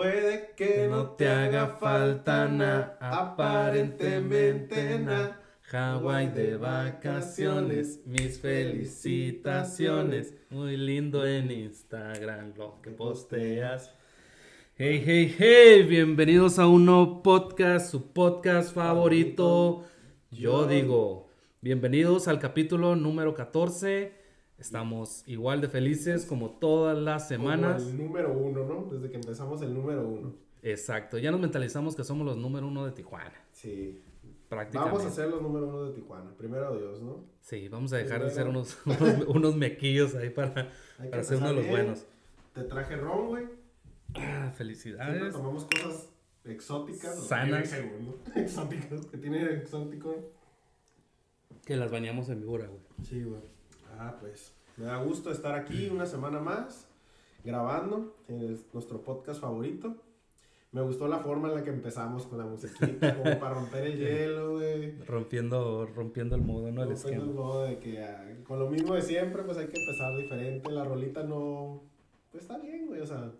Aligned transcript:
Puede 0.00 0.54
que 0.56 0.88
no 0.88 1.10
te 1.10 1.28
haga 1.28 1.76
falta 1.78 2.48
nada, 2.48 2.96
aparentemente 3.02 4.98
nada. 4.98 5.38
Hawái 5.64 6.28
de 6.28 6.56
vacaciones, 6.56 8.00
mis 8.06 8.40
felicitaciones. 8.40 10.32
Muy 10.48 10.78
lindo 10.78 11.26
en 11.26 11.50
Instagram 11.50 12.54
lo 12.56 12.80
que 12.80 12.92
posteas. 12.92 13.94
Hey, 14.78 15.02
hey, 15.04 15.36
hey, 15.38 15.82
bienvenidos 15.82 16.58
a 16.58 16.66
un 16.66 16.86
nuevo 16.86 17.22
podcast, 17.22 17.90
su 17.90 18.10
podcast 18.14 18.72
favorito. 18.74 19.84
Yo 20.30 20.66
digo, 20.66 21.28
bienvenidos 21.60 22.26
al 22.26 22.38
capítulo 22.38 22.96
número 22.96 23.34
14. 23.34 24.19
Estamos 24.60 25.22
igual 25.26 25.62
de 25.62 25.68
felices 25.68 26.26
como 26.26 26.50
todas 26.50 26.96
las 26.96 27.26
semanas. 27.26 27.82
Como 27.82 27.90
el 27.90 27.98
número 27.98 28.32
uno, 28.32 28.64
¿no? 28.64 28.84
Desde 28.94 29.10
que 29.10 29.16
empezamos 29.16 29.62
el 29.62 29.72
número 29.72 30.06
uno. 30.06 30.34
Exacto, 30.62 31.16
ya 31.16 31.30
nos 31.30 31.40
mentalizamos 31.40 31.96
que 31.96 32.04
somos 32.04 32.26
los 32.26 32.36
número 32.36 32.68
uno 32.68 32.84
de 32.84 32.92
Tijuana. 32.92 33.32
Sí. 33.52 34.02
Prácticamente. 34.50 34.98
Vamos 34.98 35.10
a 35.10 35.14
ser 35.14 35.30
los 35.30 35.40
número 35.40 35.66
uno 35.66 35.84
de 35.84 35.94
Tijuana, 35.94 36.36
primero 36.36 36.76
Dios, 36.76 37.00
¿no? 37.00 37.24
Sí, 37.40 37.68
vamos 37.68 37.92
a 37.94 37.96
dejar 37.96 38.22
de 38.22 38.30
ser 38.30 38.48
unos, 38.48 38.78
unos, 38.84 39.26
unos, 39.28 39.56
mequillos 39.56 40.14
ahí 40.14 40.28
para, 40.28 40.70
para 40.98 41.24
ser 41.24 41.38
uno 41.38 41.48
de 41.48 41.54
los 41.54 41.66
buenos. 41.66 42.06
Te 42.52 42.64
traje 42.64 42.96
ron, 42.96 43.28
güey. 43.28 43.46
Ah, 44.14 44.52
felicidades. 44.54 45.14
Siempre 45.14 45.32
tomamos 45.32 45.64
cosas 45.64 46.10
exóticas. 46.44 47.18
Sanas. 47.26 47.72
exóticas, 48.36 49.06
que 49.06 49.16
tiene 49.16 49.54
exótico. 49.54 50.32
Que 51.64 51.76
las 51.76 51.90
bañamos 51.90 52.28
en 52.28 52.40
figura, 52.40 52.66
güey. 52.66 52.80
Sí, 53.02 53.22
güey. 53.22 53.40
Ah, 54.02 54.16
pues 54.18 54.54
me 54.78 54.86
da 54.86 54.96
gusto 54.96 55.30
estar 55.30 55.54
aquí 55.54 55.90
una 55.90 56.06
semana 56.06 56.40
más 56.40 56.88
grabando 57.44 58.16
es 58.28 58.64
nuestro 58.72 59.02
podcast 59.02 59.42
favorito. 59.42 59.94
Me 60.72 60.80
gustó 60.80 61.06
la 61.06 61.18
forma 61.18 61.48
en 61.48 61.56
la 61.56 61.62
que 61.62 61.68
empezamos 61.68 62.26
con 62.26 62.38
la 62.38 62.46
musiquita, 62.46 63.14
como 63.22 63.38
para 63.38 63.56
romper 63.56 63.88
el 63.88 63.98
hielo, 63.98 64.52
güey. 64.52 64.96
Rompiendo, 65.04 65.84
rompiendo 65.84 66.34
el 66.34 66.40
modo, 66.40 66.72
¿no? 66.72 66.82
El 66.82 66.90
rompiendo 66.90 67.24
el 67.24 67.30
modo 67.30 67.64
de 67.64 67.78
que 67.78 68.02
ah, 68.02 68.38
con 68.44 68.58
lo 68.58 68.70
mismo 68.70 68.94
de 68.94 69.02
siempre, 69.02 69.42
pues 69.42 69.58
hay 69.58 69.66
que 69.66 69.78
empezar 69.78 70.16
diferente. 70.16 70.72
La 70.72 70.84
rolita 70.84 71.22
no, 71.22 71.82
pues 72.30 72.44
está 72.44 72.56
bien, 72.56 72.86
güey, 72.86 73.02
o 73.02 73.06
sea, 73.06 73.30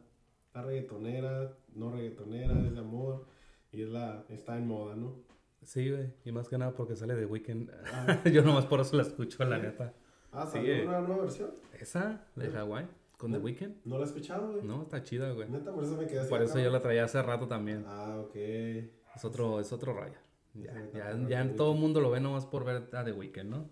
está 0.44 0.60
reggaetonera, 0.60 1.56
no 1.74 1.90
reggaetonera, 1.90 2.60
es 2.66 2.74
de 2.74 2.80
amor 2.80 3.24
y 3.72 3.80
es 3.80 3.88
la, 3.88 4.26
está 4.28 4.58
en 4.58 4.66
moda, 4.66 4.94
¿no? 4.94 5.14
Sí, 5.62 5.90
güey, 5.90 6.12
y 6.26 6.32
más 6.32 6.50
que 6.50 6.58
nada 6.58 6.72
porque 6.72 6.96
sale 6.96 7.14
de 7.14 7.24
Weekend. 7.24 7.70
Ah. 7.94 8.20
Yo 8.30 8.42
nomás 8.42 8.66
por 8.66 8.80
eso 8.80 8.94
la 8.96 9.04
escucho, 9.04 9.42
la 9.46 9.56
neta. 9.56 9.94
Ah, 10.32 10.46
¿salió 10.46 10.74
sí, 10.74 10.82
una 10.82 11.00
nueva 11.00 11.22
versión? 11.22 11.50
Esa, 11.78 12.26
de 12.36 12.50
Hawái, 12.50 12.86
con 13.16 13.32
The 13.32 13.38
Weeknd. 13.38 13.76
No 13.84 13.96
la 13.96 14.04
he 14.04 14.06
escuchado, 14.06 14.52
güey. 14.52 14.64
No, 14.64 14.82
está 14.82 15.02
chida, 15.02 15.32
güey. 15.32 15.48
Neta, 15.48 15.72
por 15.72 15.84
eso 15.84 15.96
me 15.96 16.06
quedé 16.06 16.20
así. 16.20 16.28
Por 16.30 16.42
eso 16.42 16.58
yo 16.58 16.70
la 16.70 16.80
traía 16.80 17.04
hace 17.04 17.22
rato 17.22 17.48
también. 17.48 17.84
Ah, 17.86 18.18
ok. 18.20 18.36
Es 18.36 19.24
otro, 19.24 19.60
es 19.60 19.72
otro 19.72 19.92
raya. 19.92 20.20
Ya, 20.54 20.90
ya, 20.92 21.28
ya 21.28 21.56
todo 21.56 21.74
el 21.74 21.78
mundo 21.78 22.00
lo 22.00 22.10
ve 22.10 22.20
nomás 22.20 22.44
por 22.44 22.64
ver 22.64 22.88
a 22.92 23.04
The 23.04 23.12
Weeknd, 23.12 23.48
¿no? 23.50 23.68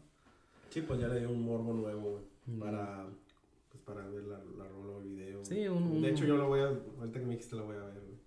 Sí, 0.70 0.83
pues 0.83 1.00
ya 1.00 1.09
le 1.09 1.20
dio 1.20 1.31
un 1.31 1.45
morbo 1.45 1.73
nuevo, 1.73 2.11
güey. 2.11 2.25
Mm. 2.47 2.61
Para, 2.61 3.06
pues 3.70 3.83
para 3.84 4.06
ver 4.09 4.25
la, 4.25 4.39
la 4.39 4.69
rola 4.69 4.93
o 4.95 5.00
el 5.00 5.09
video. 5.09 5.45
Sí, 5.45 5.67
un, 5.67 6.03
De 6.03 6.11
hecho, 6.11 6.25
yo 6.25 6.37
lo 6.37 6.48
voy 6.48 6.61
a, 6.61 6.67
ahorita 6.67 7.20
que 7.20 7.27
me 7.27 7.33
dijiste, 7.33 7.56
la 7.56 7.62
voy 7.62 7.77
a 7.77 7.84
ver, 7.84 8.00
güey. 8.00 8.19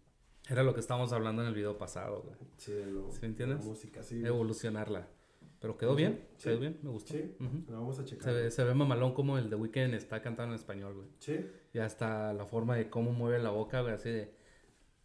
Era 0.50 0.64
lo 0.64 0.74
que 0.74 0.80
estábamos 0.80 1.14
hablando 1.14 1.44
en 1.44 1.50
el 1.50 1.54
video 1.54 1.78
pasado, 1.78 2.24
güey. 2.24 2.36
Sí, 2.58 2.72
de 2.74 2.88
lo, 2.88 3.12
¿Sí 3.12 3.20
me 3.22 3.28
entiendes? 3.28 3.60
La 3.60 3.66
música, 3.66 4.04
sí. 4.04 4.26
Evolucionarla. 4.26 5.08
Pero 5.62 5.78
quedó 5.78 5.96
bien, 5.96 6.20
sí. 6.38 6.50
quedó 6.50 6.60
bien, 6.60 6.80
me 6.82 6.90
gustó. 6.90 7.14
Sí, 7.14 7.36
lo 7.70 7.78
vamos 7.78 8.00
a 8.00 8.04
checar. 8.04 8.24
Se 8.24 8.32
ve, 8.34 8.50
se 8.52 8.64
ve 8.64 8.74
mamalón 8.74 9.14
como 9.14 9.38
el 9.38 9.48
de 9.50 9.56
Weekend 9.56 9.94
está 9.94 10.20
cantando 10.22 10.56
en 10.56 10.60
español, 10.60 10.96
güey. 10.96 11.08
Sí. 11.20 11.46
Y 11.72 11.78
hasta 11.78 12.34
la 12.34 12.46
forma 12.48 12.76
de 12.76 12.90
cómo 12.90 13.12
mueve 13.12 13.38
la 13.38 13.52
boca, 13.52 13.82
güey, 13.82 13.94
así 13.94 14.10
de... 14.10 14.34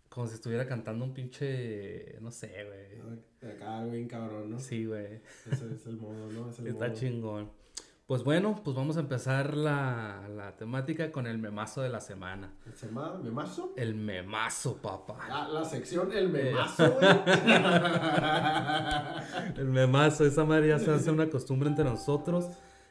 Como 0.08 0.26
si 0.26 0.34
estuviera 0.34 0.66
cantando 0.66 1.04
un 1.04 1.12
pinche... 1.12 2.18
No 2.22 2.30
sé, 2.30 2.50
güey. 2.64 3.52
Acá, 3.52 3.84
bien 3.84 4.08
cabrón, 4.08 4.50
¿no? 4.50 4.58
Sí, 4.58 4.86
güey. 4.86 5.20
Ese 5.52 5.74
es 5.74 5.86
el 5.86 5.98
modo, 5.98 6.32
¿no? 6.32 6.48
Es 6.48 6.58
el 6.58 6.66
está 6.68 6.88
modo. 6.88 6.96
chingón. 6.96 7.50
Pues 8.06 8.22
bueno, 8.22 8.60
pues 8.62 8.76
vamos 8.76 8.96
a 8.96 9.00
empezar 9.00 9.56
la, 9.56 10.28
la 10.28 10.56
temática 10.56 11.10
con 11.10 11.26
el 11.26 11.38
memazo 11.38 11.82
de 11.82 11.88
la 11.88 12.00
semana. 12.00 12.54
¿El 12.64 12.74
semana? 12.74 13.18
¿Memazo? 13.18 13.72
El 13.76 13.96
memazo, 13.96 14.80
papá. 14.80 15.26
La, 15.28 15.48
la 15.48 15.64
sección 15.64 16.12
El 16.12 16.28
Memazo, 16.28 16.92
güey. 16.92 17.04
el 19.56 19.64
memazo, 19.66 20.24
esa 20.24 20.44
madre 20.44 20.68
ya 20.68 20.78
se 20.78 20.92
hace 20.92 21.10
una 21.10 21.28
costumbre 21.28 21.68
entre 21.68 21.84
nosotros. 21.84 22.48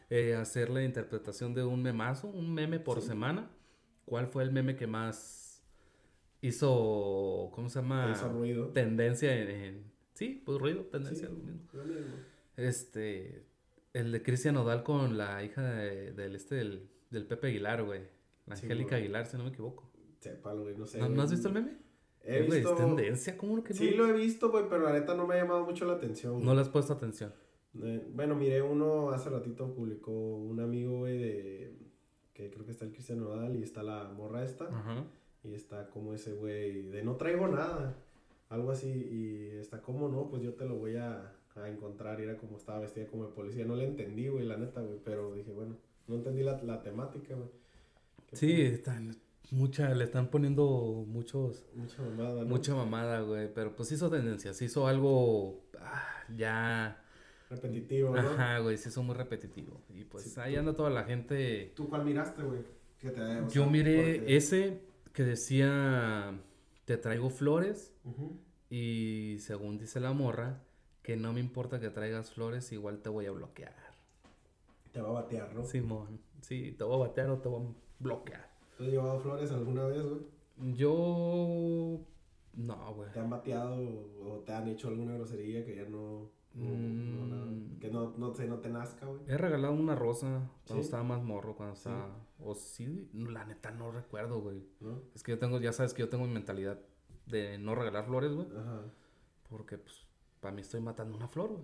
Eh, 0.09 0.35
hacer 0.35 0.69
la 0.69 0.83
interpretación 0.83 1.53
de 1.53 1.63
un 1.63 1.81
memazo, 1.81 2.27
un 2.27 2.53
meme 2.53 2.81
por 2.81 2.99
Sí. 3.01 3.07
semana. 3.07 3.49
¿Cuál 4.03 4.27
fue 4.27 4.43
el 4.43 4.51
meme 4.51 4.75
que 4.75 4.85
más 4.85 5.63
hizo, 6.41 7.51
¿cómo 7.53 7.69
se 7.69 7.79
llama? 7.81 8.11
Hizo 8.11 8.27
ruido. 8.27 8.67
Tendencia 8.73 9.33
en, 9.33 9.49
en- 9.49 9.91
Sí, 10.13 10.43
pues 10.45 10.59
ruido, 10.59 10.81
tendencia. 10.83 11.27
Sí, 11.27 11.33
lo 11.33 11.39
mismo. 11.39 11.61
lo 11.73 11.83
mismo. 11.85 12.15
Este, 12.57 13.45
el 13.97 14.11
de 14.11 14.21
Cristian 14.21 14.55
Nodal 14.55 14.83
con 14.83 15.17
la 15.17 15.43
hija 15.43 15.61
de- 15.63 16.11
del 16.13 16.35
este 16.35 16.55
del, 16.55 16.89
del 17.09 17.25
Pepe 17.25 17.47
Aguilar, 17.47 17.83
güey. 17.83 18.01
La 18.45 18.55
Sí, 18.55 18.65
Angélica 18.65 18.91
güey. 18.91 19.01
Aguilar, 19.03 19.25
si 19.25 19.37
no 19.37 19.43
me 19.43 19.49
equivoco. 19.49 19.91
Sépalo, 20.19 20.63
güey, 20.63 20.75
no 20.77 20.85
sé. 20.85 20.99
¿No, 20.99 21.05
güey. 21.05 21.17
¿no 21.17 21.23
has 21.23 21.31
visto 21.31 21.47
el 21.47 21.53
meme? 21.55 21.77
He 22.21 22.43
güey, 22.45 22.59
visto... 22.59 22.71
es 22.73 22.77
tendencia, 22.77 23.37
¿cómo 23.37 23.63
que 23.63 23.73
no? 23.73 23.79
Sí, 23.79 23.91
lo 23.91 24.07
he 24.07 24.13
visto, 24.13 24.49
güey, 24.51 24.65
pero 24.69 24.83
la 24.83 24.93
neta 24.93 25.13
no 25.15 25.27
me 25.27 25.35
ha 25.35 25.37
llamado 25.43 25.63
mucho 25.65 25.85
la 25.85 25.93
atención. 25.93 26.43
No 26.43 26.53
le 26.55 26.61
has 26.61 26.69
puesto 26.69 26.93
atención. 26.93 27.31
Eh, 27.81 28.07
bueno, 28.13 28.35
miré 28.35 28.61
uno 28.61 29.11
hace 29.11 29.29
ratito, 29.29 29.73
publicó 29.73 30.11
un 30.11 30.59
amigo, 30.59 30.99
güey, 30.99 31.17
de... 31.19 31.77
Que 32.33 32.49
creo 32.51 32.65
que 32.65 32.71
está 32.71 32.83
el 32.85 32.91
Cristian 32.91 33.19
Nodal 33.19 33.55
y 33.55 33.63
está 33.63 33.81
la 33.83 34.05
morra 34.05 34.43
esta. 34.43 34.65
Ajá. 34.65 35.05
Y 35.43 35.53
está 35.53 35.89
como 35.89 36.13
ese 36.13 36.33
güey 36.33 36.81
de 36.89 37.03
no 37.03 37.15
traigo 37.15 37.47
nada. 37.47 37.95
Algo 38.49 38.71
así. 38.71 38.89
Y 38.89 39.57
está 39.57 39.81
como 39.81 40.09
no, 40.09 40.27
pues 40.29 40.41
yo 40.41 40.53
te 40.55 40.65
lo 40.65 40.75
voy 40.75 40.95
a, 40.97 41.34
a 41.55 41.69
encontrar. 41.69 42.19
Y 42.19 42.23
era 42.23 42.37
como 42.37 42.57
estaba 42.57 42.79
vestida 42.79 43.07
como 43.07 43.25
de 43.27 43.33
policía. 43.33 43.65
No 43.65 43.75
le 43.75 43.85
entendí, 43.85 44.27
güey, 44.27 44.45
la 44.45 44.57
neta, 44.57 44.81
güey. 44.81 44.99
Pero 45.03 45.33
dije, 45.33 45.51
bueno, 45.51 45.77
no 46.07 46.15
entendí 46.15 46.43
la, 46.43 46.61
la 46.63 46.81
temática, 46.81 47.33
güey. 47.35 47.49
¿Qué 48.27 48.35
Sí, 48.35 48.47
fue? 48.53 48.65
están, 48.67 49.15
mucha, 49.51 49.93
le 49.93 50.03
están 50.03 50.29
poniendo 50.29 51.05
muchos, 51.07 51.65
Mucha 51.75 52.01
mamada, 52.01 52.41
¿no? 52.41 52.47
mucha 52.47 52.75
mamada, 52.75 53.21
güey. 53.21 53.53
Pero 53.53 53.75
pues 53.75 53.91
hizo 53.91 54.09
tendencia, 54.09 54.53
se 54.53 54.65
hizo 54.65 54.87
algo 54.87 55.63
ah, 55.79 56.03
ya. 56.35 57.01
Repetitivo, 57.49 58.09
¿no? 58.15 58.19
Ajá, 58.19 58.57
güey, 58.59 58.75
se 58.77 58.89
hizo 58.89 59.03
muy 59.03 59.15
repetitivo. 59.15 59.79
Y 59.93 60.03
pues 60.03 60.23
Sí, 60.23 60.39
ahí 60.39 60.53
tú- 60.55 60.59
anda 60.59 60.73
toda 60.75 60.89
la 60.89 61.03
gente. 61.03 61.71
¿Tú 61.75 61.87
cuál 61.87 62.03
miraste, 62.03 62.41
güey? 62.41 62.61
Que 62.99 63.11
te- 63.11 63.21
o 63.21 63.47
Yo 63.49 63.63
sea, 63.63 63.71
miré 63.71 64.15
porque- 64.17 64.35
ese 64.37 64.81
que 65.13 65.23
decía: 65.23 66.39
Te 66.85 66.97
traigo 66.97 67.29
flores. 67.29 67.93
Ujú. 68.03 68.35
Y 68.71 69.37
según 69.39 69.77
dice 69.77 69.99
la 69.99 70.11
morra, 70.11 70.63
que 71.05 71.15
no 71.15 71.33
me 71.33 71.39
importa 71.39 71.79
que 71.79 71.91
traigas 71.91 72.31
flores, 72.31 72.71
igual 72.71 72.97
te 73.03 73.09
voy 73.09 73.27
a 73.27 73.31
bloquear. 73.31 73.75
Te 74.91 75.01
va 75.01 75.09
a 75.09 75.11
batear, 75.11 75.53
¿no? 75.53 75.63
Simón, 75.63 76.19
sí, 76.41 76.71
te 76.75 76.83
voy 76.83 76.95
a 76.95 77.07
batear 77.07 77.29
o 77.29 77.37
te 77.37 77.47
voy 77.47 77.61
a 77.67 77.73
bloquear. 77.99 78.49
¿Tú 78.75 78.85
has 78.85 78.89
llevado 78.89 79.19
flores 79.19 79.51
alguna 79.51 79.85
vez, 79.85 80.01
güey? 80.03 80.21
Yo. 80.73 81.99
No, 82.55 82.93
güey. 82.95 83.11
¿Te 83.11 83.19
han 83.19 83.29
bateado 83.29 83.75
o 84.25 84.39
te 84.45 84.53
han 84.53 84.67
hecho 84.67 84.87
alguna 84.87 85.13
grosería 85.15 85.63
que 85.63 85.75
ya 85.75 85.83
no... 85.85 86.31
no- 86.55 86.69
no 86.71 87.27
nada? 87.27 87.45
Mm. 87.45 87.79
que 87.79 87.91
no, 87.91 88.13
no, 88.17 88.33
sé, 88.33 88.47
no 88.47 88.59
te 88.59 88.69
nazca, 88.69 89.05
güey? 89.05 89.19
He 89.27 89.37
regalado 89.37 89.73
una 89.73 89.93
rosa 89.95 90.49
cuando 90.65 90.81
¿Sí? 90.81 90.87
estaba 90.87 91.03
más 91.03 91.21
morro, 91.21 91.55
cuando 91.55 91.75
Sí. 91.75 91.81
estaba. 91.89 92.15
O 92.39 92.55
sí, 92.55 93.09
la 93.13 93.45
neta 93.45 93.69
no 93.71 93.91
recuerdo, 93.91 94.39
güey. 94.41 94.63
Es 95.13 95.21
que 95.21 95.33
yo 95.33 95.37
tengo, 95.39 95.59
ya 95.59 95.71
sabes 95.73 95.93
que 95.93 96.01
yo 96.01 96.09
tengo 96.09 96.25
mi 96.25 96.33
mentalidad 96.33 96.79
de 97.27 97.57
no 97.59 97.75
regalar 97.75 98.05
flores, 98.05 98.31
güey. 98.33 98.47
Ajá. 98.57 98.81
Porque, 99.49 99.77
pues, 99.77 100.04
para 100.45 100.53
mí 100.53 100.61
estoy 100.61 100.79
matando 100.79 101.17
una 101.17 101.27
flor, 101.27 101.49
güey. 101.49 101.63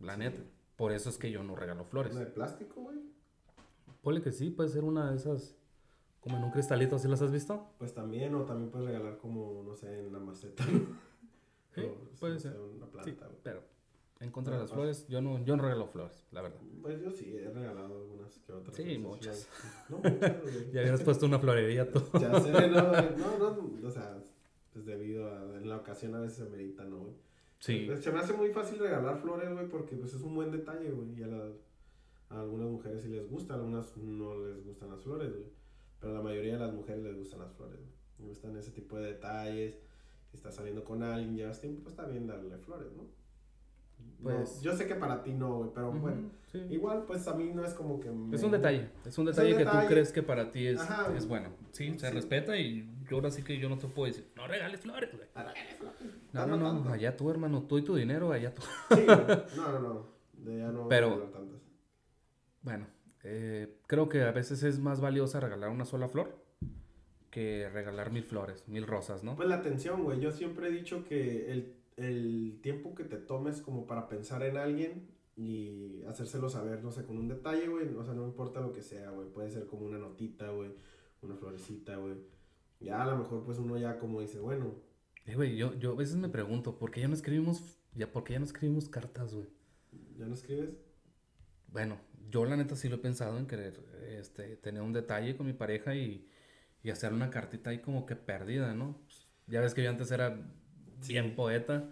La 0.00 0.16
neta. 0.16 0.42
Por 0.74 0.90
eso 0.90 1.10
es 1.10 1.16
que 1.16 1.30
yo 1.30 1.44
no 1.44 1.54
regalo 1.54 1.84
flores. 1.84 2.10
¿Una 2.10 2.24
de 2.24 2.30
plástico, 2.32 2.80
güey? 2.80 2.98
Ponle 4.02 4.20
que 4.20 4.32
sí, 4.32 4.50
puede 4.50 4.68
ser 4.68 4.82
una 4.82 5.12
de 5.12 5.16
esas. 5.16 5.54
Como 6.18 6.36
en 6.36 6.42
un 6.42 6.50
cristalito, 6.50 6.98
¿sí 6.98 7.06
las 7.06 7.22
has 7.22 7.30
visto? 7.30 7.68
Pues 7.78 7.94
también, 7.94 8.34
o 8.34 8.42
también 8.42 8.72
puedes 8.72 8.88
regalar 8.88 9.18
como, 9.18 9.62
no 9.62 9.76
sé, 9.76 10.00
en 10.00 10.12
la 10.12 10.18
maceta, 10.18 10.64
¿no? 10.66 10.80
Sí, 11.72 11.82
O, 11.82 12.18
puede 12.18 12.40
ser. 12.40 12.58
Una 12.58 12.86
Sí, 13.04 13.12
planta, 13.12 13.26
güey. 13.26 13.38
pero 13.44 13.62
en 14.18 14.32
contra 14.32 14.54
de 14.54 14.62
las 14.62 14.72
flores, 14.72 15.06
yo 15.06 15.20
no, 15.22 15.38
yo 15.44 15.56
no 15.56 15.62
regalo 15.62 15.86
flores, 15.86 16.26
la 16.32 16.42
verdad. 16.42 16.58
Pues 16.82 17.00
yo 17.00 17.12
sí, 17.12 17.32
he 17.32 17.48
regalado 17.48 17.96
algunas 18.00 18.36
que 18.40 18.52
otras. 18.52 18.74
Sí, 18.74 18.98
muchas. 18.98 19.46
No, 19.88 19.98
muchas, 19.98 20.42
güey. 20.42 20.72
Ya 20.72 20.80
habías 20.80 21.00
puesto 21.04 21.26
una 21.26 21.38
florería 21.38 21.88
tú. 21.92 22.02
Ya 22.20 22.40
sé, 22.40 22.50
no, 22.50 23.38
no, 23.38 23.38
no, 23.56 23.86
o 23.86 23.90
sea, 23.92 24.18
pues 24.72 24.84
debido 24.84 25.30
a, 25.30 25.42
en 25.58 25.68
la 25.68 25.76
ocasión 25.76 26.12
a 26.16 26.18
veces 26.18 26.38
se 26.38 26.44
merita, 26.46 26.82
¿no, 26.82 26.98
güey? 26.98 27.14
Sí. 27.58 27.88
Se 28.00 28.12
me 28.12 28.18
hace 28.20 28.32
muy 28.32 28.50
fácil 28.50 28.78
regalar 28.78 29.18
flores, 29.18 29.50
güey, 29.52 29.66
porque 29.68 29.96
pues 29.96 30.12
es 30.14 30.22
un 30.22 30.34
buen 30.34 30.50
detalle, 30.52 30.90
güey, 30.90 31.18
y 31.18 31.22
a, 31.22 31.26
las- 31.26 31.54
a 32.30 32.40
algunas 32.40 32.68
mujeres 32.68 33.02
sí 33.02 33.08
les 33.08 33.28
gusta, 33.28 33.54
a 33.54 33.56
algunas 33.56 33.96
no 33.96 34.38
les 34.46 34.64
gustan 34.64 34.90
las 34.90 35.00
flores, 35.02 35.30
güey, 35.32 35.46
pero 36.00 36.12
a 36.12 36.16
la 36.16 36.22
mayoría 36.22 36.54
de 36.54 36.60
las 36.60 36.72
mujeres 36.74 37.02
les 37.02 37.16
gustan 37.16 37.40
las 37.40 37.52
flores, 37.52 37.76
güey. 37.78 37.90
Les 38.18 38.28
gustan 38.28 38.56
ese 38.56 38.70
tipo 38.72 38.96
de 38.98 39.12
detalles, 39.12 39.78
si 40.30 40.36
estás 40.36 40.54
saliendo 40.54 40.84
con 40.84 41.02
alguien, 41.02 41.36
llevas 41.36 41.60
tiempo, 41.60 41.82
pues 41.82 41.92
está 41.94 42.06
bien 42.06 42.26
darle 42.26 42.56
flores, 42.58 42.88
¿no? 42.96 43.04
Pues, 44.22 44.60
yo 44.62 44.74
sé 44.76 44.86
que 44.86 44.94
para 44.94 45.22
ti 45.22 45.32
no, 45.32 45.58
güey, 45.58 45.70
pero 45.74 45.90
bueno. 45.92 46.30
Igual, 46.70 47.04
pues 47.06 47.26
a 47.28 47.34
mí 47.34 47.50
no 47.54 47.64
es 47.64 47.74
como 47.74 48.00
que. 48.00 48.08
Es 48.34 48.42
un 48.42 48.50
detalle. 48.50 48.88
Es 49.04 49.16
un 49.18 49.26
detalle, 49.26 49.56
que 49.56 49.64
tú 49.64 49.76
crees 49.88 50.12
que 50.12 50.22
para 50.22 50.50
ti 50.50 50.66
es, 50.66 50.80
es 51.16 51.26
bueno. 51.28 51.50
Sí, 51.72 51.98
se 51.98 52.10
respeta 52.10 52.56
y 52.56 52.88
yo 53.08 53.16
ahora 53.16 53.30
sí 53.30 53.42
que 53.42 53.58
yo 53.58 53.68
no 53.68 53.76
te 53.78 53.86
puedo 53.88 54.06
decir, 54.10 54.26
no 54.36 54.46
regales 54.46 54.80
flores, 54.80 55.10
güey. 55.14 55.28
No, 55.34 55.42
no, 56.44 56.56
no, 56.56 56.92
allá 56.92 57.16
tú, 57.16 57.30
hermano, 57.30 57.62
tú 57.62 57.78
y 57.78 57.82
tu 57.82 57.94
dinero, 57.94 58.32
allá 58.32 58.54
tú. 58.54 58.62
Sí, 58.94 59.06
no, 59.56 59.72
no, 59.72 59.78
no. 59.78 60.06
De 60.32 60.58
ya 60.58 60.70
no 60.70 60.88
pero, 60.88 61.30
bueno, 62.62 62.86
eh, 63.22 63.78
creo 63.86 64.08
que 64.08 64.22
a 64.22 64.32
veces 64.32 64.62
es 64.64 64.78
más 64.78 65.00
valiosa 65.00 65.40
regalar 65.40 65.70
una 65.70 65.84
sola 65.84 66.08
flor 66.08 66.36
que 67.30 67.68
regalar 67.68 68.10
mil 68.12 68.24
flores, 68.24 68.66
mil 68.66 68.86
rosas, 68.86 69.22
¿no? 69.22 69.36
Pues 69.36 69.48
la 69.48 69.56
atención, 69.56 70.04
güey. 70.04 70.20
Yo 70.20 70.32
siempre 70.32 70.68
he 70.68 70.70
dicho 70.70 71.04
que 71.04 71.52
el, 71.52 71.76
el 71.96 72.60
tiempo 72.62 72.94
que 72.94 73.04
te 73.04 73.18
tomes 73.18 73.60
como 73.60 73.86
para 73.86 74.08
pensar 74.08 74.42
en 74.42 74.56
alguien 74.56 75.08
y 75.36 76.02
hacérselo 76.08 76.48
saber, 76.48 76.82
no 76.82 76.90
sé, 76.90 77.04
con 77.04 77.18
un 77.18 77.28
detalle, 77.28 77.68
güey. 77.68 77.94
O 77.94 78.02
sea, 78.02 78.14
no 78.14 78.24
importa 78.24 78.60
lo 78.60 78.72
que 78.72 78.82
sea, 78.82 79.10
güey. 79.10 79.28
Puede 79.28 79.50
ser 79.50 79.66
como 79.66 79.84
una 79.84 79.98
notita, 79.98 80.48
güey. 80.50 80.70
Una 81.20 81.36
florecita, 81.36 81.96
güey. 81.96 82.14
Ya 82.80 83.02
a 83.02 83.06
lo 83.06 83.18
mejor, 83.18 83.44
pues 83.44 83.58
uno 83.58 83.76
ya 83.76 83.98
como 83.98 84.22
dice, 84.22 84.38
bueno. 84.40 84.74
Eh, 85.26 85.34
güey, 85.34 85.56
yo, 85.56 85.74
yo 85.74 85.92
a 85.92 85.96
veces 85.96 86.16
me 86.16 86.28
pregunto, 86.28 86.78
¿por 86.78 86.90
qué 86.90 87.00
ya 87.00 87.08
no 87.08 87.14
escribimos, 87.14 87.78
ya, 87.94 88.10
¿por 88.10 88.24
qué 88.24 88.34
ya 88.34 88.38
no 88.38 88.44
escribimos 88.44 88.88
cartas, 88.88 89.34
güey? 89.34 89.48
¿Ya 90.16 90.26
no 90.26 90.34
escribes? 90.34 90.70
Bueno, 91.68 91.98
yo 92.30 92.44
la 92.44 92.56
neta 92.56 92.76
sí 92.76 92.88
lo 92.88 92.96
he 92.96 92.98
pensado 92.98 93.38
en 93.38 93.46
querer 93.46 93.80
este, 94.08 94.56
tener 94.56 94.82
un 94.82 94.92
detalle 94.92 95.36
con 95.36 95.46
mi 95.46 95.52
pareja 95.52 95.94
y, 95.94 96.28
y 96.82 96.90
hacer 96.90 97.12
una 97.12 97.30
cartita 97.30 97.70
ahí 97.70 97.80
como 97.80 98.06
que 98.06 98.14
perdida, 98.14 98.72
¿no? 98.72 99.00
Pues, 99.04 99.26
ya 99.48 99.60
ves 99.60 99.74
que 99.74 99.82
yo 99.82 99.90
antes 99.90 100.10
era 100.12 100.38
bien 101.06 101.34
poeta, 101.34 101.90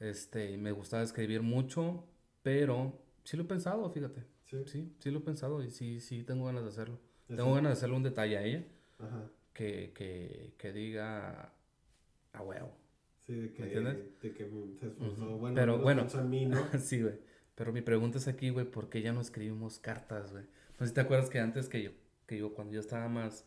este, 0.00 0.50
y 0.52 0.56
me 0.56 0.72
gustaba 0.72 1.04
escribir 1.04 1.42
mucho, 1.42 2.04
pero 2.42 3.00
sí 3.24 3.36
lo 3.36 3.44
he 3.44 3.46
pensado, 3.46 3.88
fíjate. 3.90 4.24
Sí. 4.46 4.64
Sí, 4.66 4.96
sí 4.98 5.10
lo 5.10 5.20
he 5.20 5.22
pensado 5.22 5.62
y 5.62 5.70
sí, 5.70 6.00
sí 6.00 6.24
tengo 6.24 6.46
ganas 6.46 6.64
de 6.64 6.70
hacerlo. 6.70 6.98
Tengo 7.28 7.54
ganas 7.54 7.70
de 7.70 7.72
hacerle 7.74 7.96
un 7.96 8.02
detalle 8.02 8.38
a 8.38 8.42
ella. 8.42 8.64
Ajá. 8.98 9.30
Que, 9.52 9.92
que, 9.94 10.54
que 10.56 10.72
diga 10.72 11.52
a 12.38 12.42
huevo. 12.42 12.72
Sí, 13.20 13.34
de 13.34 13.52
que, 13.52 13.64
de 13.64 14.32
que 14.32 14.50
se 14.80 14.86
esforzó. 14.86 15.36
Bueno, 15.36 15.54
pero 15.54 15.78
bueno. 15.78 16.06
En 16.12 16.30
mí, 16.30 16.46
¿no? 16.46 16.66
sí, 16.78 17.02
güey. 17.02 17.14
Pero 17.54 17.72
mi 17.72 17.82
pregunta 17.82 18.18
es 18.18 18.28
aquí, 18.28 18.50
güey, 18.50 18.66
¿por 18.66 18.88
qué 18.88 19.02
ya 19.02 19.12
no 19.12 19.20
escribimos 19.20 19.78
cartas, 19.78 20.32
güey? 20.32 20.44
No 20.78 20.86
sé 20.86 20.88
si 20.88 20.94
te 20.94 21.00
acuerdas 21.00 21.28
que 21.28 21.40
antes 21.40 21.68
que 21.68 21.82
yo, 21.82 21.90
que 22.26 22.38
yo, 22.38 22.54
cuando 22.54 22.74
yo 22.74 22.80
estaba 22.80 23.08
más 23.08 23.44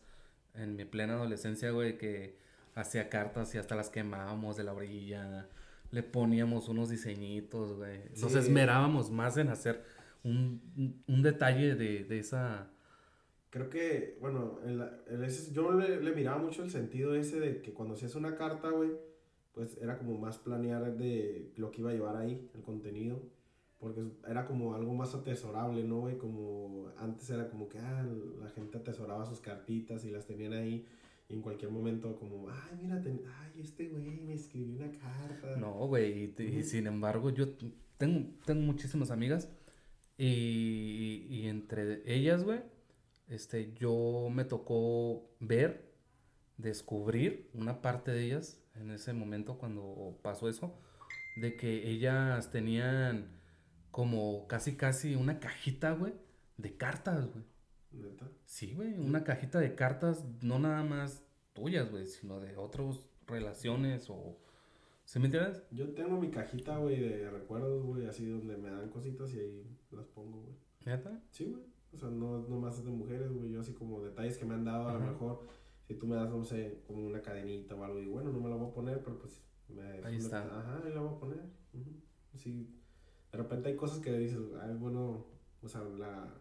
en 0.54 0.76
mi 0.76 0.84
plena 0.84 1.14
adolescencia, 1.14 1.70
güey, 1.70 1.96
que 1.96 2.36
hacía 2.74 3.08
cartas 3.08 3.54
y 3.54 3.58
hasta 3.58 3.74
las 3.74 3.90
quemábamos 3.90 4.56
de 4.56 4.64
la 4.64 4.72
orilla 4.72 5.48
le 5.92 6.02
poníamos 6.02 6.68
unos 6.68 6.88
diseñitos, 6.88 7.76
güey. 7.76 8.00
Nos 8.20 8.34
esmerábamos 8.34 9.10
más 9.10 9.36
en 9.36 9.48
hacer 9.48 9.84
un, 10.24 11.04
un 11.06 11.22
detalle 11.22 11.76
de, 11.76 12.04
de, 12.04 12.18
esa... 12.18 12.70
Creo 13.52 13.68
que, 13.68 14.16
bueno, 14.18 14.60
yo 15.52 15.72
le, 15.72 16.00
le, 16.00 16.14
miraba 16.14 16.38
mucho 16.38 16.62
el 16.62 16.70
sentido 16.70 17.14
ese 17.14 17.38
de 17.38 17.60
que 17.60 17.74
cuando 17.74 17.92
hacías 17.94 18.14
una 18.14 18.34
carta, 18.34 18.70
güey, 18.70 18.92
pues 19.52 19.76
era 19.82 19.98
como 19.98 20.16
más 20.16 20.38
planear 20.38 20.96
de 20.96 21.52
lo 21.56 21.70
que 21.70 21.82
iba 21.82 21.90
a 21.90 21.92
llevar 21.92 22.16
ahí, 22.16 22.48
el 22.54 22.62
contenido. 22.62 23.20
Porque 23.78 24.04
era 24.26 24.46
como 24.46 24.74
algo 24.74 24.94
más 24.94 25.14
atesorable, 25.14 25.84
¿no, 25.84 26.00
güey? 26.00 26.16
Como 26.16 26.88
antes 26.96 27.28
era 27.28 27.50
como 27.50 27.68
que, 27.68 27.78
ah, 27.78 28.06
la 28.40 28.48
gente 28.48 28.78
atesoraba 28.78 29.26
sus 29.26 29.40
cartitas 29.40 30.06
y 30.06 30.10
las 30.10 30.24
tenían 30.26 30.54
ahí 30.54 30.86
en 31.28 31.42
cualquier 31.42 31.72
momento 31.72 32.16
como, 32.16 32.48
ay, 32.48 32.78
mira, 32.80 33.02
ay, 33.04 33.60
este 33.60 33.88
güey 33.88 34.18
me 34.22 34.32
escribió 34.32 34.76
una 34.76 34.90
carta. 34.92 35.56
No, 35.58 35.74
güey, 35.88 36.32
y, 36.38 36.62
sin 36.62 36.86
embargo 36.86 37.28
yo 37.28 37.50
tengo, 37.98 38.30
tengo 38.46 38.62
muchísimas 38.62 39.10
amigas 39.10 39.50
y, 40.16 41.26
y 41.28 41.48
entre 41.48 42.02
ellas, 42.10 42.44
güey, 42.44 42.60
este, 43.32 43.72
yo 43.74 44.28
me 44.30 44.44
tocó 44.44 45.30
ver, 45.40 45.90
descubrir 46.58 47.48
una 47.54 47.80
parte 47.80 48.10
de 48.10 48.24
ellas 48.24 48.62
en 48.74 48.90
ese 48.90 49.14
momento 49.14 49.56
cuando 49.56 50.18
pasó 50.22 50.48
eso, 50.48 50.78
de 51.36 51.56
que 51.56 51.88
ellas 51.88 52.50
tenían 52.50 53.30
como 53.90 54.46
casi 54.48 54.76
casi 54.76 55.14
una 55.14 55.40
cajita, 55.40 55.92
güey, 55.92 56.12
de 56.58 56.76
cartas, 56.76 57.26
güey. 57.32 57.44
¿Neta? 57.92 58.28
Sí, 58.44 58.74
güey, 58.74 58.98
una 58.98 59.24
cajita 59.24 59.60
de 59.60 59.74
cartas, 59.74 60.24
no 60.42 60.58
nada 60.58 60.82
más 60.82 61.22
tuyas, 61.54 61.90
güey, 61.90 62.06
sino 62.06 62.38
de 62.38 62.56
otras 62.56 63.00
relaciones 63.26 64.08
o... 64.10 64.38
¿Se 65.04 65.18
me 65.18 65.26
entiendes? 65.26 65.62
Yo 65.70 65.90
tengo 65.94 66.20
mi 66.20 66.30
cajita, 66.30 66.76
güey, 66.76 67.00
de 67.00 67.30
recuerdos, 67.30 67.82
güey, 67.84 68.06
así 68.06 68.26
donde 68.26 68.56
me 68.56 68.70
dan 68.70 68.88
cositas 68.90 69.32
y 69.34 69.40
ahí 69.40 69.66
las 69.90 70.06
pongo, 70.06 70.42
güey. 70.42 70.54
¿Neta? 70.84 71.20
Sí, 71.30 71.46
güey. 71.46 71.61
No, 72.22 72.48
no 72.48 72.60
más 72.60 72.84
de 72.84 72.90
mujeres, 72.90 73.32
güey. 73.32 73.50
Yo 73.50 73.60
así 73.60 73.72
como 73.72 74.00
detalles 74.00 74.38
que 74.38 74.44
me 74.44 74.54
han 74.54 74.64
dado, 74.64 74.88
a 74.88 74.94
lo 74.94 75.00
mejor, 75.00 75.40
si 75.86 75.94
tú 75.94 76.06
me 76.06 76.16
das, 76.16 76.30
no 76.30 76.44
sé, 76.44 76.80
como 76.86 77.06
una 77.06 77.20
cadenita 77.20 77.74
o 77.74 77.84
algo, 77.84 77.98
y 77.98 78.06
bueno, 78.06 78.32
no 78.32 78.40
me 78.40 78.48
la 78.48 78.56
voy 78.56 78.68
a 78.68 78.74
poner, 78.74 79.02
pero 79.02 79.18
pues 79.18 79.42
me... 79.68 79.82
Ahí 80.06 80.16
está. 80.16 80.42
ajá, 80.42 80.82
ahí 80.84 80.92
la 80.94 81.00
voy 81.00 81.14
a 81.14 81.18
poner. 81.18 81.40
Sí. 82.34 82.68
De 83.30 83.38
repente 83.38 83.68
hay 83.68 83.76
cosas 83.76 83.98
que 84.00 84.16
dices, 84.16 84.38
ay, 84.62 84.74
bueno, 84.74 85.26
o 85.62 85.68
sea, 85.68 85.82
la 85.82 86.32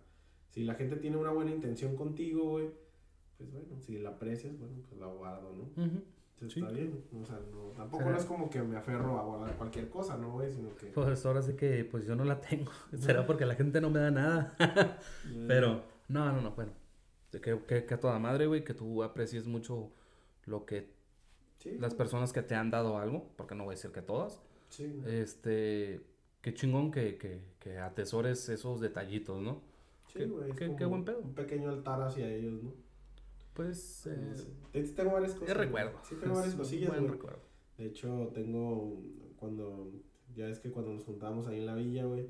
si 0.52 0.64
la 0.64 0.76
gente 0.76 0.98
tiene 0.98 1.18
una 1.18 1.32
buena 1.32 1.52
intención 1.52 1.96
contigo, 1.96 2.52
güey, 2.52 2.72
pues 3.38 3.52
bueno, 3.52 3.80
si 3.80 3.98
la 3.98 4.10
aprecias, 4.10 4.58
bueno, 4.60 4.76
pues 4.88 5.00
la 5.00 5.08
guardo, 5.08 5.54
¿no? 5.56 6.02
Está 6.42 6.72
bien, 6.72 7.04
o 7.22 7.26
sea, 7.26 7.40
no, 7.52 7.72
tampoco 7.76 8.10
no 8.10 8.18
es 8.18 8.26
como 8.26 8.50
que 8.50 8.62
me 8.62 8.76
aferro 8.76 9.20
a 9.20 9.24
guardar 9.24 9.56
cualquier 9.58 9.90
cosa, 9.90 10.18
¿no, 10.18 10.32
güey? 10.32 10.52
Sino 10.52 10.76
que... 10.76 10.88
Pues 10.88 11.26
ahora 11.26 11.42
sí 11.42 11.54
que, 11.54 11.86
pues 11.86 12.06
yo 12.06 12.16
no 12.16 12.24
la 12.24 12.42
tengo, 12.42 12.72
será 12.98 13.26
porque 13.28 13.46
la 13.46 13.56
gente 13.56 13.80
no 13.80 13.90
me 13.90 14.00
da 14.00 14.10
nada, 14.10 14.56
pero, 15.48 15.84
no, 16.08 16.32
no, 16.32 16.42
no, 16.42 16.52
bueno, 16.52 16.72
que, 17.32 17.40
que, 17.68 17.86
que 17.86 17.94
a 17.94 18.00
toda 18.00 18.18
madre, 18.18 18.48
güey, 18.48 18.64
que 18.64 18.74
tú 18.74 19.04
aprecies 19.04 19.46
mucho 19.46 19.92
lo 20.46 20.66
que 20.66 20.90
las 21.80 21.94
personas 21.94 22.34
que 22.34 22.42
te 22.42 22.56
han 22.56 22.72
dado 22.72 22.98
algo, 22.98 23.30
porque 23.38 23.54
no 23.54 23.66
voy 23.66 23.74
a 23.74 23.76
decir 23.76 23.92
que 23.92 24.02
todas, 24.02 24.42
sí, 24.70 25.02
este, 25.06 26.02
qué 26.42 26.54
chingón 26.54 26.92
que, 26.92 27.18
que, 27.18 27.40
que 27.60 27.78
atesores 27.78 28.50
esos 28.50 28.82
detallitos, 28.82 29.42
¿no? 29.42 29.62
Sí, 30.08 30.26
güey. 30.26 30.52
Qué, 30.54 30.76
qué, 30.76 30.86
buen 30.86 31.06
pedo. 31.06 31.20
Un 31.20 31.34
pequeño 31.34 31.70
altar 31.70 32.02
hacia 32.02 32.30
ellos, 32.30 32.64
¿no? 32.64 32.74
Pues. 33.54 34.08
Eh, 34.74 34.94
tengo 34.96 35.12
varias 35.12 35.34
cosas. 35.34 35.50
Es 35.50 35.58
recuerdo. 35.58 36.00
Sí, 36.04 36.16
tengo 36.16 36.36
varias 36.36 36.56
cosillas. 36.56 36.90
Buen 36.90 37.12
recuerdo. 37.12 37.40
De 37.78 37.86
hecho, 37.86 38.32
tengo. 38.34 39.02
Cuando. 39.38 39.92
Ya 40.36 40.48
es 40.48 40.60
que 40.60 40.72
cuando 40.72 40.94
nos 40.94 41.04
juntábamos 41.04 41.48
ahí 41.48 41.60
en 41.60 41.66
la 41.66 41.76
villa, 41.76 42.06
güey. 42.06 42.28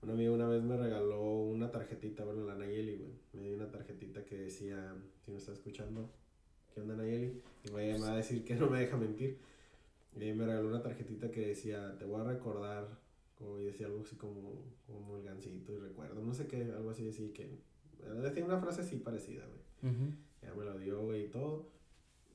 Un 0.00 0.10
amigo 0.10 0.34
una 0.34 0.46
vez 0.46 0.62
me 0.62 0.76
regaló 0.76 1.22
una 1.22 1.72
tarjetita, 1.72 2.24
bueno, 2.24 2.44
la 2.44 2.54
Nayeli, 2.54 2.98
güey. 2.98 3.10
Me 3.32 3.42
dio 3.42 3.56
una 3.56 3.68
tarjetita 3.68 4.24
que 4.24 4.38
decía, 4.38 4.94
si 5.24 5.32
me 5.32 5.38
está 5.38 5.52
escuchando, 5.52 6.08
¿qué 6.72 6.80
onda 6.80 6.94
Nayeli? 6.94 7.42
Y 7.64 7.72
me 7.72 7.98
va 7.98 8.12
a 8.12 8.16
decir 8.16 8.44
que 8.44 8.54
no 8.54 8.70
me 8.70 8.78
deja 8.78 8.96
mentir. 8.96 9.38
Y 10.14 10.32
me 10.34 10.46
regaló 10.46 10.68
una 10.68 10.82
tarjetita 10.82 11.32
que 11.32 11.48
decía, 11.48 11.96
te 11.98 12.04
voy 12.04 12.20
a 12.20 12.24
recordar 12.24 12.86
como 13.38 13.56
decía 13.58 13.86
algo 13.86 14.00
así 14.00 14.16
como, 14.16 14.64
como 14.86 15.16
el 15.16 15.22
gancito 15.22 15.72
y 15.72 15.78
recuerdo, 15.78 16.20
no 16.22 16.34
sé 16.34 16.46
qué, 16.48 16.62
algo 16.62 16.90
así, 16.90 17.08
así 17.08 17.28
que 17.28 17.48
decía 18.22 18.44
una 18.44 18.58
frase 18.58 18.80
así 18.80 18.96
parecida, 18.96 19.44
güey. 19.46 19.92
Ya 20.42 20.54
me 20.54 20.64
lo 20.64 20.78
dio, 20.78 21.02
güey, 21.02 21.24
y 21.24 21.28
todo. 21.28 21.68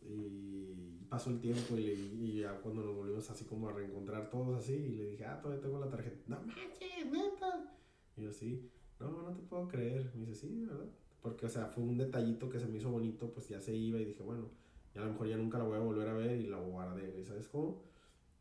Y 0.02 1.04
pasó 1.10 1.30
el 1.30 1.40
tiempo 1.40 1.78
y, 1.78 1.82
y, 1.82 2.42
ya 2.42 2.60
cuando 2.60 2.84
nos 2.84 2.96
volvimos 2.96 3.30
así 3.30 3.46
como 3.46 3.70
a 3.70 3.74
reencontrar 3.74 4.30
todos 4.30 4.60
así, 4.60 4.74
y 4.74 4.96
le 4.96 5.06
dije, 5.12 5.26
ah, 5.26 5.40
todavía 5.42 5.62
tengo 5.62 5.80
la 5.80 5.90
tarjeta. 5.90 6.18
No 6.28 6.42
manches, 6.42 7.12
neta. 7.12 7.78
Y 8.18 8.24
yo, 8.24 8.34
sí, 8.34 8.70
no, 9.00 9.24
no 9.24 9.34
te 9.34 9.42
puedo 9.44 9.68
creer. 9.68 10.12
Me 10.16 10.26
dice, 10.26 10.48
sí, 10.48 10.66
¿verdad? 10.66 10.90
Porque, 11.22 11.46
o 11.46 11.50
sea, 11.50 11.68
fue 11.68 11.84
un 11.84 11.98
detallito 11.98 12.50
que 12.50 12.60
se 12.60 12.68
me 12.68 12.78
hizo 12.78 12.92
bonito, 12.92 13.32
pues 13.34 13.48
ya 13.48 13.62
se 13.62 13.74
iba 13.74 14.00
y 14.00 14.06
dije, 14.06 14.22
bueno, 14.24 14.50
ya 14.94 15.02
a 15.02 15.06
lo 15.06 15.12
mejor 15.12 15.28
ya 15.28 15.38
nunca 15.38 15.58
la 15.58 15.64
voy 15.64 15.78
a 15.78 15.82
volver 15.82 16.08
a 16.10 16.14
ver 16.14 16.40
y 16.40 16.48
la 16.48 16.58
guardé, 16.58 17.10
güey, 17.12 17.24
¿sabes 17.24 17.48
cómo? 17.48 17.82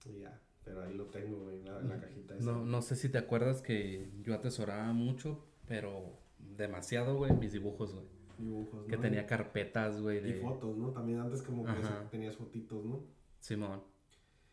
Y 0.04 0.18
ya, 0.18 0.40
pero 0.64 0.82
ahí 0.82 0.94
lo 0.94 1.06
tengo, 1.06 1.48
en 1.50 1.64
la, 1.64 2.00
cajita 2.00 2.36
esa. 2.36 2.44
No, 2.44 2.64
no 2.64 2.82
sé 2.82 2.96
si 2.96 3.08
te 3.08 3.18
acuerdas 3.18 3.62
que 3.62 4.10
yo 4.22 4.34
atesoraba 4.34 4.92
mucho, 4.92 5.44
pero 5.68 6.18
demasiado, 6.38 7.16
güey, 7.16 7.32
mis 7.34 7.52
dibujos, 7.52 7.94
güey. 7.94 8.06
Dibujos, 8.42 8.86
Que 8.86 8.96
tenía 8.96 9.24
carpetas, 9.24 10.00
güey. 10.00 10.20
De... 10.20 10.30
Y 10.30 10.32
fotos, 10.40 10.76
¿no? 10.76 10.90
También 10.90 11.20
antes 11.20 11.42
como 11.42 11.64
que 11.64 11.72
tenías 12.10 12.36
fotitos, 12.36 12.84
¿no? 12.84 13.04
Simón. 13.38 13.84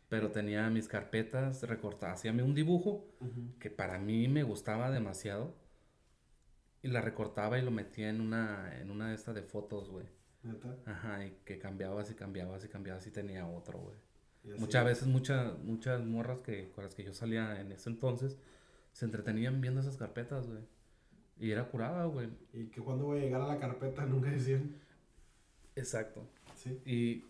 Pero 0.09 0.31
tenía 0.31 0.69
mis 0.69 0.87
carpetas 0.87 1.63
recortadas. 1.63 2.19
Hacíame 2.19 2.43
un 2.43 2.53
dibujo 2.53 3.07
que 3.59 3.71
para 3.71 3.97
mí 3.97 4.27
me 4.27 4.43
gustaba 4.43 4.91
demasiado. 4.91 5.55
Y 6.83 6.89
la 6.89 7.01
recortaba 7.01 7.57
y 7.57 7.63
lo 7.63 7.71
metía 7.71 8.09
en 8.09 8.21
una, 8.21 8.79
en 8.79 8.91
una 8.91 9.09
de 9.09 9.15
estas 9.15 9.33
de 9.33 9.41
fotos, 9.41 9.89
güey. 9.89 10.05
Ajá, 10.85 11.25
y 11.25 11.31
que 11.43 11.57
cambiabas 11.57 12.11
y 12.11 12.13
cambiabas 12.13 12.63
y 12.63 12.69
cambiabas 12.69 13.05
y 13.07 13.11
tenía 13.11 13.47
otro, 13.47 13.79
güey. 13.79 13.97
Muchas 14.57 14.85
veces, 14.85 15.07
muchas 15.07 15.57
muchas 15.59 16.05
morras 16.05 16.39
que, 16.39 16.71
con 16.71 16.83
las 16.83 16.95
que 16.95 17.03
yo 17.03 17.13
salía 17.13 17.59
en 17.59 17.71
ese 17.71 17.89
entonces, 17.89 18.37
se 18.93 19.05
entretenían 19.05 19.61
viendo 19.61 19.81
esas 19.81 19.97
carpetas, 19.97 20.47
güey. 20.47 20.63
Y 21.39 21.51
era 21.51 21.69
curada, 21.69 22.05
güey. 22.05 22.29
Y 22.53 22.65
que 22.65 22.81
cuando 22.81 23.05
voy 23.05 23.19
a 23.19 23.21
llegar 23.21 23.41
a 23.41 23.47
la 23.47 23.59
carpeta 23.59 24.05
nunca 24.05 24.29
decían. 24.29 24.75
Exacto. 25.75 26.27
Sí. 26.55 26.81
Y 26.85 27.25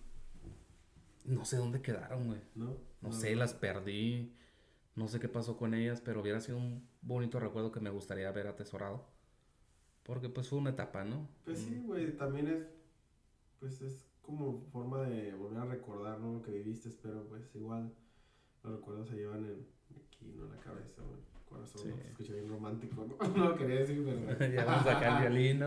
no 1.25 1.45
sé 1.45 1.57
dónde 1.57 1.81
quedaron, 1.81 2.25
güey. 2.27 2.41
No. 2.55 2.77
No, 3.01 3.11
sé, 3.13 3.35
las 3.35 3.53
perdí. 3.53 4.33
No 4.95 5.07
sé 5.07 5.19
qué 5.19 5.29
pasó 5.29 5.55
con 5.55 5.73
ellas, 5.73 6.01
pero 6.01 6.21
hubiera 6.21 6.41
sido 6.41 6.57
un 6.57 6.87
bonito 7.01 7.39
recuerdo 7.39 7.71
que 7.71 7.79
me 7.79 7.89
gustaría 7.89 8.27
haber 8.27 8.47
atesorado. 8.47 9.05
Porque 10.03 10.27
pues 10.27 10.49
fue 10.49 10.57
una 10.57 10.71
etapa, 10.71 11.05
¿no? 11.05 11.29
Pues 11.45 11.59
sí, 11.59 11.81
güey, 11.85 12.17
también 12.17 12.47
es, 12.47 12.65
pues 13.59 13.81
es 13.81 14.09
como 14.23 14.59
forma 14.71 15.03
de 15.03 15.33
volver 15.35 15.59
a 15.59 15.65
recordar, 15.65 16.19
¿no? 16.19 16.33
Lo 16.33 16.41
que 16.41 16.51
viviste, 16.51 16.89
pero 17.01 17.27
pues 17.27 17.55
igual 17.55 17.93
los 18.63 18.73
recuerdos 18.73 19.07
se 19.07 19.15
llevan 19.15 19.45
en, 19.45 19.67
aquí, 19.95 20.25
¿no? 20.35 20.45
En 20.45 20.51
la 20.51 20.59
cabeza, 20.59 21.01
güey. 21.03 21.21
Corazón, 21.49 21.81
Sí. 21.81 21.89
escucha 22.09 22.33
bien 22.33 22.47
romántico, 22.49 23.05
¿no? 23.05 23.17
No 23.35 23.49
lo 23.49 23.55
quería 23.55 23.79
decir, 23.79 24.03
pero... 24.05 24.51
ya 24.53 24.65
vamos 24.65 24.85
a 24.85 24.93
sacar 24.93 25.25
el 25.25 25.59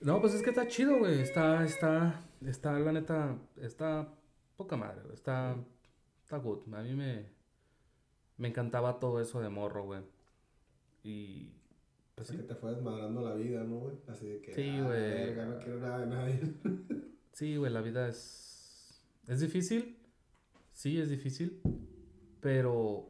¿no? 0.00 0.20
Pues 0.20 0.34
es 0.34 0.42
que 0.42 0.50
está 0.50 0.66
chido, 0.66 0.98
güey. 0.98 1.20
Está, 1.20 1.64
está, 1.64 2.24
está, 2.46 2.78
la 2.78 2.92
neta, 2.92 3.36
está 3.60 4.08
poca 4.56 4.76
madre, 4.76 5.02
güey. 5.02 5.14
Está, 5.14 5.56
está 6.22 6.38
good. 6.38 6.60
A 6.72 6.82
mí 6.82 6.94
me, 6.94 7.26
me 8.38 8.48
encantaba 8.48 8.98
todo 8.98 9.20
eso 9.20 9.40
de 9.40 9.50
morro, 9.50 9.84
güey. 9.84 10.00
Y, 11.02 11.52
pues 12.14 12.28
sí. 12.28 12.36
que 12.36 12.42
te 12.44 12.54
fue 12.54 12.70
desmadrando 12.72 13.20
la 13.22 13.34
vida, 13.34 13.62
¿no, 13.64 13.78
güey? 13.78 13.96
Así 14.08 14.26
de 14.26 14.40
que, 14.40 14.54
Sí, 14.54 14.68
ah, 14.70 14.84
güey. 14.84 15.34
no 15.48 15.58
quiero 15.58 15.80
nada 15.80 15.98
de 16.00 16.06
nadie. 16.06 16.40
Sí, 17.32 17.56
güey, 17.56 17.72
la 17.72 17.80
vida 17.80 18.08
es... 18.08 19.06
¿Es 19.28 19.40
difícil? 19.40 19.96
Sí, 20.72 21.00
es 21.00 21.08
difícil. 21.08 21.60
Pero 22.40 23.09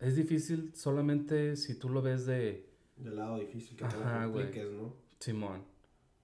es 0.00 0.16
difícil 0.16 0.72
solamente 0.74 1.56
si 1.56 1.74
tú 1.74 1.88
lo 1.88 2.02
ves 2.02 2.26
de... 2.26 2.66
Del 2.96 3.16
lado 3.16 3.38
difícil 3.38 3.76
que 3.76 3.84
te 3.84 3.96
Ajá, 3.96 4.24
compliques, 4.24 4.70
¿no? 4.70 4.94
Simón, 5.18 5.64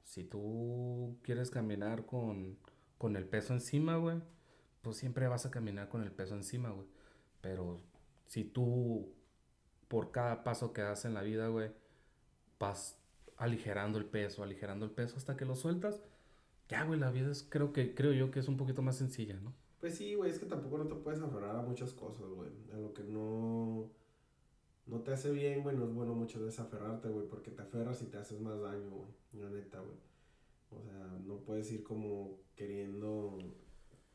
si 0.04 0.24
tú 0.24 1.16
quieres 1.22 1.50
caminar 1.50 2.06
con, 2.06 2.56
con 2.98 3.16
el 3.16 3.24
peso 3.26 3.52
encima, 3.52 3.96
güey, 3.96 4.18
pues 4.82 4.96
siempre 4.96 5.28
vas 5.28 5.46
a 5.46 5.50
caminar 5.50 5.88
con 5.88 6.02
el 6.02 6.10
peso 6.10 6.34
encima, 6.34 6.70
güey. 6.70 6.86
Pero 7.40 7.80
si 8.26 8.44
tú, 8.44 9.12
por 9.88 10.10
cada 10.10 10.44
paso 10.44 10.72
que 10.72 10.82
das 10.82 11.04
en 11.04 11.14
la 11.14 11.22
vida, 11.22 11.48
güey, 11.48 11.70
vas 12.58 12.98
aligerando 13.36 13.98
el 13.98 14.06
peso, 14.06 14.42
aligerando 14.42 14.86
el 14.86 14.92
peso 14.92 15.16
hasta 15.16 15.36
que 15.36 15.44
lo 15.44 15.54
sueltas, 15.54 16.00
ya, 16.68 16.84
güey, 16.84 16.98
la 16.98 17.10
vida 17.10 17.30
es, 17.30 17.42
creo 17.42 17.72
que, 17.72 17.94
creo 17.94 18.12
yo 18.12 18.30
que 18.30 18.40
es 18.40 18.48
un 18.48 18.56
poquito 18.56 18.82
más 18.82 18.96
sencilla, 18.96 19.38
¿no? 19.40 19.54
Pues 19.80 19.94
sí, 19.96 20.14
güey, 20.14 20.30
es 20.30 20.38
que 20.38 20.46
tampoco 20.46 20.78
no 20.78 20.86
te 20.86 20.94
puedes 20.94 21.20
aferrar 21.20 21.54
a 21.56 21.62
muchas 21.62 21.92
cosas, 21.92 22.26
güey. 22.28 22.50
A 22.72 22.78
lo 22.78 22.94
que 22.94 23.02
no, 23.04 23.90
no 24.86 25.00
te 25.00 25.12
hace 25.12 25.30
bien, 25.30 25.62
güey, 25.62 25.76
no 25.76 25.84
es 25.84 25.92
bueno 25.92 26.14
muchas 26.14 26.42
veces 26.42 26.60
aferrarte, 26.60 27.08
güey, 27.08 27.26
porque 27.28 27.50
te 27.50 27.62
aferras 27.62 28.00
y 28.02 28.06
te 28.06 28.16
haces 28.16 28.40
más 28.40 28.60
daño, 28.60 28.90
güey. 28.90 29.42
La 29.42 29.50
neta, 29.50 29.80
güey. 29.80 29.96
O 30.70 30.82
sea, 30.82 31.18
no 31.26 31.36
puedes 31.38 31.70
ir 31.72 31.82
como 31.84 32.38
queriendo 32.54 33.38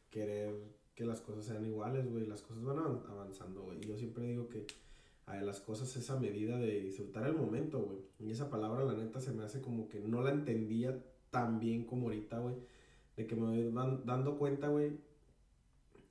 querer 0.09 0.55
que 0.95 1.05
las 1.05 1.21
cosas 1.21 1.45
sean 1.45 1.65
iguales, 1.65 2.09
güey. 2.09 2.25
Las 2.25 2.41
cosas 2.41 2.63
van 2.63 2.77
avan- 2.77 3.03
avanzando, 3.09 3.61
güey. 3.63 3.79
Y 3.83 3.87
yo 3.87 3.97
siempre 3.97 4.25
digo 4.25 4.49
que 4.49 4.65
a 5.27 5.39
las 5.41 5.61
cosas 5.61 5.95
es 5.95 6.09
a 6.09 6.19
medida 6.19 6.57
de 6.57 6.81
disfrutar 6.81 7.25
el 7.27 7.35
momento, 7.35 7.79
güey. 7.79 7.99
Y 8.19 8.31
esa 8.31 8.49
palabra, 8.49 8.83
la 8.83 8.93
neta, 8.95 9.19
se 9.21 9.31
me 9.31 9.43
hace 9.43 9.61
como 9.61 9.87
que 9.87 9.99
no 10.01 10.21
la 10.21 10.31
entendía 10.31 11.01
tan 11.29 11.59
bien 11.59 11.85
como 11.85 12.07
ahorita, 12.07 12.39
güey. 12.39 12.55
De 13.15 13.27
que 13.27 13.35
me 13.35 13.45
voy 13.45 13.71
dan- 13.71 14.05
dando 14.05 14.37
cuenta, 14.37 14.67
güey, 14.67 14.91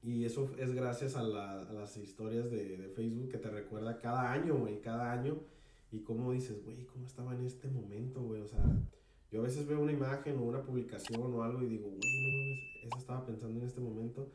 y 0.02 0.25
eso 0.25 0.50
es 0.59 0.73
gracias 0.73 1.16
a, 1.16 1.23
la- 1.23 1.61
a 1.62 1.73
las 1.73 1.97
historias 1.97 2.50
de, 2.50 2.76
de 2.78 2.88
Facebook 2.88 3.28
que 3.30 3.38
te 3.38 3.50
recuerda 3.50 3.99
cada 3.99 4.33
año, 4.33 4.57
güey, 4.57 4.80
cada 4.80 5.12
año. 5.12 5.38
Y 5.92 6.00
cómo 6.00 6.33
dices, 6.33 6.64
güey, 6.64 6.85
¿cómo 6.87 7.04
estaba 7.07 7.35
en 7.35 7.45
este 7.45 7.69
momento, 7.69 8.23
güey? 8.23 8.40
O 8.42 8.47
sea, 8.47 8.64
yo 9.30 9.40
a 9.40 9.42
veces 9.45 9.66
veo 9.66 9.80
una 9.80 9.92
imagen 9.92 10.38
o 10.38 10.45
una 10.45 10.62
publicación 10.62 11.21
o 11.35 11.42
algo 11.42 11.62
y 11.62 11.66
digo, 11.69 11.88
güey, 11.88 11.99
no 11.99 12.28
mames, 12.28 12.85
eso 12.87 12.99
estaba 12.99 13.26
pensando 13.26 13.59
en 13.59 13.66
este 13.66 13.80
momento. 13.80 14.30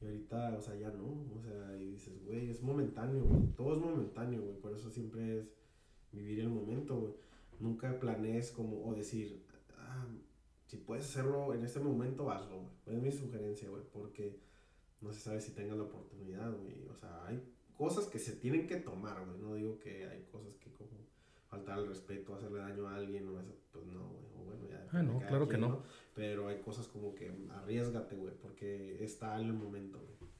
Y 0.00 0.04
ahorita, 0.06 0.56
o 0.56 0.60
sea, 0.62 0.76
ya 0.76 0.90
no. 0.90 1.04
O 1.36 1.40
sea, 1.42 1.76
y 1.76 1.90
dices, 1.92 2.24
güey, 2.24 2.48
es 2.50 2.62
momentáneo, 2.62 3.24
güey. 3.24 3.42
Todo 3.56 3.74
es 3.74 3.80
momentáneo, 3.80 4.42
güey. 4.42 4.56
Por 4.60 4.72
eso 4.72 4.90
siempre 4.90 5.40
es 5.40 5.48
vivir 6.12 6.40
el 6.40 6.48
momento, 6.48 6.98
güey. 6.98 7.12
Nunca 7.60 7.98
planees 8.00 8.50
como, 8.52 8.84
o 8.88 8.94
decir, 8.94 9.42
ah, 9.78 10.06
si 10.66 10.76
puedes 10.78 11.04
hacerlo 11.04 11.52
en 11.54 11.64
este 11.64 11.80
momento, 11.80 12.30
hazlo, 12.30 12.56
güey. 12.60 12.96
Es 12.96 13.02
mi 13.02 13.10
sugerencia, 13.12 13.68
güey, 13.68 13.82
porque 13.92 14.38
no 15.02 15.12
se 15.12 15.20
sabe 15.20 15.40
si 15.40 15.52
tengas 15.52 15.76
la 15.76 15.84
oportunidad, 15.84 16.50
güey. 16.52 16.86
O 16.88 16.94
sea, 16.96 17.26
hay 17.26 17.42
cosas 17.76 18.06
que 18.06 18.18
se 18.18 18.36
tienen 18.36 18.66
que 18.66 18.76
tomar, 18.76 19.24
güey. 19.26 19.38
No 19.38 19.54
digo 19.54 19.78
que 19.78 20.06
hay 20.08 20.22
cosas 20.32 20.56
que 20.56 20.72
como 20.72 20.90
faltar 21.48 21.78
el 21.80 21.88
respeto, 21.88 22.34
hacerle 22.34 22.60
daño 22.60 22.86
a 22.88 22.94
alguien 22.96 23.28
o 23.28 23.38
eso, 23.40 23.54
pues 23.72 23.84
no, 23.86 24.08
güey. 24.08 24.24
O 24.38 24.44
bueno, 24.44 24.68
ya. 24.70 24.86
Ah, 24.92 25.02
no, 25.02 25.18
claro 25.20 25.48
que 25.48 25.58
no. 25.58 25.82
Pero 26.14 26.48
hay 26.48 26.60
cosas 26.60 26.88
como 26.88 27.14
que 27.14 27.30
arriesgate, 27.50 28.16
güey, 28.16 28.34
porque 28.40 29.02
está 29.04 29.38
en 29.40 29.46
el 29.48 29.52
momento, 29.54 29.98
güey. 29.98 30.30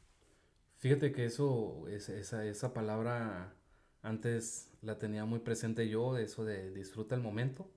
Fíjate 0.79 1.13
que 1.13 1.25
eso, 1.27 1.87
es- 1.89 2.09
esa, 2.09 2.45
esa 2.47 2.73
palabra 2.75 3.55
antes 4.03 4.71
la 4.83 4.99
tenía 4.99 5.25
muy 5.25 5.39
presente 5.39 5.89
yo, 5.89 6.17
eso 6.19 6.45
de 6.45 6.71
disfruta 6.73 7.15
el 7.15 7.21
momento. 7.21 7.71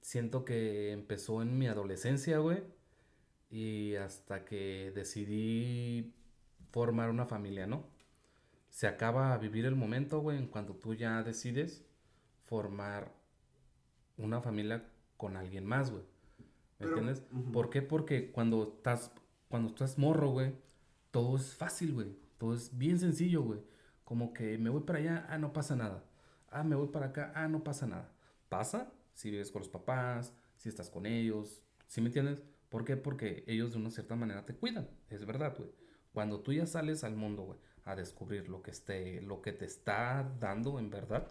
Siento 0.00 0.44
que 0.44 0.92
empezó 0.92 1.42
en 1.42 1.58
mi 1.58 1.66
adolescencia, 1.66 2.38
güey. 2.38 2.62
Y 3.50 3.94
hasta 3.96 4.44
que 4.44 4.92
decidí 4.94 6.14
formar 6.70 7.10
una 7.10 7.26
familia, 7.26 7.66
¿no? 7.66 7.86
Se 8.70 8.88
acaba 8.88 9.36
vivir 9.38 9.64
el 9.64 9.76
momento, 9.76 10.20
güey, 10.20 10.38
en 10.38 10.48
cuando 10.48 10.74
tú 10.74 10.94
ya 10.94 11.22
decides 11.22 11.84
formar 12.46 13.12
una 14.16 14.40
familia 14.40 14.90
con 15.16 15.36
alguien 15.36 15.64
más, 15.64 15.90
güey. 15.90 16.02
¿Me 16.78 16.86
Pero, 16.86 16.98
entiendes? 16.98 17.24
¿Por 17.52 17.70
qué? 17.70 17.82
Porque 17.82 18.32
cuando 18.32 18.64
estás, 18.64 19.12
cuando 19.48 19.68
estás 19.68 19.98
morro, 19.98 20.30
güey, 20.30 20.54
todo 21.10 21.36
es 21.36 21.54
fácil, 21.54 21.94
güey. 21.94 22.16
Todo 22.38 22.54
es 22.54 22.76
bien 22.76 22.98
sencillo, 22.98 23.42
güey. 23.42 23.60
Como 24.04 24.32
que 24.32 24.58
me 24.58 24.70
voy 24.70 24.82
para 24.82 24.98
allá, 24.98 25.26
ah, 25.28 25.38
no 25.38 25.52
pasa 25.52 25.76
nada. 25.76 26.04
Ah, 26.50 26.64
me 26.64 26.74
voy 26.76 26.88
para 26.88 27.06
acá, 27.06 27.32
ah, 27.34 27.48
no 27.48 27.62
pasa 27.62 27.86
nada. 27.86 28.12
Pasa 28.48 28.92
si 29.14 29.30
vives 29.30 29.50
con 29.50 29.60
los 29.60 29.68
papás, 29.68 30.34
si 30.56 30.68
estás 30.68 30.90
con 30.90 31.06
ellos, 31.06 31.62
¿sí 31.86 32.00
me 32.00 32.08
entiendes? 32.08 32.42
¿Por 32.74 32.84
qué? 32.84 32.96
Porque 32.96 33.44
ellos 33.46 33.70
de 33.70 33.78
una 33.78 33.92
cierta 33.92 34.16
manera 34.16 34.44
te 34.44 34.52
cuidan, 34.52 34.90
es 35.08 35.24
verdad, 35.24 35.54
güey. 35.56 35.70
Cuando 36.12 36.40
tú 36.40 36.52
ya 36.52 36.66
sales 36.66 37.04
al 37.04 37.14
mundo, 37.14 37.44
güey, 37.44 37.60
a 37.84 37.94
descubrir 37.94 38.48
lo 38.48 38.64
que, 38.64 38.72
esté, 38.72 39.22
lo 39.22 39.42
que 39.42 39.52
te 39.52 39.64
está 39.64 40.28
dando 40.40 40.80
en 40.80 40.90
verdad, 40.90 41.30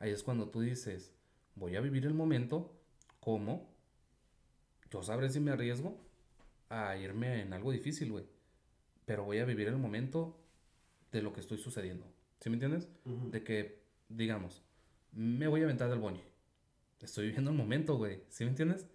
ahí 0.00 0.10
es 0.10 0.24
cuando 0.24 0.48
tú 0.48 0.62
dices, 0.62 1.14
voy 1.54 1.76
a 1.76 1.80
vivir 1.80 2.06
el 2.06 2.14
momento, 2.14 2.76
¿cómo? 3.20 3.72
Yo 4.90 5.00
sabré 5.04 5.30
si 5.30 5.38
me 5.38 5.52
arriesgo 5.52 5.96
a 6.68 6.96
irme 6.96 7.42
en 7.42 7.52
algo 7.52 7.70
difícil, 7.70 8.10
güey. 8.10 8.24
Pero 9.06 9.22
voy 9.22 9.38
a 9.38 9.44
vivir 9.44 9.68
el 9.68 9.76
momento 9.76 10.40
de 11.12 11.22
lo 11.22 11.32
que 11.32 11.38
estoy 11.38 11.58
sucediendo. 11.58 12.04
¿Sí 12.40 12.50
me 12.50 12.56
entiendes? 12.56 12.88
De 13.30 13.44
que, 13.44 13.80
digamos, 14.08 14.64
me 15.12 15.46
voy 15.46 15.60
a 15.60 15.64
aventar 15.66 15.88
del 15.88 16.00
bungee. 16.00 16.26
Estoy 16.98 17.26
viviendo 17.26 17.52
el 17.52 17.56
momento, 17.56 17.96
güey. 17.96 18.24
¿Sí 18.28 18.42
me 18.42 18.50
entiendes? 18.50 18.88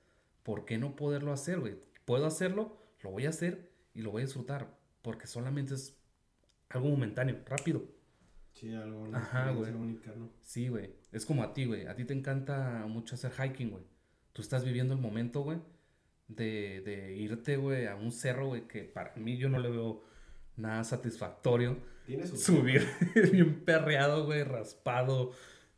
¿Por 0.46 0.64
qué 0.64 0.78
no 0.78 0.96
poderlo 0.96 1.34
hacer, 1.34 1.60
güey? 1.60 1.76
Puedo 2.06 2.28
hacerlo, 2.28 2.78
lo 3.02 3.10
voy 3.10 3.26
a 3.26 3.30
hacer 3.30 3.72
y 3.96 4.04
lo 4.04 4.12
voy 4.12 4.22
a 4.22 4.26
disfrutar. 4.26 4.78
Porque 5.02 5.26
solamente 5.26 5.74
es 5.74 5.98
algo 6.70 6.88
momentáneo, 6.90 7.40
rápido. 7.48 7.84
Sí, 8.54 8.72
algo, 8.76 9.08
Ajá, 9.12 9.50
güey. 9.50 9.74
única, 9.74 10.14
¿no? 10.16 10.30
Sí, 10.42 10.68
güey. 10.68 10.92
Es 11.12 11.26
como 11.26 11.42
a 11.42 11.52
ti, 11.52 11.66
güey. 11.66 11.88
A 11.88 11.96
ti 11.96 12.06
te 12.06 12.14
encanta 12.14 12.86
mucho 12.88 13.16
hacer 13.16 13.32
hiking, 13.32 13.72
güey. 13.72 13.84
Tú 14.34 14.44
estás 14.44 14.64
viviendo 14.64 14.94
el 14.94 15.00
momento, 15.02 15.42
güey, 15.42 15.58
de, 16.28 16.82
de 16.86 17.16
irte, 17.16 17.58
güey, 17.58 17.88
a 17.88 17.96
un 17.96 18.12
cerro, 18.12 18.48
güey, 18.48 18.68
que 18.68 18.84
para 18.84 19.16
mí 19.16 19.38
yo 19.38 19.50
no 19.50 19.58
le 19.58 19.72
veo 19.72 20.04
nada 20.58 20.84
satisfactorio. 20.84 21.78
Tiene 22.06 22.28
su 22.28 22.38
Subir 22.38 22.86
bien 23.32 23.66
perreado, 23.66 24.26
güey, 24.26 24.44
raspado. 24.44 25.32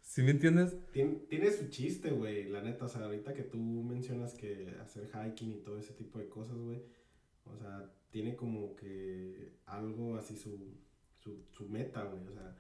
¿Sí 0.08 0.24
me 0.24 0.32
entiendes? 0.32 0.78
Tiene, 0.92 1.16
tiene 1.30 1.52
su 1.52 1.68
chiste, 1.70 2.12
güey, 2.12 2.46
la 2.50 2.62
neta, 2.62 2.86
o 2.86 2.88
sea, 2.88 3.04
ahorita 3.06 3.34
que 3.34 3.44
tú 3.44 3.58
mencionas 3.60 4.34
que 4.34 4.74
hacer 4.82 5.08
hiking 5.08 5.52
y 5.54 5.60
todo 5.60 5.78
ese 5.78 5.94
tipo 5.94 6.18
de 6.20 6.30
cosas, 6.30 6.58
güey, 6.58 6.82
o 7.46 7.56
sea, 7.58 7.92
tiene 8.10 8.36
como 8.36 8.76
que 8.76 9.52
algo 9.66 10.16
así 10.16 10.38
su, 10.38 10.58
su, 11.18 11.44
su 11.52 11.68
meta, 11.68 12.04
güey, 12.06 12.26
o 12.26 12.32
sea, 12.32 12.56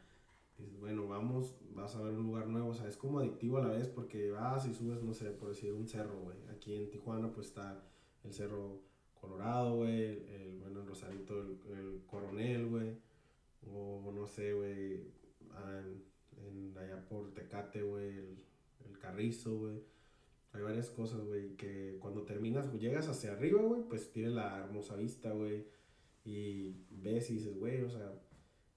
dices, 0.57 0.77
bueno, 0.79 1.07
vamos, 1.07 1.55
vas 1.73 1.95
a 1.95 2.01
ver 2.03 2.15
un 2.15 2.25
lugar 2.27 2.47
nuevo, 2.47 2.69
o 2.69 2.73
sea, 2.73 2.87
es 2.89 2.97
como 2.97 3.19
adictivo 3.19 3.57
a 3.59 3.61
la 3.67 3.69
vez 3.73 3.87
porque 3.87 4.29
vas 4.31 4.67
y 4.67 4.73
subes, 4.73 5.01
no 5.01 5.13
sé, 5.13 5.31
por 5.31 5.49
decir, 5.49 5.71
un 5.73 5.87
cerro, 5.87 6.19
güey, 6.19 6.37
aquí 6.55 6.75
en 6.75 6.89
Tijuana 6.91 7.31
pues 7.31 7.47
está 7.47 7.81
el 8.25 8.33
Cerro 8.33 8.81
Colorado, 9.13 9.77
güey, 9.77 10.03
el, 10.03 10.27
el- 10.29 10.57
bueno, 10.59 10.81
el 10.81 10.87
Rosarito, 10.87 11.41
el, 11.41 11.57
el 11.77 12.03
Coronel, 12.07 12.67
güey, 12.67 12.97
o 13.73 14.11
no 14.13 14.27
sé, 14.27 14.53
güey, 14.53 15.05
ah, 15.51 15.81
en, 16.47 16.77
allá 16.77 17.05
por 17.07 17.33
Tecate, 17.33 17.81
güey, 17.81 18.17
el, 18.17 18.37
el 18.85 18.97
Carrizo, 18.99 19.57
güey. 19.57 19.81
Hay 20.53 20.61
varias 20.61 20.89
cosas, 20.89 21.21
güey, 21.25 21.55
que 21.55 21.97
cuando 21.99 22.23
terminas, 22.23 22.71
llegas 22.73 23.07
hacia 23.07 23.33
arriba, 23.33 23.61
güey, 23.61 23.83
pues 23.87 24.11
tienes 24.11 24.33
la 24.33 24.57
hermosa 24.57 24.95
vista, 24.95 25.31
güey, 25.31 25.65
y 26.25 26.75
ves 26.89 27.29
y 27.29 27.35
dices, 27.35 27.59
güey, 27.59 27.83
o 27.83 27.89
sea, 27.89 28.13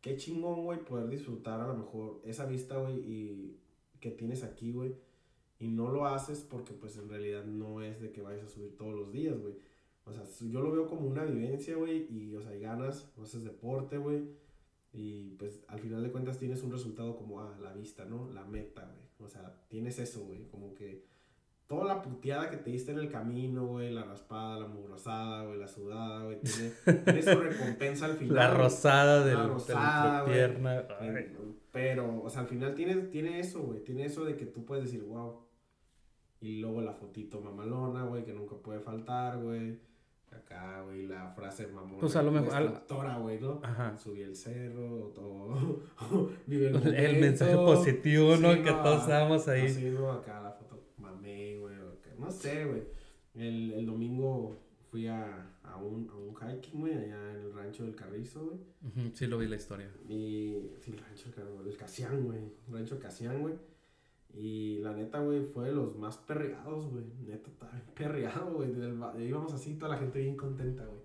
qué 0.01 0.17
chingón, 0.17 0.65
güey, 0.65 0.85
poder 0.85 1.09
disfrutar 1.09 1.61
a 1.61 1.69
lo 1.69 1.77
mejor 1.77 2.21
esa 2.25 2.47
vista, 2.47 2.77
güey, 2.79 2.99
y 2.99 3.57
que 4.01 4.11
tienes 4.11 4.43
aquí, 4.43 4.73
güey, 4.73 4.95
y 5.59 5.69
no 5.69 5.91
lo 5.91 6.07
haces 6.07 6.41
porque, 6.41 6.73
pues, 6.75 6.97
en 6.97 7.09
realidad 7.09 7.45
no 7.45 7.83
es 7.83 8.01
de 8.01 8.13
que 8.13 8.23
vayas 8.23 8.45
a 8.45 8.49
subir 8.49 8.77
todos 8.77 8.95
los 8.95 9.13
días, 9.13 9.39
güey. 9.39 9.55
O 10.05 10.13
sea, 10.13 10.25
yo 10.49 10.61
lo 10.61 10.73
veo 10.73 10.87
como 10.87 11.07
una 11.07 11.25
vivencia, 11.25 11.77
güey, 11.77 12.07
y, 12.11 12.35
o 12.35 12.43
sea, 12.43 12.57
y 12.57 12.61
ganas, 12.61 13.13
haces 13.23 13.45
deporte, 13.45 13.99
güey, 13.99 14.23
final 15.91 16.05
de 16.05 16.13
cuentas 16.13 16.39
tienes 16.39 16.63
un 16.63 16.71
resultado 16.71 17.17
como 17.17 17.41
a 17.41 17.59
la 17.59 17.73
vista, 17.73 18.05
¿no? 18.05 18.31
La 18.33 18.45
meta, 18.45 18.83
güey. 18.83 19.09
O 19.19 19.29
sea, 19.29 19.53
tienes 19.67 19.99
eso, 19.99 20.21
güey. 20.25 20.47
Como 20.47 20.73
que 20.73 21.05
toda 21.67 21.85
la 21.85 22.01
puteada 22.01 22.49
que 22.49 22.59
te 22.59 22.71
diste 22.71 22.93
en 22.93 23.01
el 23.01 23.11
camino, 23.11 23.67
güey, 23.67 23.93
la 23.93 24.05
raspada, 24.05 24.61
la 24.61 24.69
mugrosada, 24.69 25.47
güey, 25.47 25.59
la 25.59 25.67
sudada, 25.67 26.23
güey, 26.23 26.39
tiene, 26.41 26.71
tiene 27.05 27.23
su 27.23 27.41
recompensa 27.41 28.07
al 28.07 28.17
final. 28.17 28.37
La 28.37 28.55
rosada 28.55 29.25
de 29.25 29.35
la 29.35 29.49
rosada, 29.49 30.25
pierna. 30.25 30.87
Pero, 31.73 32.23
o 32.23 32.31
sea, 32.31 32.43
al 32.43 32.47
final 32.47 32.77
tiene, 32.77 32.95
tiene 33.09 33.41
eso, 33.41 33.61
güey. 33.61 33.83
Tiene 33.83 34.05
eso 34.05 34.25
de 34.25 34.37
que 34.37 34.47
tú 34.47 34.65
puedes 34.65 34.85
decir, 34.85 35.03
wow. 35.03 35.41
Y 36.41 36.61
luego 36.61 36.83
la 36.83 36.93
fotito 36.93 37.41
mamalona, 37.41 38.05
güey, 38.05 38.25
que 38.25 38.33
nunca 38.33 38.55
puede 38.55 38.79
faltar, 38.79 39.39
güey. 39.39 39.81
Acá, 40.33 40.83
güey, 40.83 41.07
la 41.07 41.31
frase 41.31 41.67
mamona. 41.69 41.99
Pues 42.01 42.17
a 42.17 42.23
lo 42.23 42.31
mejor- 42.33 42.83
güey, 43.23 43.41
¿no? 43.41 43.61
Ajá. 43.63 43.97
Subí 43.99 44.23
el 44.23 44.35
cerro, 44.37 45.13
todo. 45.15 45.83
Vive 46.47 46.69
el, 46.69 46.95
El 46.95 47.21
mensaje 47.21 47.55
momento. 47.55 47.75
positivo, 47.81 48.37
¿no? 48.37 48.53
Sí, 48.55 48.63
que 48.63 48.71
todos 48.71 49.03
estábamos 49.03 49.49
ahí. 49.49 49.67
Así, 49.67 49.91
¿no? 49.91 50.11
Acá 50.13 50.41
la 50.41 50.53
foto, 50.53 50.83
mamé, 50.99 51.59
güey. 51.59 51.75
No 52.19 52.31
sé, 52.31 52.65
güey. 52.65 52.83
El, 53.35 53.73
el 53.73 53.87
domingo 53.87 54.57
fui 54.91 55.07
a, 55.07 55.51
a, 55.63 55.77
un, 55.77 56.09
a 56.11 56.17
un 56.17 56.35
hiking, 56.35 56.81
güey, 56.81 56.93
allá 56.95 57.31
en 57.31 57.37
el 57.37 57.53
rancho 57.55 57.85
del 57.85 57.95
Carrizo, 57.97 58.45
güey. 58.45 59.11
Sí, 59.15 59.27
lo 59.27 59.39
vi 59.39 59.47
la 59.47 59.57
historia. 59.57 59.89
Y. 60.09 60.73
Sí, 60.81 60.91
el 60.93 60.99
rancho 60.99 61.25
del 61.27 61.35
Carrizo, 61.35 61.63
el 61.67 61.77
Casián, 61.77 62.25
güey. 62.25 62.41
Rancho 62.71 62.99
Casián, 62.99 63.41
güey. 63.41 63.55
Y 64.35 64.79
la 64.79 64.93
neta, 64.93 65.21
güey, 65.21 65.45
fue 65.45 65.67
de 65.67 65.73
los 65.73 65.97
más 65.97 66.17
perreados, 66.19 66.89
güey. 66.91 67.05
Neta, 67.27 67.51
estaba 67.51 67.73
bien 67.73 67.87
perreado, 67.95 68.55
güey. 68.55 68.71
Íbamos 69.27 69.53
así, 69.53 69.75
toda 69.75 69.93
la 69.93 69.99
gente 69.99 70.21
bien 70.21 70.37
contenta, 70.37 70.85
güey. 70.87 71.01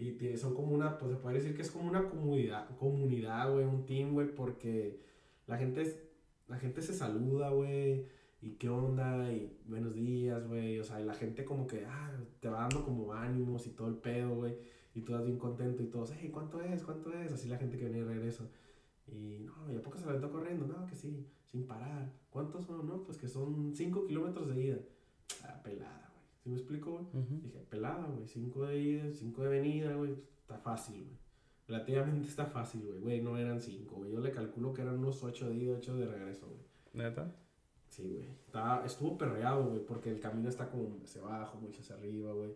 Y 0.00 0.36
son 0.38 0.54
como 0.54 0.72
una, 0.74 0.98
pues 0.98 1.12
se 1.12 1.18
puede 1.18 1.36
decir 1.36 1.54
que 1.54 1.60
es 1.60 1.70
como 1.70 1.88
una 1.90 2.08
comunidad, 2.08 2.74
comunidad, 2.78 3.52
güey, 3.52 3.66
un 3.66 3.84
team, 3.84 4.14
güey, 4.14 4.34
porque 4.34 4.98
la 5.46 5.58
gente, 5.58 6.08
la 6.48 6.56
gente 6.56 6.80
se 6.80 6.94
saluda, 6.94 7.50
güey, 7.50 8.06
y 8.40 8.52
qué 8.52 8.70
onda, 8.70 9.30
y 9.30 9.54
buenos 9.66 9.94
días, 9.94 10.48
güey, 10.48 10.78
o 10.80 10.84
sea, 10.84 11.02
y 11.02 11.04
la 11.04 11.12
gente 11.12 11.44
como 11.44 11.66
que, 11.66 11.84
ah, 11.86 12.18
te 12.40 12.48
va 12.48 12.60
dando 12.60 12.82
como 12.82 13.12
ánimos 13.12 13.66
y 13.66 13.70
todo 13.70 13.88
el 13.88 13.96
pedo, 13.96 14.36
güey, 14.36 14.56
y 14.94 15.02
tú 15.02 15.12
estás 15.12 15.26
bien 15.26 15.38
contento 15.38 15.82
y 15.82 15.86
todos, 15.88 16.12
hey, 16.16 16.30
¿cuánto 16.32 16.62
es? 16.62 16.82
¿Cuánto 16.82 17.12
es? 17.12 17.30
Así 17.32 17.48
la 17.48 17.58
gente 17.58 17.76
que 17.76 17.84
venía 17.84 18.02
de 18.02 18.14
regreso. 18.14 18.48
Y 19.06 19.40
no, 19.40 19.70
¿y 19.70 19.76
a 19.76 19.82
poco 19.82 19.98
se 19.98 20.04
aventó 20.04 20.30
corriendo? 20.30 20.66
No, 20.66 20.86
que 20.86 20.94
sí, 20.94 21.26
sin 21.50 21.66
parar. 21.66 22.12
¿Cuántos 22.30 22.64
son? 22.66 22.86
No, 22.86 23.02
pues 23.02 23.18
que 23.18 23.28
son 23.28 23.74
5 23.74 24.06
kilómetros 24.06 24.48
de 24.48 24.62
ida. 24.62 24.78
Ah, 25.44 25.60
pelada, 25.62 26.10
güey. 26.12 26.26
¿Sí 26.42 26.48
me 26.50 26.56
explico, 26.56 26.92
güey? 26.92 27.04
Ujú. 27.04 27.40
Dije, 27.42 27.58
pelada, 27.68 28.06
güey. 28.06 28.26
5 28.26 28.66
de 28.66 28.78
ida, 28.78 29.12
5 29.12 29.42
de 29.42 29.48
venida, 29.48 29.94
güey. 29.94 30.14
Está 30.40 30.58
fácil, 30.58 31.04
güey. 31.04 31.18
Relativamente 31.68 32.28
está 32.28 32.46
fácil, 32.46 32.86
güey. 32.86 33.00
Güey, 33.00 33.22
no 33.22 33.36
eran 33.36 33.60
5, 33.60 33.94
güey. 33.94 34.12
Yo 34.12 34.20
le 34.20 34.32
calculo 34.32 34.72
que 34.72 34.82
eran 34.82 34.98
unos 34.98 35.22
8 35.22 35.50
de 35.50 35.56
ida, 35.56 35.76
8 35.76 35.96
de 35.96 36.06
regreso, 36.06 36.46
güey. 36.46 36.60
¿Neta? 36.92 37.32
Sí, 37.88 38.08
güey. 38.08 38.28
Estuvo 38.84 39.18
perreado, 39.18 39.66
güey, 39.66 39.84
porque 39.84 40.10
el 40.10 40.20
camino 40.20 40.48
está 40.48 40.70
como 40.70 40.98
hacia 41.02 41.22
abajo, 41.22 41.58
mucho 41.58 41.80
hacia 41.80 41.96
arriba, 41.96 42.32
güey. 42.32 42.54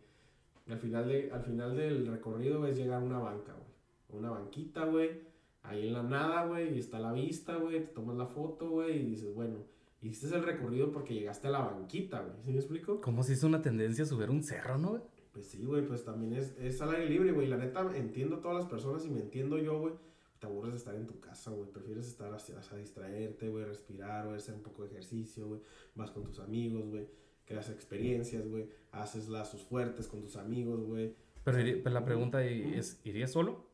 Al 0.68 0.78
final, 0.78 1.08
de, 1.08 1.30
al 1.30 1.42
final 1.42 1.76
del 1.76 2.06
recorrido, 2.06 2.66
es 2.66 2.76
llegar 2.76 3.02
a 3.02 3.04
una 3.04 3.18
banca, 3.18 3.52
güey. 3.52 4.20
Una 4.20 4.30
banquita, 4.30 4.84
güey. 4.86 5.33
Ahí 5.64 5.88
en 5.88 5.94
la 5.94 6.02
nada, 6.02 6.44
güey, 6.47 6.75
y 6.75 6.78
está 6.78 6.99
la 6.99 7.12
vista, 7.12 7.56
güey. 7.56 7.80
Te 7.80 7.92
tomas 7.92 8.16
la 8.16 8.26
foto, 8.26 8.68
güey, 8.68 9.00
y 9.00 9.02
dices, 9.06 9.35
bueno, 9.35 9.64
hiciste 10.02 10.37
el 10.37 10.44
recorrido 10.44 10.92
porque 10.92 11.14
llegaste 11.14 11.49
a 11.49 11.52
la 11.52 11.61
banquita, 11.61 12.21
güey. 12.21 12.37
¿Sí 12.44 12.52
me 12.52 12.59
explico? 12.59 13.00
¿Cómo 13.00 13.23
se 13.23 13.33
hizo 13.33 13.47
una 13.47 13.62
tendencia 13.62 14.04
a 14.04 14.06
subir 14.06 14.28
un 14.28 14.42
cerro, 14.42 14.76
no, 14.76 14.90
güey? 14.90 15.02
Pues 15.33 15.47
sí, 15.47 15.64
güey, 15.64 15.85
pues 15.87 16.04
también 16.04 16.35
es, 16.35 16.54
es 16.59 16.80
al 16.83 16.94
aire 16.94 17.09
libre, 17.09 17.33
güey. 17.33 17.49
La 17.49 17.56
neta, 17.56 17.90
entiendo 17.97 18.37
a 18.37 18.40
todas 18.42 18.59
las 18.59 18.66
personas 18.66 19.06
y 19.06 19.11
me 19.11 19.21
entiendo 19.21 19.56
yo, 19.59 19.78
güey. 19.80 19.94
Te 20.38 20.47
aburres 20.47 20.73
de 20.73 20.78
estar 20.78 20.94
en 20.94 21.06
tu 21.06 21.18
casa, 21.18 21.50
güey. 21.50 21.71
Prefieres 21.73 22.06
estar 22.06 22.33
hacia, 22.35 22.59
hacia 22.59 22.76
distraerte, 22.76 23.49
güey, 23.49 23.64
respirar, 23.64 24.26
güey, 24.26 24.37
hacer 24.37 24.54
un 24.54 24.62
poco 24.62 24.83
de 24.83 24.90
ejercicio, 24.90 25.49
güey. 25.49 25.61
Vas 25.94 26.11
con 26.11 26.25
tus 26.25 26.40
amigos, 26.40 26.90
güey. 26.90 27.09
Creas 27.47 27.71
experiencias, 27.71 28.47
güey. 28.47 28.68
Haces 28.92 29.30
lazos 29.30 29.62
fuertes 29.62 30.09
con 30.09 30.21
tus 30.21 30.37
amigos, 30.37 30.85
güey. 30.85 31.16
Pero, 31.42 31.59
pero 31.83 31.94
la 31.94 32.04
pregunta 32.04 32.45
es, 32.45 33.00
¿irías 33.04 33.32
solo? 33.32 33.67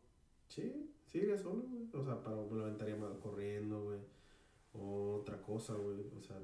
Sí, 0.48 0.90
sí, 1.10 1.18
iría 1.18 1.36
solo, 1.38 1.62
güey. 1.62 1.88
O 1.92 2.04
sea, 2.04 2.22
para, 2.22 2.36
me 2.36 2.56
levantaría 2.58 2.96
más 2.96 3.16
corriendo, 3.18 3.84
güey. 3.84 3.98
O 4.72 5.16
otra 5.20 5.40
cosa, 5.42 5.74
güey. 5.74 6.00
O 6.18 6.22
sea, 6.22 6.36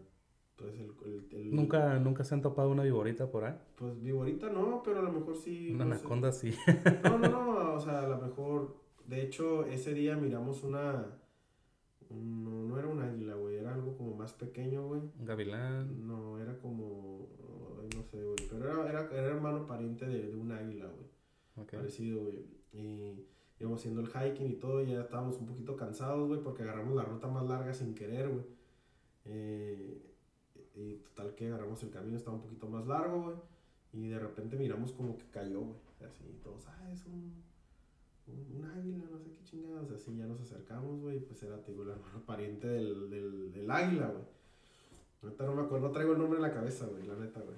pues 0.56 0.74
el... 0.78 0.90
el, 1.04 1.28
el- 1.32 1.54
¿Nunca, 1.54 1.98
¿Nunca 1.98 2.24
se 2.24 2.34
han 2.34 2.42
topado 2.42 2.70
una 2.70 2.82
viborita 2.82 3.30
por 3.30 3.44
ahí? 3.44 3.54
Pues 3.76 4.00
viborita 4.02 4.48
no, 4.50 4.82
pero 4.84 5.00
a 5.00 5.02
lo 5.02 5.12
mejor 5.12 5.36
sí... 5.36 5.70
Una 5.74 5.84
no 5.84 5.94
sé. 5.94 6.00
anaconda 6.00 6.32
sí. 6.32 6.54
No, 7.04 7.18
no, 7.18 7.28
no, 7.28 7.74
o 7.74 7.80
sea, 7.80 8.00
a 8.04 8.08
lo 8.08 8.18
mejor, 8.18 8.76
de 9.06 9.22
hecho, 9.22 9.64
ese 9.66 9.92
día 9.94 10.16
miramos 10.16 10.64
una, 10.64 11.18
no, 12.10 12.50
no 12.66 12.78
era 12.78 12.88
un 12.88 13.00
águila, 13.02 13.34
güey, 13.34 13.56
era 13.56 13.74
algo 13.74 13.96
como 13.96 14.16
más 14.16 14.32
pequeño, 14.32 14.86
güey. 14.88 15.02
Un 15.18 15.24
gavilán. 15.26 16.06
No, 16.06 16.38
era 16.40 16.58
como, 16.58 17.28
no 17.94 18.02
sé, 18.02 18.22
güey, 18.24 18.36
pero 18.50 18.64
era, 18.82 18.88
era, 18.88 19.00
era 19.12 19.26
hermano 19.28 19.66
pariente 19.66 20.06
de, 20.06 20.28
de 20.28 20.36
un 20.36 20.50
águila, 20.52 20.86
güey, 20.86 21.66
parecido, 21.70 22.22
güey. 22.22 22.44
Y 22.72 23.26
íbamos 23.58 23.80
haciendo 23.80 24.00
el 24.00 24.08
hiking 24.08 24.50
y 24.50 24.54
todo, 24.54 24.82
y 24.82 24.92
ya 24.92 25.00
estábamos 25.00 25.38
un 25.38 25.46
poquito 25.46 25.76
cansados, 25.76 26.28
güey, 26.28 26.42
porque 26.42 26.62
agarramos 26.62 26.94
la 26.94 27.04
ruta 27.04 27.28
más 27.28 27.46
larga 27.46 27.72
sin 27.72 27.94
querer, 27.94 28.28
güey. 28.28 28.44
Eh, 29.24 30.02
y 30.74 30.94
total 30.96 31.34
que 31.34 31.48
agarramos 31.48 31.82
el 31.82 31.90
camino, 31.90 32.16
estaba 32.16 32.36
un 32.36 32.42
poquito 32.42 32.68
más 32.68 32.86
largo, 32.86 33.22
güey. 33.22 33.36
Y 33.92 34.08
de 34.08 34.18
repente 34.18 34.56
miramos 34.56 34.92
como 34.92 35.16
que 35.16 35.24
cayó, 35.30 35.60
güey. 35.60 35.78
Así, 36.06 36.38
todos, 36.42 36.66
ah, 36.68 36.90
es 36.92 37.06
un, 37.06 37.32
un, 38.26 38.64
águila, 38.64 39.04
no 39.10 39.18
sé 39.18 39.30
qué 39.30 39.42
chingados. 39.44 39.90
Así 39.90 40.14
ya 40.14 40.26
nos 40.26 40.40
acercamos, 40.40 41.00
güey. 41.00 41.20
Pues 41.20 41.42
era, 41.42 41.56
te 41.62 41.72
digo, 41.72 41.84
el 41.84 41.90
hermano 41.90 42.20
pariente 42.26 42.68
del, 42.68 43.08
del, 43.08 43.52
del 43.52 43.70
águila, 43.70 44.08
güey. 44.08 44.24
Ahorita 45.22 45.46
no 45.46 45.54
me 45.54 45.62
acuerdo, 45.62 45.88
no 45.88 45.92
traigo 45.92 46.12
el 46.12 46.18
nombre 46.18 46.36
en 46.36 46.42
la 46.42 46.52
cabeza, 46.52 46.86
güey, 46.86 47.06
la 47.06 47.16
neta, 47.16 47.40
güey. 47.40 47.56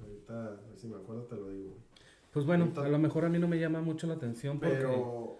Ahorita, 0.00 0.46
a 0.48 0.50
ver 0.50 0.76
si 0.76 0.86
me 0.86 0.96
acuerdo, 0.96 1.22
te 1.22 1.36
lo 1.36 1.48
digo, 1.48 1.70
güey. 1.70 1.89
Pues 2.32 2.46
bueno, 2.46 2.72
a 2.76 2.88
lo 2.88 2.98
mejor 2.98 3.24
a 3.24 3.28
mí 3.28 3.38
no 3.38 3.48
me 3.48 3.58
llama 3.58 3.80
mucho 3.80 4.06
la 4.06 4.14
atención 4.14 4.60
porque... 4.60 4.76
Pero 4.76 5.38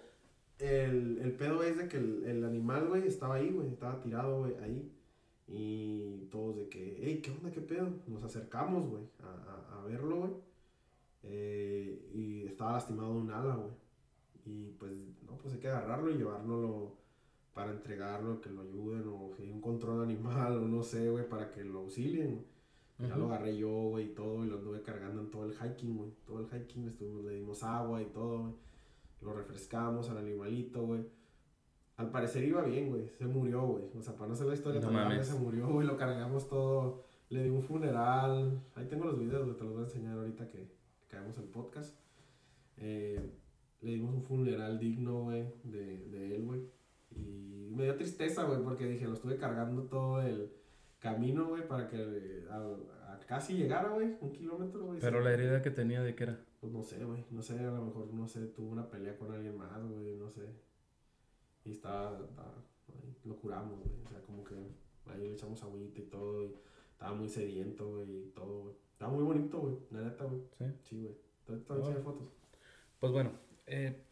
el, 0.59 1.19
el 1.23 1.33
pedo 1.33 1.63
es 1.63 1.77
de 1.79 1.89
que 1.89 1.97
el, 1.97 2.25
el 2.25 2.45
animal, 2.45 2.89
güey, 2.89 3.07
estaba 3.07 3.37
ahí, 3.37 3.51
güey, 3.51 3.69
estaba 3.69 4.01
tirado, 4.01 4.41
güey, 4.41 4.55
ahí. 4.63 4.93
Y 5.49 6.27
todos 6.31 6.57
de 6.57 6.69
que, 6.69 6.99
hey, 7.01 7.21
¿qué 7.23 7.31
onda, 7.31 7.51
qué 7.51 7.61
pedo? 7.61 7.89
Nos 8.07 8.23
acercamos, 8.23 8.89
güey, 8.89 9.03
a, 9.23 9.77
a, 9.77 9.81
a 9.81 9.85
verlo, 9.85 10.17
güey. 10.17 10.33
Eh, 11.23 12.11
y 12.15 12.47
estaba 12.47 12.73
lastimado 12.73 13.13
un 13.13 13.31
ala, 13.31 13.55
güey. 13.55 13.73
Y 14.47 14.71
pues, 14.79 14.93
no, 15.27 15.37
pues 15.39 15.55
hay 15.55 15.61
que 15.61 15.69
agarrarlo 15.69 16.11
y 16.11 16.19
llevárnoslo 16.19 16.97
para 17.53 17.73
entregarlo, 17.73 18.41
que 18.41 18.51
lo 18.51 18.63
ayuden, 18.63 19.09
o 19.09 19.33
hay 19.39 19.51
un 19.51 19.61
control 19.61 20.03
animal, 20.03 20.59
o 20.63 20.69
no 20.69 20.83
sé, 20.83 21.11
güey, 21.11 21.29
para 21.29 21.51
que 21.51 21.65
lo 21.65 21.81
auxilien. 21.81 22.45
Ya 23.09 23.17
lo 23.17 23.27
agarré 23.27 23.57
yo, 23.57 23.71
güey, 23.71 24.07
y 24.07 24.15
todo, 24.15 24.45
y 24.45 24.49
lo 24.49 24.59
anduve 24.59 24.83
cargando 24.83 25.21
en 25.23 25.31
todo 25.31 25.45
el 25.47 25.55
hiking, 25.55 25.97
güey. 25.97 26.11
Todo 26.27 26.41
el 26.41 26.47
hiking 26.47 26.87
estuvimos, 26.87 27.25
le 27.25 27.35
dimos 27.35 27.63
agua 27.63 28.03
y 28.03 28.07
todo, 28.07 28.41
güey. 28.43 28.55
Lo 29.23 29.33
refrescamos 29.33 30.09
al 30.11 30.19
animalito, 30.19 30.85
güey. 30.87 31.05
Al 31.97 32.11
parecer 32.11 32.45
iba 32.45 32.63
bien, 32.63 32.89
güey. 32.89 33.09
Se 33.11 33.27
murió, 33.27 33.63
güey. 33.67 33.85
O 33.99 34.03
sea, 34.03 34.15
para 34.15 34.29
no 34.29 34.33
hacer 34.35 34.47
la 34.47 34.55
historia 34.55 34.81
No 34.81 34.91
mames. 34.91 35.27
se 35.27 35.39
murió, 35.39 35.69
güey. 35.69 35.87
Lo 35.87 35.97
cargamos 35.97 36.49
todo. 36.49 37.05
Le 37.29 37.45
di 37.45 37.51
un 37.51 37.63
funeral. 37.63 38.63
Ahí 38.75 38.87
tengo 38.87 39.05
los 39.05 39.19
videos, 39.19 39.45
güey. 39.45 39.57
Te 39.57 39.65
los 39.65 39.73
voy 39.75 39.83
a 39.83 39.85
enseñar 39.85 40.17
ahorita 40.19 40.49
que, 40.49 40.71
que 41.09 41.17
hagamos 41.17 41.37
el 41.39 41.45
podcast. 41.45 41.95
Eh, 42.79 43.21
le 43.83 43.91
dimos 43.93 44.15
un 44.15 44.23
funeral 44.23 44.79
digno, 44.79 45.25
güey, 45.25 45.45
de, 45.65 46.07
de 46.09 46.37
él, 46.37 46.45
güey. 46.45 46.63
Y 47.11 47.73
me 47.75 47.85
dio 47.85 47.97
tristeza, 47.97 48.45
güey, 48.45 48.63
porque 48.63 48.87
dije, 48.87 49.07
lo 49.07 49.15
estuve 49.15 49.37
cargando 49.37 49.83
todo 49.85 50.23
el 50.23 50.51
camino, 51.01 51.49
güey, 51.49 51.67
para 51.67 51.89
que 51.89 52.45
a, 52.51 52.57
a 53.13 53.21
casi 53.27 53.55
llegara, 53.55 53.89
güey, 53.91 54.17
un 54.21 54.33
kilómetro, 54.33 54.85
güey. 54.87 55.01
Pero 55.01 55.19
sí. 55.19 55.25
la 55.25 55.33
herida 55.33 55.63
que 55.63 55.71
tenía 55.71 56.03
de 56.03 56.15
qué 56.15 56.25
era. 56.25 56.39
Pues 56.61 56.73
no 56.73 56.83
sé, 56.83 57.03
güey, 57.05 57.25
no 57.31 57.43
sé, 57.43 57.59
a 57.59 57.71
lo 57.71 57.85
mejor, 57.87 58.13
no 58.13 58.29
sé, 58.29 58.47
tuvo 58.49 58.71
una 58.71 58.89
pelea 58.91 59.17
con 59.17 59.33
alguien 59.33 59.57
más, 59.57 59.83
güey, 59.83 60.15
no 60.17 60.29
sé. 60.31 60.43
Y 61.65 61.73
estaba, 61.73 62.19
estaba- 62.25 62.55
ahí 62.89 63.17
lo 63.25 63.37
curamos, 63.37 63.79
güey, 63.81 63.91
o 64.05 64.09
sea, 64.09 64.21
como 64.23 64.45
que 64.45 64.55
ahí 65.07 65.21
le 65.23 65.33
echamos 65.33 65.63
agüita 65.63 66.01
y 66.01 66.05
todo, 66.05 66.45
y 66.45 66.55
estaba 66.93 67.15
muy 67.15 67.29
sediento, 67.29 67.89
güey, 67.97 68.27
y 68.27 68.31
todo, 68.35 68.63
güey. 68.65 68.75
Estaba 68.93 69.13
muy 69.13 69.25
bonito, 69.25 69.59
güey, 69.59 69.77
la 69.91 70.03
neta, 70.03 70.25
güey. 70.25 70.43
Sí. 70.59 70.65
Sí, 70.83 71.03
güey. 71.03 71.15
Te 71.47 71.57
te 71.57 71.73
voy 71.73 71.77
a 71.83 71.87
enseñar 71.87 72.03
fotos. 72.03 72.29
Pues 72.99 73.13
bueno, 73.13 73.33
eh, 73.67 74.05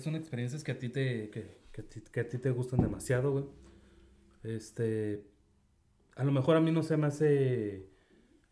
son 0.00 0.16
experiencias 0.16 0.64
que 0.64 0.72
a 0.72 0.78
ti 0.78 0.88
te, 0.88 1.30
que, 1.30 1.58
que 1.72 1.84
que 2.10 2.20
a 2.20 2.28
ti 2.28 2.38
te 2.38 2.50
gustan 2.50 2.80
demasiado, 2.80 3.30
güey. 3.30 3.44
Este, 4.42 5.24
a 6.16 6.24
lo 6.24 6.32
mejor 6.32 6.56
a 6.56 6.60
mí 6.60 6.70
no 6.72 6.82
se 6.82 6.96
me 6.96 7.06
hace 7.06 7.88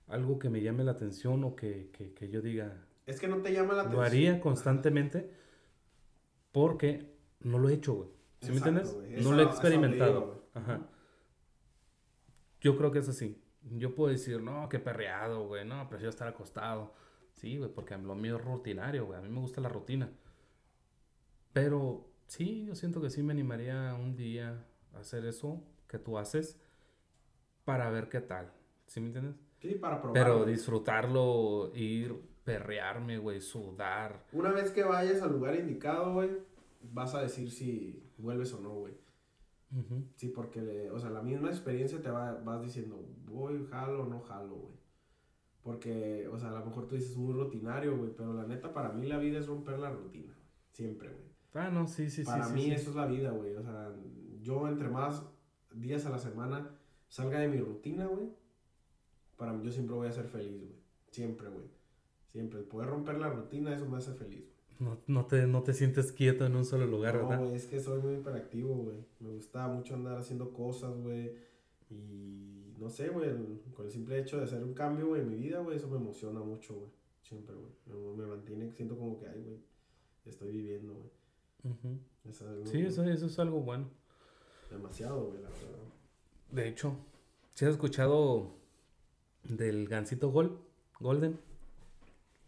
algo 0.09 0.39
que 0.39 0.51
me 0.51 0.61
llame 0.61 0.85
la 0.85 0.93
atención 0.93 1.45
o 1.45 1.55
que, 1.57 1.91
que, 1.93 2.13
que 2.13 2.29
yo 2.29 2.43
diga, 2.43 2.85
Es 3.07 3.21
que 3.21 3.29
no 3.29 3.39
te 3.39 3.53
llama 3.53 3.75
la 3.75 3.81
atención. 3.83 4.01
lo 4.01 4.07
haría 4.07 4.41
constantemente 4.41 5.31
porque 6.53 7.11
no 7.41 7.59
lo 7.59 7.69
he 7.69 7.75
hecho, 7.75 7.95
güey. 7.95 8.09
¿Sí 8.41 8.51
me 8.51 8.57
entiendes? 8.59 8.95
No 8.97 9.05
Eso- 9.07 9.33
lo 9.33 9.41
he 9.43 9.45
experimentado. 9.45 10.45
Ajá. 10.55 10.81
Yo 12.61 12.77
creo 12.77 12.91
que 12.93 12.99
es 12.99 13.09
así. 13.09 13.41
Yo 13.71 13.95
puedo 13.95 14.11
decir, 14.13 14.43
no, 14.43 14.69
qué 14.69 14.79
perreado, 14.79 15.47
güey. 15.47 15.65
No, 15.65 15.89
prefiero 15.89 16.11
estar 16.11 16.29
acostado. 16.29 16.93
Sí, 17.35 17.57
güey, 17.59 17.71
porque 17.73 17.97
lo 17.97 18.15
mío 18.15 18.37
es 18.37 18.45
rutinario, 18.45 19.07
güey. 19.07 19.19
A 19.19 19.23
mí 19.23 19.29
me 19.29 19.41
gusta 19.41 19.61
la 19.61 19.69
rutina. 19.69 20.11
Pero 21.53 22.09
Sí, 22.27 22.65
yo 22.65 22.75
siento 22.75 23.03
que 23.03 23.11
sí 23.11 23.23
me 23.23 23.33
animaría 23.35 23.95
un 23.95 24.17
día 24.17 24.65
a 24.95 25.01
hacer 25.01 25.27
eso 25.27 25.63
que 25.87 25.99
tú 25.99 26.17
haces 26.17 26.59
para 27.65 27.91
ver 27.91 28.09
qué 28.09 28.21
tal. 28.21 28.53
¿Sí 28.87 29.01
me 29.01 29.07
entiendes? 29.07 29.37
Sí, 29.61 29.75
para 29.75 30.01
probar. 30.01 30.23
Pero 30.23 30.45
disfrutarlo, 30.45 31.71
ir, 31.75 32.15
perrearme, 32.45 33.19
güey, 33.19 33.41
sudar. 33.41 34.25
Una 34.33 34.51
vez 34.51 34.71
que 34.71 34.83
vayas 34.83 35.23
al 35.23 35.33
lugar 35.33 35.55
indicado, 35.55 36.13
güey, 36.13 36.31
vas 36.83 37.15
a 37.15 37.23
decir 37.23 37.51
si 37.51 38.03
vuelves 38.19 38.53
o 38.55 38.61
no, 38.61 38.75
güey. 38.75 38.95
Sí, 40.17 40.29
porque, 40.29 40.91
o 40.91 40.99
sea, 40.99 41.09
la 41.09 41.23
misma 41.23 41.49
experiencia 41.49 42.03
te 42.03 42.11
va, 42.11 42.35
vas 42.45 42.63
diciendo, 42.63 43.03
voy, 43.25 43.67
jalo 43.71 44.03
o 44.03 44.07
no 44.07 44.21
jalo, 44.21 44.57
güey. 44.57 44.75
Porque, 45.63 46.29
o 46.29 46.39
sea, 46.39 46.51
a 46.51 46.59
lo 46.59 46.67
mejor 46.67 46.89
tú 46.89 46.97
dices 46.97 47.17
muy 47.17 47.33
rutinario, 47.33 47.97
güey, 47.97 48.11
pero 48.15 48.35
la 48.35 48.47
neta 48.47 48.75
para 48.75 48.91
mí 48.91 49.07
la 49.07 49.17
vida 49.17 49.39
es 49.39 49.47
romper 49.47 49.79
la 49.79 49.91
rutina. 49.91 50.37
Siempre, 50.73 51.09
güey. 51.09 51.33
Ah, 51.55 51.71
no, 51.71 51.87
sí, 51.87 52.11
sí, 52.11 52.23
sí. 52.23 52.31
para 52.31 52.49
mí 52.49 52.65
sí. 52.65 52.73
eso 52.73 52.91
es 52.91 52.97
la 52.97 53.07
vida, 53.07 53.31
güey. 53.31 53.55
O 53.55 53.63
sea, 53.63 53.95
yo 54.41 54.69
entre 54.69 54.89
más 54.89 55.25
días 55.73 56.05
a 56.05 56.11
la 56.11 56.19
semana 56.19 56.71
salga 57.13 57.41
de 57.41 57.49
mi 57.49 57.59
rutina, 57.61 58.07
güey, 58.07 58.27
para 59.37 59.53
mí 59.53 59.63
yo 59.63 59.71
siempre 59.71 59.95
voy 59.95 60.09
a 60.09 60.13
ser 60.13 60.25
feliz, 60.29 60.59
güey. 60.59 60.73
Siempre, 61.11 61.49
güey. 61.51 61.67
Siempre. 62.29 62.61
El 62.61 62.65
poder 62.65 62.89
romper 62.89 63.19
la 63.19 63.29
rutina, 63.29 63.75
eso 63.75 63.87
me 63.87 63.99
hace 63.99 64.15
feliz, 64.15 64.41
güey. 64.41 64.53
No, 64.81 64.99
no, 65.07 65.27
te, 65.27 65.47
no 65.47 65.63
te 65.63 65.75
sientes 65.75 66.11
quieto 66.11 66.47
en 66.47 66.57
un 66.57 66.65
solo 66.65 66.87
lugar, 66.87 67.15
No, 67.17 67.29
¿verdad? 67.29 67.45
güey, 67.45 67.55
es 67.55 67.67
que 67.67 67.81
soy 67.81 68.01
muy 68.01 68.15
hiperactivo, 68.15 68.75
güey. 68.75 68.97
Me 69.21 69.29
gusta 69.29 69.69
mucho 69.69 69.95
andar 69.95 70.17
haciendo 70.17 70.53
cosas, 70.55 70.97
güey. 70.97 71.35
Y 71.91 72.75
no 72.79 72.89
sé, 72.89 73.11
güey, 73.11 73.29
con 73.75 73.85
el 73.85 73.93
simple 73.93 74.19
hecho 74.19 74.39
de 74.39 74.45
hacer 74.45 74.65
un 74.65 74.73
cambio, 74.73 75.09
güey, 75.09 75.21
en 75.21 75.29
mi 75.29 75.37
vida, 75.37 75.61
güey, 75.61 75.77
eso 75.77 75.89
me 75.89 75.99
emociona 75.99 76.41
mucho, 76.41 76.75
güey. 76.75 76.91
Siempre, 77.21 77.55
güey. 77.55 77.73
Me, 77.87 78.23
me 78.23 78.27
mantiene, 78.27 78.73
siento 78.73 78.97
como 78.97 79.19
que, 79.19 79.29
ay, 79.29 79.43
güey, 79.43 79.59
estoy 80.25 80.51
viviendo, 80.51 80.95
güey. 80.95 81.75
Ujú. 81.75 81.99
Eso 82.25 82.57
es 82.57 82.71
Sí, 82.71 82.81
eso, 82.81 83.05
eso 83.05 83.27
es 83.27 83.39
algo 83.39 83.61
bueno. 83.61 83.91
Demasiado, 84.71 85.27
güey, 85.27 85.43
la 85.43 85.51
verdad. 85.51 85.79
De 86.53 86.69
hecho, 86.69 86.97
¿sí 87.55 87.65
has 87.65 87.73
escuchado 87.73 88.55
del 89.45 89.89
Gansito 89.89 90.31
Gol? 90.31 90.59
Golden? 91.01 91.39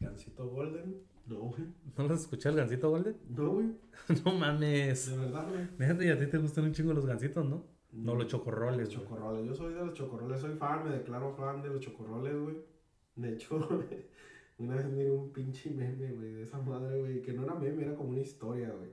Gansito 0.00 0.46
Golden, 0.48 1.02
no, 1.26 1.36
güey. 1.36 1.62
¿No 1.96 2.06
lo 2.08 2.14
has 2.14 2.20
escuchado 2.20 2.54
el 2.54 2.60
Gansito 2.60 2.90
Golden? 2.90 3.16
No, 3.30 3.50
güey. 3.50 3.66
no 4.24 4.32
mames. 4.32 5.10
De 5.10 5.16
verdad, 5.16 5.48
güey. 5.48 5.66
Fíjate, 5.78 6.06
y 6.06 6.08
a 6.10 6.18
ti 6.18 6.26
te 6.26 6.38
gustan 6.38 6.64
un 6.64 6.72
chingo 6.72 6.92
los 6.92 7.06
gansitos, 7.06 7.44
¿no? 7.48 7.64
No 7.92 8.14
los 8.14 8.26
chocorroles, 8.26 8.78
Los 8.80 8.88
güey. 8.96 9.08
chocorroles. 9.08 9.46
Yo 9.46 9.54
soy 9.54 9.72
de 9.74 9.80
los 9.84 9.94
chocorroles, 9.94 10.40
soy 10.40 10.54
fan, 10.56 10.84
me 10.84 10.90
declaro 10.90 11.32
fan 11.34 11.62
de 11.62 11.68
los 11.68 11.80
chocorroles, 11.80 12.36
güey. 12.36 12.56
De 13.16 13.32
hecho, 13.32 13.56
una 14.58 14.74
vez 14.76 14.86
miré 14.86 15.10
un 15.12 15.32
pinche 15.32 15.70
meme, 15.70 16.12
güey, 16.12 16.32
de 16.32 16.42
esa 16.42 16.58
madre, 16.58 17.00
güey, 17.00 17.22
que 17.22 17.32
no 17.32 17.44
era 17.44 17.54
meme, 17.54 17.84
era 17.84 17.94
como 17.94 18.10
una 18.10 18.20
historia, 18.20 18.70
güey. 18.70 18.90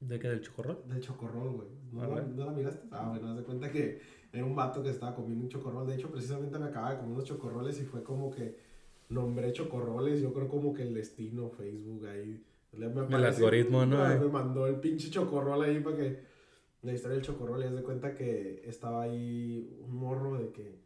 ¿De 0.00 0.18
qué? 0.18 0.28
¿Del 0.28 0.40
chocorrol? 0.40 0.82
Del 0.88 1.00
chocorrol, 1.00 1.50
güey. 1.52 1.68
¿No, 1.92 2.06
la. 2.14 2.22
¿No 2.22 2.46
la 2.46 2.52
miraste? 2.52 2.88
Ah, 2.90 3.10
bueno, 3.10 3.28
haz 3.28 3.36
de 3.36 3.42
cuenta 3.44 3.70
que 3.70 4.00
era 4.32 4.44
un 4.44 4.54
vato 4.54 4.82
que 4.82 4.90
estaba 4.90 5.14
comiendo 5.14 5.44
un 5.44 5.50
chocorrol. 5.50 5.86
De 5.86 5.94
hecho, 5.96 6.10
precisamente 6.10 6.58
me 6.58 6.66
acaba 6.66 6.90
de 6.92 6.96
comer 6.98 7.12
unos 7.12 7.24
chocorroles 7.24 7.80
y 7.80 7.84
fue 7.84 8.02
como 8.02 8.30
que 8.30 8.56
nombré 9.08 9.52
chocorroles. 9.52 10.20
Yo 10.20 10.32
creo 10.32 10.48
como 10.48 10.72
que 10.72 10.82
el 10.82 10.94
destino, 10.94 11.48
Facebook 11.50 12.06
ahí. 12.06 12.44
Ah, 14.00 14.14
Me 14.20 14.28
mandó 14.28 14.66
el 14.66 14.76
pinche 14.76 15.10
chocorrol 15.10 15.62
ahí 15.62 15.80
para 15.80 15.96
que. 15.96 16.30
La 16.82 16.94
historia 16.94 17.16
del 17.16 17.24
chocorrol, 17.26 17.60
y 17.60 17.64
haz 17.66 17.74
de 17.74 17.82
cuenta 17.82 18.14
que 18.14 18.62
estaba 18.64 19.02
ahí 19.02 19.76
un 19.82 19.96
morro 19.96 20.38
de 20.38 20.50
que. 20.50 20.78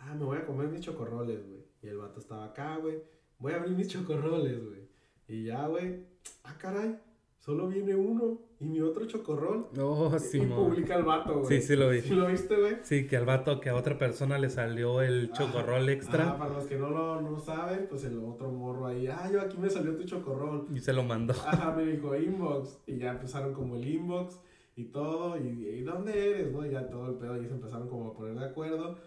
Ah, 0.00 0.14
me 0.14 0.24
voy 0.24 0.36
a 0.38 0.44
comer 0.44 0.68
mis 0.68 0.80
chocorroles, 0.80 1.46
güey. 1.48 1.64
Y 1.82 1.86
el 1.88 1.96
vato 1.96 2.20
estaba 2.20 2.44
acá, 2.44 2.76
güey. 2.76 3.02
Voy 3.38 3.52
a 3.52 3.56
abrir 3.56 3.74
mis 3.74 3.88
chocorroles, 3.92 4.62
güey. 4.62 4.80
Y 5.28 5.44
ya, 5.44 5.66
güey. 5.66 6.04
Ah, 6.44 6.56
caray. 6.58 6.98
Solo 7.40 7.68
viene 7.68 7.94
uno. 7.96 8.38
Y 8.60 8.66
mi 8.66 8.82
otro 8.82 9.06
chocorrol. 9.06 9.68
Y 9.72 10.18
sí, 10.18 10.40
mo. 10.42 10.56
publica 10.68 10.94
el 10.96 11.04
vato, 11.04 11.40
güey. 11.40 11.46
Sí, 11.60 11.66
sí 11.68 11.76
lo 11.76 11.88
vi. 11.88 12.02
¿Sí 12.02 12.14
lo 12.14 12.26
viste, 12.26 12.54
güey? 12.54 12.76
Sí, 12.82 13.06
que 13.06 13.16
al 13.16 13.24
vato, 13.24 13.58
que 13.60 13.70
a 13.70 13.74
otra 13.74 13.96
persona 13.96 14.38
le 14.38 14.50
salió 14.50 15.00
el 15.00 15.32
chocorrol 15.32 15.88
Ah, 15.88 15.92
extra 15.92 16.36
para 16.36 16.52
los 16.52 16.64
que 16.66 16.76
no 16.76 16.90
lo 16.90 17.22
no 17.22 17.38
saben, 17.38 17.86
pues 17.88 18.04
el 18.04 18.18
otro 18.18 18.50
morro 18.52 18.86
ahí. 18.86 19.06
Ah, 19.06 19.30
yo 19.32 19.40
aquí 19.40 19.56
me 19.56 19.70
salió 19.70 19.96
tu 19.96 20.04
chocorrol. 20.04 20.66
y 20.74 20.78
se 20.80 20.92
lo 20.92 21.02
mandó. 21.02 21.32
Ajá, 21.32 21.72
me 21.74 21.86
dijo 21.86 22.14
inbox. 22.14 22.78
Y 22.86 22.98
ya 22.98 23.12
empezaron 23.12 23.54
como 23.54 23.76
el 23.76 23.88
inbox 23.88 24.38
y 24.76 24.84
todo. 24.84 25.38
Y, 25.38 25.48
y 25.48 25.80
¿dónde 25.82 26.30
eres? 26.32 26.52
¿No? 26.52 26.66
Y 26.66 26.70
ya 26.72 26.86
todo 26.90 27.08
el 27.08 27.14
pedo. 27.14 27.42
Y 27.42 27.46
se 27.46 27.54
empezaron 27.54 27.88
como 27.88 28.08
a 28.08 28.12
poner 28.14 28.38
de 28.38 28.44
acuerdo. 28.44 28.98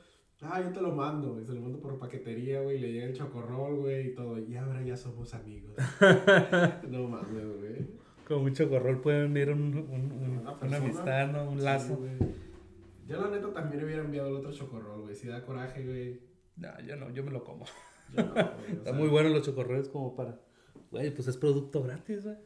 Ah, 0.41 0.59
yo 0.59 0.71
te 0.71 0.81
lo 0.81 0.91
mando. 0.91 1.39
Y 1.39 1.45
se 1.45 1.53
lo 1.53 1.61
mando 1.61 1.79
por 1.79 1.99
paquetería, 1.99 2.61
güey. 2.61 2.77
y 2.77 2.79
Le 2.79 2.91
llega 2.93 3.05
el 3.05 3.13
chocorrol, 3.13 3.75
güey. 3.75 4.07
Y 4.07 4.15
todo. 4.15 4.39
Y 4.39 4.55
ahora 4.57 4.81
ya 4.81 4.97
somos 4.97 5.35
amigos. 5.35 5.75
no 6.89 7.07
mames, 7.07 7.45
güey. 7.59 7.92
Con 8.35 8.43
un 8.43 8.53
chocorrol 8.53 9.01
puede 9.01 9.25
unir 9.25 9.49
un, 9.49 9.61
un- 9.61 10.11
un- 10.11 10.47
Una 10.61 10.77
amistad, 10.77 11.31
¿no? 11.31 11.49
Un 11.49 11.59
Sí, 11.59 11.63
lazo. 11.65 11.99
yo 13.07 13.21
la 13.21 13.29
neta 13.29 13.53
también 13.53 13.83
hubiera 13.83 14.03
enviado 14.03 14.29
el 14.29 14.35
otro 14.35 14.51
chocorrol, 14.53 15.01
güey. 15.01 15.15
Si 15.15 15.27
da 15.27 15.45
coraje, 15.45 15.85
güey. 15.85 16.19
No, 16.55 16.79
yo 16.81 16.95
no, 16.95 17.09
yo 17.11 17.23
me 17.23 17.31
lo 17.31 17.43
como. 17.43 17.65
Yo 18.13 18.23
no, 18.23 18.33
güey, 18.33 18.45
Está 18.71 18.83
sea, 18.91 18.93
muy 18.93 19.07
bueno 19.09 19.29
los 19.29 19.43
chocorroles 19.45 19.89
como 19.89 20.15
para... 20.15 20.39
Güey, 20.91 21.13
pues 21.13 21.27
es 21.27 21.37
producto 21.37 21.81
gratis, 21.83 22.23
güey. 22.23 22.37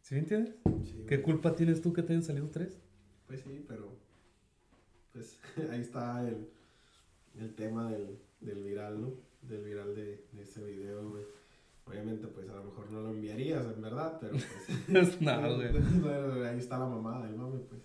¿Sí 0.00 0.14
me 0.14 0.20
entiendes? 0.20 0.54
sí, 0.84 1.04
¿Qué 1.06 1.16
güey. 1.16 1.22
culpa 1.22 1.54
tienes 1.54 1.82
tú 1.82 1.92
que 1.92 2.02
te 2.02 2.12
hayan 2.12 2.22
salido 2.22 2.48
tres? 2.50 2.78
Pues 3.26 3.40
sí, 3.42 3.64
pero 3.68 3.96
pues 5.12 5.38
ahí 5.70 5.80
está 5.80 6.26
el, 6.28 6.48
el 7.38 7.54
tema 7.54 7.90
del, 7.90 8.18
del 8.40 8.62
viral, 8.64 9.00
¿no? 9.00 9.12
Del 9.42 9.62
viral 9.64 9.94
de, 9.94 10.24
de 10.32 10.42
ese 10.42 10.62
video, 10.64 11.08
güey. 11.10 11.24
Obviamente, 11.86 12.26
pues 12.28 12.48
a 12.48 12.54
lo 12.54 12.64
mejor 12.64 12.90
no 12.90 13.00
lo 13.02 13.10
enviarías, 13.10 13.64
en 13.66 13.80
verdad, 13.80 14.18
pero 14.20 14.32
pues... 14.32 15.20
no, 15.20 15.56
güey. 15.56 16.46
ahí 16.46 16.58
está 16.58 16.78
la 16.78 16.86
mamada 16.86 17.26
del 17.26 17.36
mame, 17.36 17.60
pues. 17.60 17.82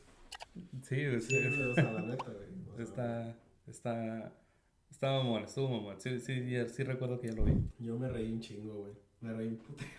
Sí, 0.83 1.05
güey. 1.05 1.21
Sí, 1.21 1.35
sí. 1.39 1.61
o 1.61 1.73
sea, 1.75 1.91
la 1.93 2.01
neta, 2.01 2.25
güey. 2.25 2.47
o 2.71 2.75
sea, 2.75 2.83
Está, 2.83 3.37
está, 3.67 4.33
está 4.89 5.11
mamón, 5.11 5.43
estuvo 5.43 5.69
mamón. 5.69 5.99
Sí, 5.99 6.19
sí, 6.19 6.49
ya- 6.49 6.67
sí 6.67 6.83
recuerdo 6.83 7.19
que 7.19 7.27
ya 7.27 7.33
lo 7.35 7.45
vi. 7.45 7.53
Yo 7.79 7.97
me 7.99 8.09
reí 8.09 8.31
un 8.31 8.39
chingo, 8.39 8.73
güey. 8.79 8.93
Me 9.21 9.33
reí 9.33 9.47
un 9.49 9.57
putero. 9.57 9.89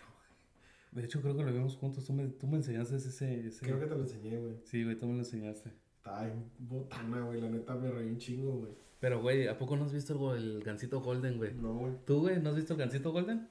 De 0.91 1.05
hecho, 1.05 1.23
creo 1.23 1.37
que 1.37 1.43
lo 1.45 1.53
vimos 1.53 1.77
juntos. 1.77 2.05
Tú 2.05 2.13
me, 2.13 2.27
tú 2.27 2.47
me 2.47 2.57
enseñaste 2.57 2.97
ese, 2.97 3.47
ese... 3.47 3.65
Creo 3.65 3.79
que 3.81 3.87
te 3.87 3.95
lo 3.95 4.03
enseñé, 4.03 4.39
güey. 4.39 4.57
Sí, 4.65 4.83
güey, 4.85 4.99
tú 4.99 5.07
me 5.07 5.13
lo 5.15 5.19
enseñaste. 5.21 5.71
Estaba 5.97 6.27
en 6.29 6.45
botana, 6.59 7.25
güey. 7.25 7.41
La 7.41 7.49
neta 7.49 7.75
me 7.77 7.91
reí 7.91 8.09
un 8.09 8.19
chingo, 8.19 8.59
güey. 8.59 8.73
Pero, 9.01 9.23
güey, 9.23 9.49
¿a 9.49 9.57
poco 9.57 9.77
no 9.77 9.85
has 9.85 9.93
visto 9.93 10.35
el, 10.35 10.57
el 10.57 10.63
Gansito 10.63 11.01
Golden, 11.01 11.39
güey? 11.39 11.55
No, 11.55 11.73
güey. 11.79 11.93
¿Tú, 12.05 12.21
güey, 12.21 12.41
no 12.43 12.51
has 12.51 12.57
visto 12.57 12.75
el 12.75 12.79
Gansito 12.81 13.11
Golden? 13.13 13.49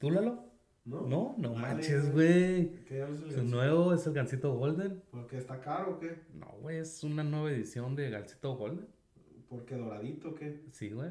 ¿Tú, 0.00 0.10
Lalo? 0.10 0.42
¿No? 0.86 1.02
No, 1.02 1.34
no 1.36 1.54
manches, 1.54 2.10
güey. 2.10 2.84
¿Qué 2.86 3.02
hablas 3.02 3.34
Su 3.34 3.44
nuevo 3.44 3.92
es 3.92 4.06
el 4.06 4.14
Gansito 4.14 4.54
Golden. 4.54 5.02
¿Porque 5.10 5.36
está 5.36 5.60
caro 5.60 5.96
o 5.96 6.00
qué? 6.00 6.16
No, 6.32 6.46
güey, 6.62 6.78
es 6.78 7.04
una 7.04 7.22
nueva 7.22 7.52
edición 7.52 7.94
de 7.94 8.08
Gansito 8.08 8.56
Golden. 8.56 8.88
¿Porque 9.50 9.76
doradito 9.76 10.30
o 10.30 10.34
qué? 10.34 10.62
Sí, 10.72 10.88
güey. 10.90 11.10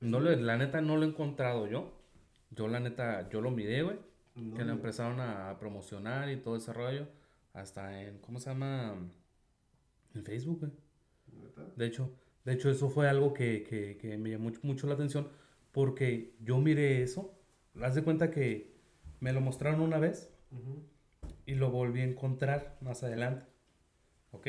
No 0.00 0.18
lo, 0.18 0.34
la 0.34 0.56
neta 0.56 0.80
no 0.80 0.96
lo 0.96 1.04
he 1.04 1.08
encontrado 1.08 1.68
yo. 1.68 1.92
Yo, 2.50 2.66
la 2.66 2.80
neta, 2.80 3.28
yo 3.30 3.40
lo 3.40 3.52
miré, 3.52 3.82
güey. 3.82 3.96
No, 4.34 4.56
que 4.56 4.62
lo 4.62 4.70
no. 4.70 4.72
empezaron 4.72 5.20
a 5.20 5.56
promocionar 5.60 6.28
y 6.28 6.38
todo 6.38 6.56
ese 6.56 6.72
rollo. 6.72 7.06
Hasta 7.52 8.02
en, 8.02 8.18
¿cómo 8.18 8.40
se 8.40 8.50
llama? 8.50 8.96
En 10.14 10.24
Facebook, 10.24 10.58
güey. 10.58 10.72
De 11.76 11.86
hecho, 11.86 12.10
de 12.44 12.54
hecho, 12.54 12.70
eso 12.70 12.88
fue 12.90 13.08
algo 13.08 13.32
que, 13.32 13.62
que, 13.62 13.96
que 13.98 14.18
me 14.18 14.30
llamó 14.30 14.44
mucho, 14.46 14.60
mucho 14.64 14.86
la 14.88 14.94
atención 14.94 15.28
porque 15.70 16.34
yo 16.40 16.58
miré 16.58 17.02
eso. 17.02 17.35
Haz 17.82 17.94
de 17.94 18.02
cuenta 18.04 18.30
que 18.30 18.74
me 19.20 19.32
lo 19.32 19.40
mostraron 19.40 19.80
una 19.80 19.98
vez 19.98 20.32
y 21.44 21.54
lo 21.54 21.70
volví 21.70 22.00
a 22.00 22.04
encontrar 22.04 22.76
más 22.80 23.02
adelante. 23.02 23.46
¿Ok? 24.32 24.46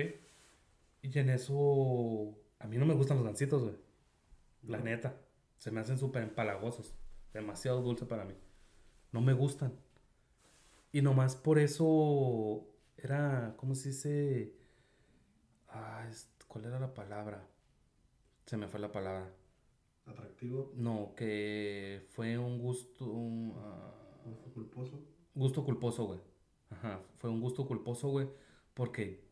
Y 1.02 1.20
en 1.20 1.30
eso, 1.30 2.38
a 2.60 2.68
mí 2.68 2.78
no 2.78 2.86
me 2.86 2.94
gustan 2.94 3.18
los 3.18 3.26
gancitos, 3.26 3.63
güey. 3.63 3.76
La 4.63 4.80
neta. 4.80 5.16
Se 5.58 5.72
me 5.72 5.80
hacen 5.80 5.98
súper 5.98 6.24
empalagosos. 6.24 6.94
Demasiado 7.34 7.82
dulce 7.82 8.06
para 8.06 8.26
mí. 8.26 8.34
No 9.12 9.22
me 9.22 9.34
gustan. 9.34 9.74
Y 10.92 11.02
nomás 11.02 11.36
por 11.36 11.60
eso 11.60 12.68
era, 12.98 13.56
¿cómo 13.58 13.76
se 13.76 13.90
dice? 13.90 14.54
Ah, 15.70 16.08
¿cuál 16.48 16.66
era 16.66 16.80
la 16.80 16.94
palabra? 16.94 17.46
Se 18.46 18.58
me 18.58 18.68
fue 18.68 18.80
la 18.80 18.92
palabra. 18.92 19.32
Atractivo, 20.08 20.72
No, 20.76 21.13
que 21.15 22.06
fue 22.10 22.38
un 22.38 22.60
gusto, 22.60 23.06
un, 23.06 23.54
ah, 23.58 23.93
gusto 24.26 24.52
culposo. 24.54 25.04
gusto 25.36 25.63
culposo, 25.65 26.06
güey. 26.06 26.20
Ajá, 26.70 27.02
fue 27.17 27.30
un 27.30 27.39
gusto 27.41 27.65
culposo, 27.67 28.10
güey, 28.10 28.28
porque 28.74 29.24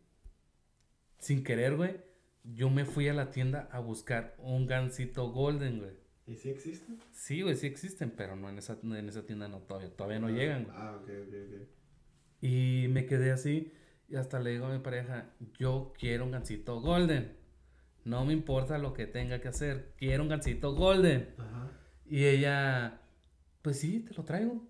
sin 1.17 1.43
querer, 1.43 1.75
güey, 1.75 1.97
yo 2.43 2.69
me 2.69 2.85
fui 2.85 3.07
a 3.07 3.13
la 3.13 3.31
tienda 3.31 3.67
a 3.71 3.79
buscar 3.79 4.35
un 4.39 4.67
gansito 4.67 5.31
golden, 5.31 5.79
güey. 5.79 5.93
¿Y 6.27 6.35
si 6.37 6.49
existe? 6.49 6.93
Sí, 7.11 7.41
güey, 7.41 7.55
sí 7.55 7.67
existen, 7.67 8.11
pero 8.11 8.35
no 8.35 8.49
en 8.49 8.57
esa, 8.57 8.77
en 8.83 9.09
esa 9.09 9.25
tienda 9.25 9.47
no, 9.47 9.59
todavía, 9.59 9.95
todavía 9.95 10.19
no 10.19 10.29
llegan, 10.29 10.63
güey. 10.65 10.75
Ah, 10.77 10.97
ok, 11.01 11.09
ok, 11.27 11.33
ok. 11.47 11.67
Y 12.41 12.87
me 12.89 13.05
quedé 13.05 13.31
así 13.31 13.71
y 14.07 14.15
hasta 14.15 14.39
le 14.39 14.51
digo 14.51 14.65
a 14.65 14.73
mi 14.73 14.79
pareja, 14.79 15.33
yo 15.59 15.93
quiero 15.97 16.25
un 16.25 16.31
gansito 16.31 16.79
golden. 16.81 17.35
No 18.05 18.23
me 18.23 18.31
importa 18.33 18.77
lo 18.77 18.93
que 18.93 19.07
tenga 19.07 19.41
que 19.41 19.47
hacer, 19.49 19.93
quiero 19.97 20.23
un 20.23 20.29
gansito 20.29 20.73
golden. 20.75 21.33
Ajá. 21.37 21.71
Y 22.05 22.25
ella, 22.25 23.01
pues 23.61 23.79
sí, 23.79 23.99
te 23.99 24.13
lo 24.13 24.23
traigo. 24.23 24.65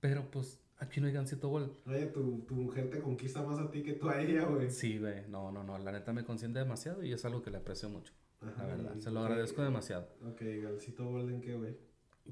Pero 0.00 0.30
pues 0.30 0.60
aquí 0.78 1.00
no 1.00 1.06
hay 1.06 1.12
gansito 1.14 1.48
golden. 1.48 1.72
Oye, 1.86 2.06
tu, 2.06 2.40
tu 2.46 2.54
mujer 2.54 2.90
te 2.90 3.00
conquista 3.00 3.42
más 3.42 3.58
a 3.58 3.70
ti 3.70 3.82
que 3.82 3.94
tú 3.94 4.08
a 4.10 4.20
ella, 4.20 4.44
güey. 4.44 4.70
Sí, 4.70 4.98
güey, 4.98 5.26
no, 5.28 5.50
no, 5.50 5.64
no, 5.64 5.78
la 5.78 5.90
neta 5.90 6.12
me 6.12 6.22
consiente 6.24 6.58
demasiado 6.58 7.02
y 7.02 7.12
es 7.12 7.24
algo 7.24 7.40
que 7.42 7.50
le 7.50 7.56
aprecio 7.56 7.88
mucho, 7.88 8.12
la 8.42 8.64
verdad. 8.66 8.94
y- 8.94 9.00
Se 9.00 9.10
lo 9.10 9.20
agradezco 9.20 9.62
demasiado. 9.64 10.08
Ok, 10.24 10.42
Gansito 10.62 11.06
Golden, 11.08 11.40
¿qué, 11.40 11.54
güey? 11.56 11.76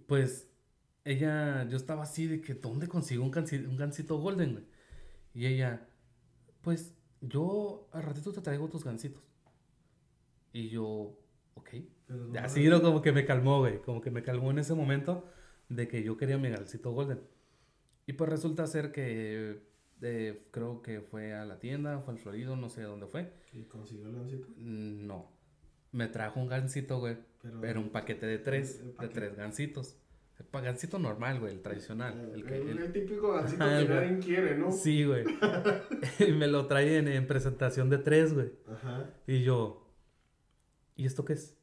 Pues 0.06 0.50
ella, 1.04 1.66
yo 1.68 1.76
estaba 1.78 2.02
así 2.02 2.26
de 2.26 2.40
que, 2.42 2.52
¿dónde 2.54 2.86
consigo 2.86 3.24
un, 3.24 3.32
gansi- 3.32 3.66
un 3.66 3.76
gansito 3.78 4.18
golden, 4.18 4.52
güey? 4.52 4.64
Y 5.32 5.46
ella, 5.46 5.88
pues 6.60 6.94
yo 7.22 7.88
al 7.92 8.02
ratito 8.02 8.30
te 8.32 8.42
traigo 8.42 8.68
tus 8.68 8.84
gansitos. 8.84 9.22
Y 10.54 10.70
yo, 10.70 11.18
ok. 11.54 11.68
Pero 12.06 12.20
no 12.26 12.40
Así 12.40 12.64
lo 12.66 12.80
como 12.80 13.02
que 13.02 13.12
me 13.12 13.26
calmó, 13.26 13.58
güey. 13.58 13.82
Como 13.82 14.00
que 14.00 14.10
me 14.10 14.22
calmó 14.22 14.50
en 14.50 14.58
ese 14.60 14.72
momento 14.74 15.28
de 15.68 15.86
que 15.88 16.02
yo 16.02 16.16
quería 16.16 16.38
mi 16.38 16.48
gansito 16.48 16.92
golden. 16.92 17.20
Y 18.06 18.12
pues 18.14 18.30
resulta 18.30 18.66
ser 18.66 18.92
que 18.92 19.58
eh, 20.00 20.46
creo 20.50 20.80
que 20.80 21.00
fue 21.00 21.34
a 21.34 21.44
la 21.44 21.58
tienda, 21.58 21.98
fue 22.00 22.14
al 22.14 22.20
Florido, 22.20 22.56
no 22.56 22.68
sé 22.68 22.82
dónde 22.82 23.06
fue. 23.06 23.32
¿Y 23.52 23.64
consiguió 23.64 24.06
el 24.08 24.14
Gansito? 24.14 24.48
Mm, 24.56 25.06
No. 25.06 25.32
Me 25.92 26.08
trajo 26.08 26.40
un 26.40 26.48
gansito, 26.48 26.98
güey. 26.98 27.16
Pero, 27.40 27.64
Era 27.64 27.78
un 27.78 27.90
paquete 27.90 28.26
de 28.26 28.38
tres, 28.38 28.82
de 28.98 29.08
tres 29.08 29.36
gansitos. 29.36 29.96
El 30.38 30.62
gansito 30.62 30.98
normal, 30.98 31.38
güey, 31.38 31.54
el 31.54 31.62
tradicional. 31.62 32.32
El 32.34 32.44
que, 32.44 32.56
el, 32.56 32.78
el- 32.78 32.92
típico 32.92 33.32
Gansito 33.32 33.62
Ajá, 33.62 33.78
que 33.80 33.88
nadie 33.88 34.18
quiere, 34.18 34.58
¿no? 34.58 34.72
Sí, 34.72 35.04
güey. 35.04 35.24
y 36.28 36.32
me 36.32 36.48
lo 36.48 36.66
trae 36.66 36.98
en, 36.98 37.06
en 37.08 37.26
presentación 37.28 37.90
de 37.90 37.98
tres, 37.98 38.34
güey. 38.34 38.50
Ajá. 38.68 39.08
Y 39.28 39.42
yo, 39.44 39.83
¿y 40.96 41.06
esto 41.06 41.24
qué 41.24 41.34
es? 41.34 41.56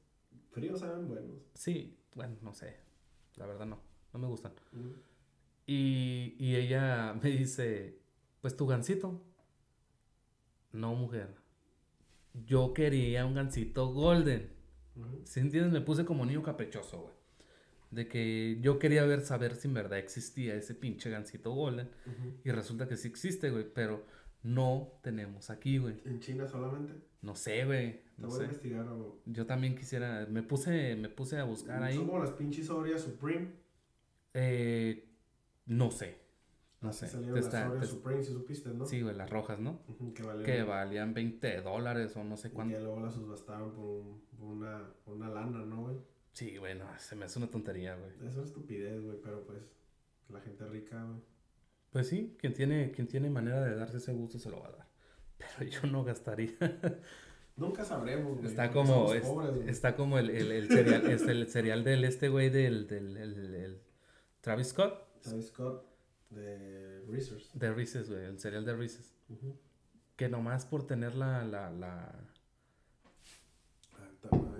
Fríos 0.52 0.80
saben 0.80 1.08
buenos. 1.08 1.38
Sí, 1.54 1.98
bueno, 2.13 2.36
no 2.41 2.54
sé. 2.54 2.78
La 3.36 3.46
verdad 3.46 3.65
no, 3.65 3.80
no 4.13 4.20
me 4.20 4.28
gustan. 4.28 4.54
Mm. 4.72 4.91
Y, 5.67 6.36
y 6.39 6.56
ella 6.56 7.13
me 7.22 7.30
dice, 7.30 8.00
pues 8.41 8.56
tu 8.58 8.67
gansito. 8.67 9.22
No, 10.74 10.96
mujer. 10.96 11.36
Yo 12.46 12.74
quería 12.74 13.26
un 13.26 13.36
gansito 13.36 13.94
golden. 13.94 14.52
Ujú. 14.96 15.22
¿Sí 15.26 15.39
entiendes? 15.39 15.72
Me 15.72 15.82
puse 15.82 16.06
como 16.06 16.26
niño 16.26 16.44
caprichoso, 16.44 17.02
güey. 17.02 17.13
De 17.91 18.08
que 18.08 18.58
yo 18.62 18.80
quería 18.80 19.04
ver, 19.04 19.22
saber 19.22 19.56
si 19.56 19.67
en 19.67 19.74
verdad 19.74 20.00
existía 20.00 20.56
ese 20.56 20.74
pinche 20.76 21.10
gansito 21.10 21.52
golden. 21.52 21.89
Y 22.46 22.52
resulta 22.52 22.88
que 22.88 22.96
sí 22.96 23.10
existe, 23.10 23.50
güey. 23.52 23.65
Pero 23.74 24.06
no 24.43 24.91
tenemos 25.01 25.49
aquí, 25.49 25.77
güey. 25.77 25.95
¿En 26.06 26.19
China 26.19 26.47
solamente? 26.47 26.93
No 27.21 27.36
sé, 27.36 27.65
güey. 27.65 28.01
Te 28.15 28.21
No 28.23 28.27
voy 28.30 28.39
a 28.39 28.43
investigar 28.43 28.82
algo. 28.88 29.21
Yo 29.25 29.45
también 29.45 29.75
quisiera. 29.75 30.25
Me 30.30 30.41
puse, 30.43 30.95
me 30.95 31.10
puse 31.10 31.38
a 31.38 31.43
buscar 31.43 31.82
ahí. 31.84 31.95
Son 31.95 32.08
como 32.08 32.19
las 32.19 32.32
pinches 32.32 32.69
Oreos 32.69 33.01
Supreme. 33.01 33.49
Eh, 34.34 35.08
no 35.65 35.91
sé. 35.91 36.19
No 36.82 36.91
sé. 36.93 37.08
salieron 37.08 37.36
las 37.36 37.45
está- 37.45 37.69
Oreos 37.69 37.82
te- 37.86 37.91
Supreme, 37.91 38.23
si 38.23 38.34
supiste, 38.34 38.69
¿no? 38.73 38.86
Sí, 38.86 39.01
güey, 39.01 39.15
las 39.15 39.30
rojas, 39.30 39.60
¿no? 39.60 39.82
Que 40.15 40.23
valían. 40.23 40.45
Que 40.45 40.63
valían 40.63 41.13
20 41.13 41.62
dólares 41.62 42.15
o 42.17 42.23
no 42.23 42.38
sé 42.38 42.47
y 42.47 42.51
cuánto. 42.51 42.75
que 42.75 42.82
luego 42.84 42.99
las 43.01 43.13
subastaron 43.13 43.71
por, 43.73 43.86
un- 43.86 44.21
por 44.39 44.47
una, 44.47 44.91
por 45.06 45.15
una 45.15 45.30
lana, 45.30 45.63
¿no, 45.63 45.84
güey? 45.84 45.97
Sí, 46.34 46.58
güey, 46.58 46.75
no, 46.75 46.86
se 46.97 47.15
me 47.15 47.25
hace 47.25 47.38
una 47.38 47.51
tontería, 47.51 47.95
güey. 47.95 48.12
Es 48.27 48.36
una 48.36 48.45
estupidez, 48.45 49.04
güey, 49.04 49.17
pero 49.21 49.45
pues 49.45 49.60
la 50.30 50.39
gente 50.39 50.65
rica, 50.65 51.04
güey. 51.04 51.19
Pues 51.91 52.08
sí, 52.08 52.36
quien 52.39 52.54
tiene, 52.54 52.91
quien 52.91 53.08
tiene 53.08 53.30
manera 53.30 53.62
de 53.63 53.75
darse 53.75 53.97
ese 53.97 54.13
gusto 54.13 54.39
se 54.39 54.49
lo 54.49 54.60
va 54.62 54.67
a 54.69 54.71
dar. 54.71 54.88
Pero 55.58 55.69
yo 55.69 55.82
no 55.88 56.04
gastaría. 56.04 56.54
Nunca 57.58 57.84
sabremos, 57.84 58.38
güey. 58.38 58.47
Está 58.47 58.71
como, 58.71 58.93
somos 58.93 59.15
es- 59.15 59.23
pobres, 59.27 59.56
güey. 59.56 59.69
está 59.69 59.95
como 59.95 60.17
el, 60.17 60.30
el, 60.30 60.51
el 60.51 60.67
cereal, 60.69 61.10
es 61.12 61.21
el 61.23 61.47
cereal 61.47 61.84
del 61.84 62.04
este 62.06 62.30
güey 62.30 62.49
del, 62.49 62.88
del 62.88 63.17
el- 63.17 63.56
el 63.56 63.82
Travis 64.39 64.67
Scott. 64.69 65.19
Travis 65.21 65.47
Scott 65.47 65.86
de 66.30 67.01
Reese's. 67.10 67.49
De 67.54 67.73
Reese's, 67.73 68.10
güey, 68.10 68.23
el 68.25 68.39
cereal 68.39 68.63
de 68.65 68.73
Reese's. 68.75 69.13
Que 70.15 70.30
nomás 70.30 70.65
por 70.65 70.88
tener 70.88 71.13
la, 71.15 71.43
la, 71.43 71.69
la, 71.71 72.15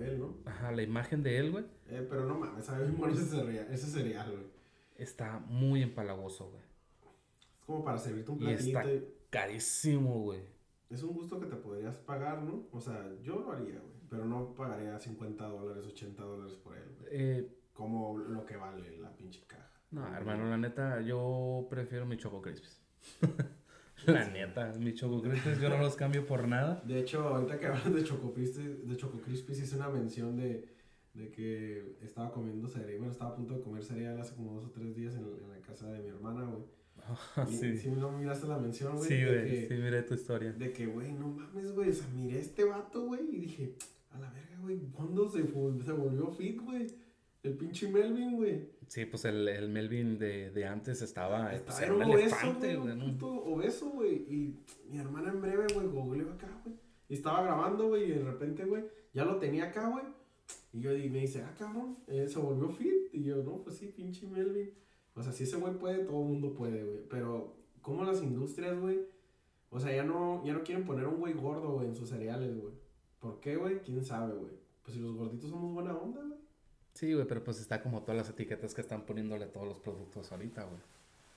él, 0.02 0.20
¿no? 0.20 0.38
ajá, 0.46 0.72
la 0.72 0.82
imagen 0.82 1.22
de 1.24 1.38
él, 1.38 1.52
güey, 1.52 1.66
Eh, 1.90 2.06
pero 2.10 2.26
no 2.26 2.36
mames, 2.40 2.66
sabe 2.66 2.86
bien 2.86 2.98
bueno 2.98 3.14
ese 3.14 3.26
cereal, 3.26 3.68
ese 3.72 3.88
cereal, 3.88 4.32
güey. 4.32 4.44
está 4.98 5.40
muy 5.40 5.82
empalagoso, 5.84 6.50
güey. 6.50 6.64
Como 7.72 7.84
para 7.86 7.98
servirte 7.98 8.32
un 8.32 8.42
Y 8.42 8.52
está- 8.52 8.82
platito. 8.82 9.06
y- 9.06 9.14
Carísimo, 9.30 10.20
güey. 10.24 10.42
Es 10.90 11.04
un 11.04 11.14
gusto 11.14 11.40
que 11.40 11.46
te 11.46 11.56
podrías 11.56 11.96
pagar, 11.96 12.42
¿no? 12.44 12.68
O 12.72 12.82
sea, 12.82 13.10
yo 13.24 13.36
lo 13.40 13.52
haría, 13.54 13.80
güey. 13.80 14.02
Pero 14.10 14.26
no 14.26 14.54
pagaría 14.54 15.00
50 15.00 15.46
dólares, 15.48 15.86
80 15.86 16.22
dólares 16.24 16.56
por 16.58 16.76
él, 16.78 16.84
güey. 17.00 17.08
Eh, 17.12 17.58
Como 17.74 18.18
lo 18.18 18.46
que 18.46 18.58
vale 18.58 18.98
la 18.98 19.16
pinche 19.16 19.44
caja. 19.48 19.72
no, 19.92 20.06
hermano, 20.16 20.50
la 20.50 20.58
neta, 20.58 21.00
yo 21.02 21.66
prefiero 21.70 22.06
mi 22.06 22.18
Choco 22.18 22.42
Crispies. 22.42 22.82
la 24.06 24.28
neta, 24.30 24.74
mi 24.80 24.94
Choco 24.94 25.22
Crispies 25.22 25.60
yo 25.60 25.70
no 25.70 25.78
los 25.78 25.96
cambio 25.96 26.26
por 26.26 26.48
nada. 26.48 26.82
De 26.86 27.00
hecho, 27.00 27.26
ahorita 27.28 27.58
que 27.60 27.68
hablas 27.68 27.94
de 27.94 28.04
Choco 28.04 28.34
Crispies, 28.34 28.88
de 28.88 28.98
Choco 28.98 29.20
Crispies 29.22 29.60
hice 29.62 29.76
una 29.78 29.90
mención 29.90 30.36
de, 30.36 30.68
de 31.14 31.32
que 31.32 31.96
estaba 32.02 32.32
comiendo 32.32 32.68
cereal. 32.68 32.98
Bueno, 32.98 33.12
estaba 33.14 33.32
a 33.32 33.36
punto 33.36 33.54
de 33.56 33.62
comer 33.62 33.84
cereal 33.84 34.20
hace 34.20 34.36
como 34.36 34.54
dos 34.56 34.66
o 34.66 34.72
tres 34.72 34.96
días 34.96 35.16
en, 35.16 35.24
en 35.24 35.50
la 35.50 35.62
casa 35.62 35.88
de 35.88 36.00
mi 36.00 36.10
hermana, 36.10 36.44
güey. 36.46 36.64
¿Sí 37.48 37.90
no 37.90 38.12
miraste 38.12 38.48
la 38.48 38.58
mención, 38.58 38.96
güey? 38.98 39.08
sí, 39.08 39.26
güey, 39.26 39.68
sí, 39.68 39.74
miré 39.74 40.04
tu 40.04 40.14
historia. 40.14 40.52
De 40.54 40.72
que, 40.72 40.86
güey, 40.86 41.12
no 41.14 41.28
mames, 41.30 41.74
güey. 41.74 41.90
O 41.90 41.94
sea, 41.94 42.08
miré 42.16 42.38
a 42.38 42.42
este 42.42 42.64
vato, 42.64 43.06
güey. 43.06 43.22
Y 43.32 43.40
dije, 43.40 43.76
a 44.12 44.20
la 44.20 44.30
verga, 44.32 44.58
güey. 44.62 44.80
¿Cuándo 44.94 45.30
se, 45.30 45.44
vol- 45.44 45.82
se 45.84 45.92
volvió 45.92 46.28
fit, 46.32 46.62
güey? 46.62 46.88
El 47.44 47.54
pinche 47.58 47.90
Melvin, 47.90 48.36
güey. 48.38 48.70
Sí, 48.88 49.06
pues 49.06 49.26
el, 49.26 49.48
el 49.48 49.70
Melvin 49.70 50.20
de, 50.20 50.52
de 50.52 50.66
antes 50.66 51.02
estaba, 51.02 51.54
Estaba 51.54 51.78
pues, 51.78 51.82
era 51.82 51.94
un 51.96 52.04
obeso, 52.04 52.36
güey. 52.60 52.76
güey. 52.76 52.92
Un 52.92 53.00
¿no? 53.00 53.06
puto 53.06 53.28
obeso, 53.46 53.90
güey. 53.90 54.14
Y 54.30 54.60
mi 54.90 55.00
hermana 55.00 55.32
en 55.32 55.42
breve, 55.42 55.66
güey, 55.74 55.88
googleó 55.88 56.32
acá, 56.34 56.62
güey. 56.64 56.76
Y 57.10 57.16
estaba 57.16 57.42
grabando, 57.44 57.88
güey. 57.88 58.04
Y 58.06 58.12
de 58.12 58.24
repente, 58.24 58.64
güey, 58.66 58.84
ya 59.14 59.26
lo 59.26 59.38
tenía 59.38 59.66
acá, 59.66 59.88
güey. 59.90 60.04
Y 60.74 60.82
yo 60.82 60.96
y 60.96 61.10
me 61.10 61.20
dice, 61.20 61.42
ah, 61.42 61.54
cabrón, 61.58 61.98
eh, 62.08 62.28
se 62.28 62.38
volvió 62.38 62.70
fit. 62.70 62.94
Y 63.14 63.24
yo, 63.24 63.38
no, 63.44 63.64
pues 63.64 63.78
sí, 63.78 63.88
pinche 63.88 64.28
Melvin. 64.28 64.70
O 65.16 65.22
sea, 65.24 65.32
si 65.32 65.44
ese 65.44 65.58
güey 65.58 65.74
puede, 65.74 66.04
todo 66.06 66.22
el 66.22 66.28
mundo 66.28 66.54
puede, 66.54 66.84
güey. 66.84 67.00
Pero, 67.10 67.54
¿cómo 67.82 68.04
las 68.04 68.22
industrias, 68.24 68.80
güey? 68.80 69.00
O 69.70 69.80
sea, 69.80 69.94
ya 69.96 70.04
no, 70.04 70.44
ya 70.46 70.54
no 70.54 70.64
quieren 70.64 70.86
poner 70.86 71.06
un 71.08 71.18
güey 71.20 71.34
gordo, 71.34 71.74
güey, 71.74 71.88
en 71.88 71.96
sus 71.96 72.10
cereales, 72.10 72.60
güey. 72.60 72.74
¿Por 73.20 73.40
qué, 73.40 73.56
güey? 73.58 73.82
¿Quién 73.82 74.04
sabe, 74.04 74.34
güey? 74.34 74.52
Pues 74.84 74.96
si 74.96 75.02
los 75.02 75.16
gorditos 75.16 75.50
somos 75.50 75.74
buena 75.74 75.96
onda, 75.96 76.22
güey. 76.22 76.40
Sí, 76.94 77.14
güey, 77.14 77.26
pero 77.28 77.44
pues 77.44 77.60
está 77.62 77.82
como 77.82 78.02
todas 78.02 78.18
las 78.18 78.30
etiquetas 78.30 78.74
que 78.74 78.82
están 78.82 79.06
poniéndole 79.06 79.46
a 79.46 79.52
todos 79.52 79.68
los 79.68 79.78
productos 79.80 80.30
ahorita, 80.32 80.64
güey. 80.66 80.80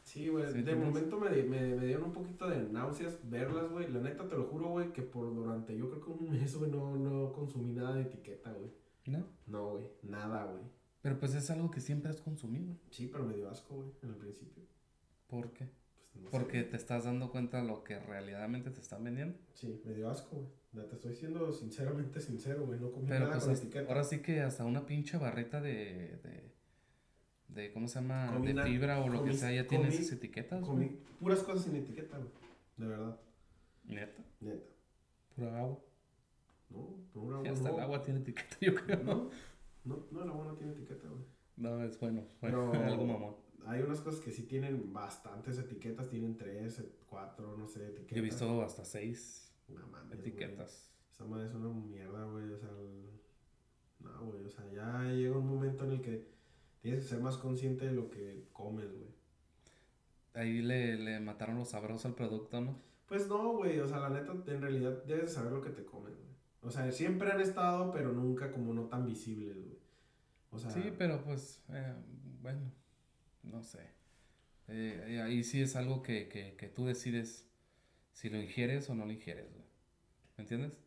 Sí, 0.03 0.29
güey. 0.29 0.47
Sí, 0.49 0.59
de 0.63 0.73
tienes- 0.73 0.85
momento 0.85 1.19
me, 1.19 1.31
me, 1.45 1.75
me 1.77 1.87
dieron 1.87 2.05
un 2.05 2.13
poquito 2.13 2.49
de 2.49 2.63
náuseas 2.65 3.19
verlas, 3.31 3.71
güey. 3.71 3.89
La 3.91 4.01
neta, 4.01 4.27
te 4.29 4.37
lo 4.37 4.45
juro, 4.45 4.69
güey, 4.71 4.93
que 4.93 5.03
por 5.03 5.33
durante 5.35 5.77
yo 5.77 5.89
creo 5.91 6.05
que 6.05 6.11
un 6.11 6.31
mes, 6.31 6.57
güey, 6.57 6.71
no, 6.71 6.97
no 6.97 7.33
consumí 7.33 7.73
nada 7.73 7.95
de 7.97 8.03
etiqueta, 8.03 8.53
güey. 8.53 8.71
¿No? 9.07 9.25
No, 9.47 9.71
güey. 9.73 9.85
Nada, 10.03 10.45
güey. 10.47 10.63
Pero 11.05 11.19
pues 11.21 11.35
es 11.35 11.51
algo 11.51 11.71
que 11.71 11.81
siempre 11.83 12.11
has 12.11 12.21
consumido. 12.21 12.75
Sí, 12.91 13.09
pero 13.09 13.25
me 13.25 13.35
dio 13.37 13.51
asco, 13.51 13.75
güey, 13.77 13.91
en 14.03 14.09
el 14.09 14.15
principio. 14.17 14.63
¿Por 15.29 15.53
qué? 15.53 15.69
Pues, 16.13 16.25
no 16.25 16.31
Porque 16.31 16.63
te 16.63 16.77
estás 16.79 17.05
dando 17.05 17.31
cuenta 17.31 17.61
de 17.61 17.69
lo 17.69 17.85
que 17.85 17.99
realmente 17.99 18.71
te 18.71 18.81
están 18.81 19.05
vendiendo. 19.05 19.37
Sí, 19.53 19.83
me 19.85 19.93
dio 19.93 20.09
asco, 20.09 20.37
güey. 20.37 20.49
Ya 20.73 20.89
Te 20.89 20.95
estoy 20.97 21.15
siendo 21.15 21.53
sinceramente 21.53 22.21
sincero, 22.21 22.65
güey. 22.67 22.81
No 22.81 22.91
comí 22.91 23.07
Pero 23.07 23.27
nada 23.27 23.33
pues 23.33 23.45
con 23.45 23.53
hasta- 23.53 23.67
etiqueta. 23.67 23.89
ahora 23.89 24.03
sí 24.03 24.23
que 24.23 24.41
hasta 24.41 24.65
una 24.65 24.87
pinche 24.87 25.19
barrita 25.19 25.61
de, 25.61 26.19
de, 26.25 26.51
de 27.49 27.73
¿cómo 27.75 27.87
se 27.87 28.01
llama? 28.01 28.31
Comí 28.33 28.53
de 28.55 28.63
fibra 28.65 29.01
o 29.01 29.09
lo 29.09 29.23
que 29.25 29.35
sea, 29.35 29.53
ya 29.53 29.67
tiene 29.69 29.85
comí- 29.89 29.93
esas 29.95 30.13
etiquetas, 30.13 30.65
Comí 30.65 30.87
güey. 30.87 30.99
puras 31.21 31.41
cosas 31.41 31.65
sin 31.67 31.77
etiqueta, 31.77 32.17
güey. 32.17 32.31
De 32.79 32.87
verdad. 32.87 33.21
Neta, 33.85 34.25
Neta. 34.41 34.65
pura 35.37 35.59
agua. 35.61 35.79
No, 36.71 36.97
pura 37.13 37.37
Y 37.37 37.41
agua. 37.41 37.53
hasta 37.53 37.69
no. 37.69 37.75
el 37.77 37.81
agua 37.83 38.03
tiene 38.03 38.21
etiqueta, 38.21 38.57
yo 38.61 38.75
creo. 38.75 39.03
No, 39.05 39.31
no, 39.85 40.07
no, 40.11 40.23
el 40.23 40.29
agua 40.31 40.45
no 40.47 40.55
tiene 40.55 40.73
etiqueta, 40.73 41.09
güey. 41.09 41.25
No, 41.57 41.83
es 41.85 41.99
bueno, 42.01 42.25
Pero- 42.41 42.69
bueno, 42.69 42.85
algo 42.93 43.07
mamón. 43.07 43.37
Hay 43.67 43.81
unas 43.81 44.01
cosas 44.01 44.21
que 44.21 44.31
sí 44.31 44.43
tienen 44.43 44.93
bastantes 44.93 45.57
etiquetas, 45.59 46.11
tienen 46.11 46.37
tres, 46.37 46.83
cuatro, 47.09 47.57
no 47.57 47.67
sé, 47.67 47.87
etiquetas. 47.87 48.11
Yo 48.15 48.19
he 48.19 48.21
visto 48.25 48.63
hasta 48.63 48.85
seis 48.85 49.55
No 49.69 49.87
mames, 49.87 50.19
güey. 50.19 50.29
etiquetas. 50.29 50.91
Esa 51.11 51.25
madre 51.25 51.47
es 51.47 51.55
una 51.55 51.69
mierda, 51.71 52.25
güey. 52.27 52.51
O 52.53 52.59
sea, 52.59 52.69
el- 52.71 53.11
no, 54.01 54.27
güey. 54.27 54.45
O 54.45 54.51
sea, 54.51 54.71
ya 54.71 55.05
llega 55.13 55.39
un 55.39 55.47
momento 55.49 55.85
en 55.85 55.93
el 55.93 56.01
que 56.03 56.27
tienes 56.83 57.05
que 57.05 57.09
ser 57.09 57.21
más 57.21 57.39
consciente 57.39 57.87
de 57.87 57.93
lo 57.93 58.11
que 58.11 58.49
comes, 58.53 58.93
güey. 58.93 59.09
Ahí 60.35 60.61
le, 60.61 60.97
le 60.99 61.21
mataron 61.21 61.57
los 61.59 61.71
sabrosos 61.71 62.05
al 62.07 62.15
producto, 62.15 62.61
¿no? 62.61 62.77
Pues 63.07 63.29
no, 63.29 63.53
güey. 63.57 63.79
O 63.81 63.87
sea, 63.87 63.99
la 64.01 64.11
neta, 64.11 64.33
en 64.33 64.61
realidad 64.61 65.05
debes 65.05 65.27
de 65.27 65.31
saber 65.31 65.53
lo 65.53 65.63
que 65.63 65.71
te 65.71 65.85
comes, 65.87 66.13
güey. 66.17 66.34
O 66.65 66.71
sea, 66.71 66.91
siempre 66.93 67.31
han 67.31 67.41
estado, 67.41 67.93
pero 67.93 68.13
nunca 68.13 68.51
como 68.51 68.73
no 68.73 68.85
tan 68.85 69.07
visibles, 69.07 69.55
güey. 69.57 69.79
O 70.51 70.59
sea, 70.59 70.71
Sí, 70.71 70.93
pero 70.97 71.23
pues, 71.23 71.63
eh, 71.69 71.95
bueno, 72.41 72.73
no 73.43 73.63
sé. 73.63 73.81
Eh, 74.69 75.05
eh, 75.09 75.21
ahí 75.21 75.45
sí 75.45 75.61
es 75.61 75.77
algo 75.77 76.03
que, 76.03 76.29
que, 76.29 76.57
que 76.57 76.69
tú 76.69 76.87
decides 76.87 77.47
si 78.13 78.31
lo 78.31 78.41
ingieres 78.41 78.89
o 78.89 78.95
no 78.95 79.05
lo 79.05 79.13
ingieres, 79.13 79.53
güey. 79.53 79.65
¿Me 80.39 80.43
entiendes? 80.43 80.81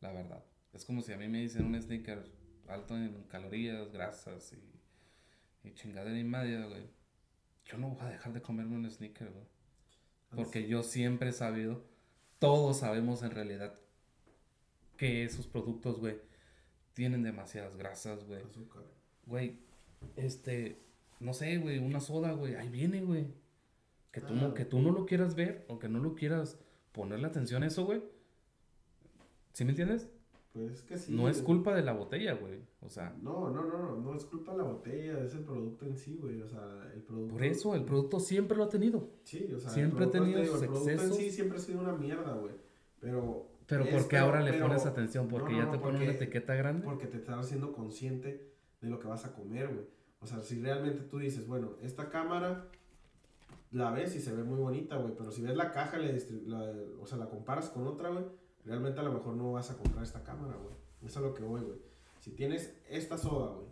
La 0.00 0.12
verdad. 0.12 0.42
Es 0.72 0.86
como 0.86 1.02
si 1.02 1.12
a 1.12 1.18
mí 1.18 1.28
me 1.28 1.42
dicen 1.42 1.66
un 1.66 1.80
sneaker 1.80 2.24
alto 2.68 2.96
en 2.96 3.24
calorías, 3.24 3.92
grasas 3.92 4.54
y, 4.54 5.68
y 5.68 5.74
chingadera 5.74 6.18
y 6.18 6.24
media, 6.24 6.64
güey. 6.64 6.88
yo 7.66 7.76
no 7.76 7.90
voy 7.90 8.00
a 8.00 8.08
dejar 8.08 8.32
de 8.32 8.40
comerme 8.40 8.76
un 8.76 8.90
sneaker, 8.90 9.30
güey. 9.30 9.44
Porque 10.34 10.66
yo 10.66 10.82
siempre 10.82 11.28
he 11.28 11.32
sabido, 11.32 11.84
todos 12.38 12.78
sabemos 12.78 13.22
en 13.22 13.32
realidad 13.32 13.78
que 14.96 15.24
esos 15.24 15.46
productos, 15.46 15.98
güey, 15.98 16.18
tienen 16.94 17.22
demasiadas 17.22 17.76
grasas, 17.76 18.24
güey. 18.26 18.42
Azúcar. 18.42 18.82
Güey, 19.26 19.56
este, 20.16 20.78
no 21.20 21.32
sé, 21.32 21.58
güey, 21.58 21.78
una 21.78 22.00
soda, 22.00 22.32
güey, 22.32 22.54
ahí 22.54 22.68
viene, 22.68 23.02
güey. 23.02 23.26
Que 24.10 24.20
tú, 24.20 24.34
no, 24.34 24.48
Ah. 24.48 24.54
que 24.54 24.64
tú 24.64 24.80
no 24.80 24.90
lo 24.92 25.06
quieras 25.06 25.34
ver 25.34 25.64
o 25.68 25.78
que 25.78 25.88
no 25.88 25.98
lo 25.98 26.14
quieras 26.14 26.58
ponerle 26.92 27.26
atención 27.26 27.62
a 27.62 27.66
eso, 27.68 27.84
güey. 27.86 28.02
¿Sí 29.52 29.64
me 29.64 29.70
entiendes? 29.70 30.08
Pues 30.52 30.70
es 30.70 30.82
que 30.82 30.98
sí. 30.98 31.14
no 31.14 31.30
es 31.30 31.40
culpa 31.40 31.74
de 31.74 31.82
la 31.82 31.94
botella, 31.94 32.34
güey. 32.34 32.60
O 32.82 32.90
sea, 32.90 33.16
No, 33.22 33.48
no, 33.48 33.64
no, 33.64 33.78
no, 33.78 33.96
no 33.96 34.14
es 34.14 34.24
culpa 34.26 34.52
de 34.52 34.58
la 34.58 34.64
botella, 34.64 35.24
es 35.24 35.32
el 35.34 35.44
producto 35.44 35.86
en 35.86 35.96
sí, 35.96 36.18
güey. 36.20 36.42
O 36.42 36.48
sea, 36.48 36.90
el 36.94 37.00
producto. 37.02 37.32
por 37.32 37.44
eso 37.44 37.74
el 37.74 37.84
producto 37.84 38.20
siempre 38.20 38.56
lo 38.58 38.64
ha 38.64 38.68
tenido. 38.68 39.08
Sí, 39.24 39.50
o 39.54 39.58
sea, 39.58 39.70
el 39.70 39.74
Siempre 39.74 40.04
ha 40.04 40.10
tenido 40.10 40.36
te 40.40 40.42
digo, 40.42 40.54
sus 40.54 40.62
el 40.62 40.68
producto 40.68 40.90
en 40.90 40.94
excesos. 40.96 41.16
sí 41.16 41.30
siempre 41.30 41.56
ha 41.58 41.60
sido 41.62 41.80
una 41.80 41.94
mierda, 41.94 42.34
güey. 42.34 42.52
Pero. 43.00 43.48
Pero 43.66 43.84
es- 43.84 43.90
¿por 43.90 44.02
qué 44.02 44.08
pero- 44.16 44.24
ahora 44.24 44.40
le 44.42 44.52
pero- 44.52 44.66
pones 44.68 44.86
atención? 44.86 45.28
Porque 45.28 45.52
no, 45.52 45.58
ya 45.58 45.70
te 45.70 45.76
no, 45.76 45.82
ponen 45.82 46.02
una 46.02 46.10
porque- 46.10 46.24
etiqueta 46.24 46.54
grande. 46.54 46.84
Porque 46.84 47.06
te 47.06 47.16
estás 47.18 47.38
haciendo 47.38 47.72
consciente 47.72 48.52
de 48.80 48.88
lo 48.90 48.98
que 48.98 49.08
vas 49.08 49.24
a 49.24 49.32
comer, 49.34 49.68
güey. 49.68 49.86
O 50.20 50.26
sea, 50.26 50.40
si 50.40 50.60
realmente 50.60 51.02
tú 51.02 51.18
dices, 51.18 51.46
bueno, 51.46 51.72
esta 51.82 52.08
cámara 52.10 52.68
la 53.70 53.90
ves 53.90 54.14
y 54.16 54.20
se 54.20 54.32
ve 54.34 54.44
muy 54.44 54.58
bonita, 54.58 54.96
güey, 54.96 55.14
pero 55.16 55.30
si 55.32 55.42
ves 55.42 55.56
la 55.56 55.72
caja, 55.72 55.96
le 55.98 56.12
la- 56.46 56.72
o 57.00 57.06
sea, 57.06 57.18
la 57.18 57.28
comparas 57.28 57.70
con 57.70 57.86
otra, 57.86 58.10
güey, 58.10 58.24
realmente 58.64 59.00
a 59.00 59.02
lo 59.02 59.12
mejor 59.12 59.34
no 59.34 59.52
vas 59.52 59.70
a 59.70 59.76
comprar 59.76 60.02
esta 60.04 60.22
cámara, 60.22 60.56
güey. 60.56 60.74
Eso 61.04 61.18
es 61.20 61.26
lo 61.26 61.34
que 61.34 61.42
voy, 61.42 61.62
güey. 61.62 61.78
Si 62.20 62.30
tienes 62.32 62.76
esta 62.88 63.16
soda, 63.18 63.54
güey, 63.54 63.66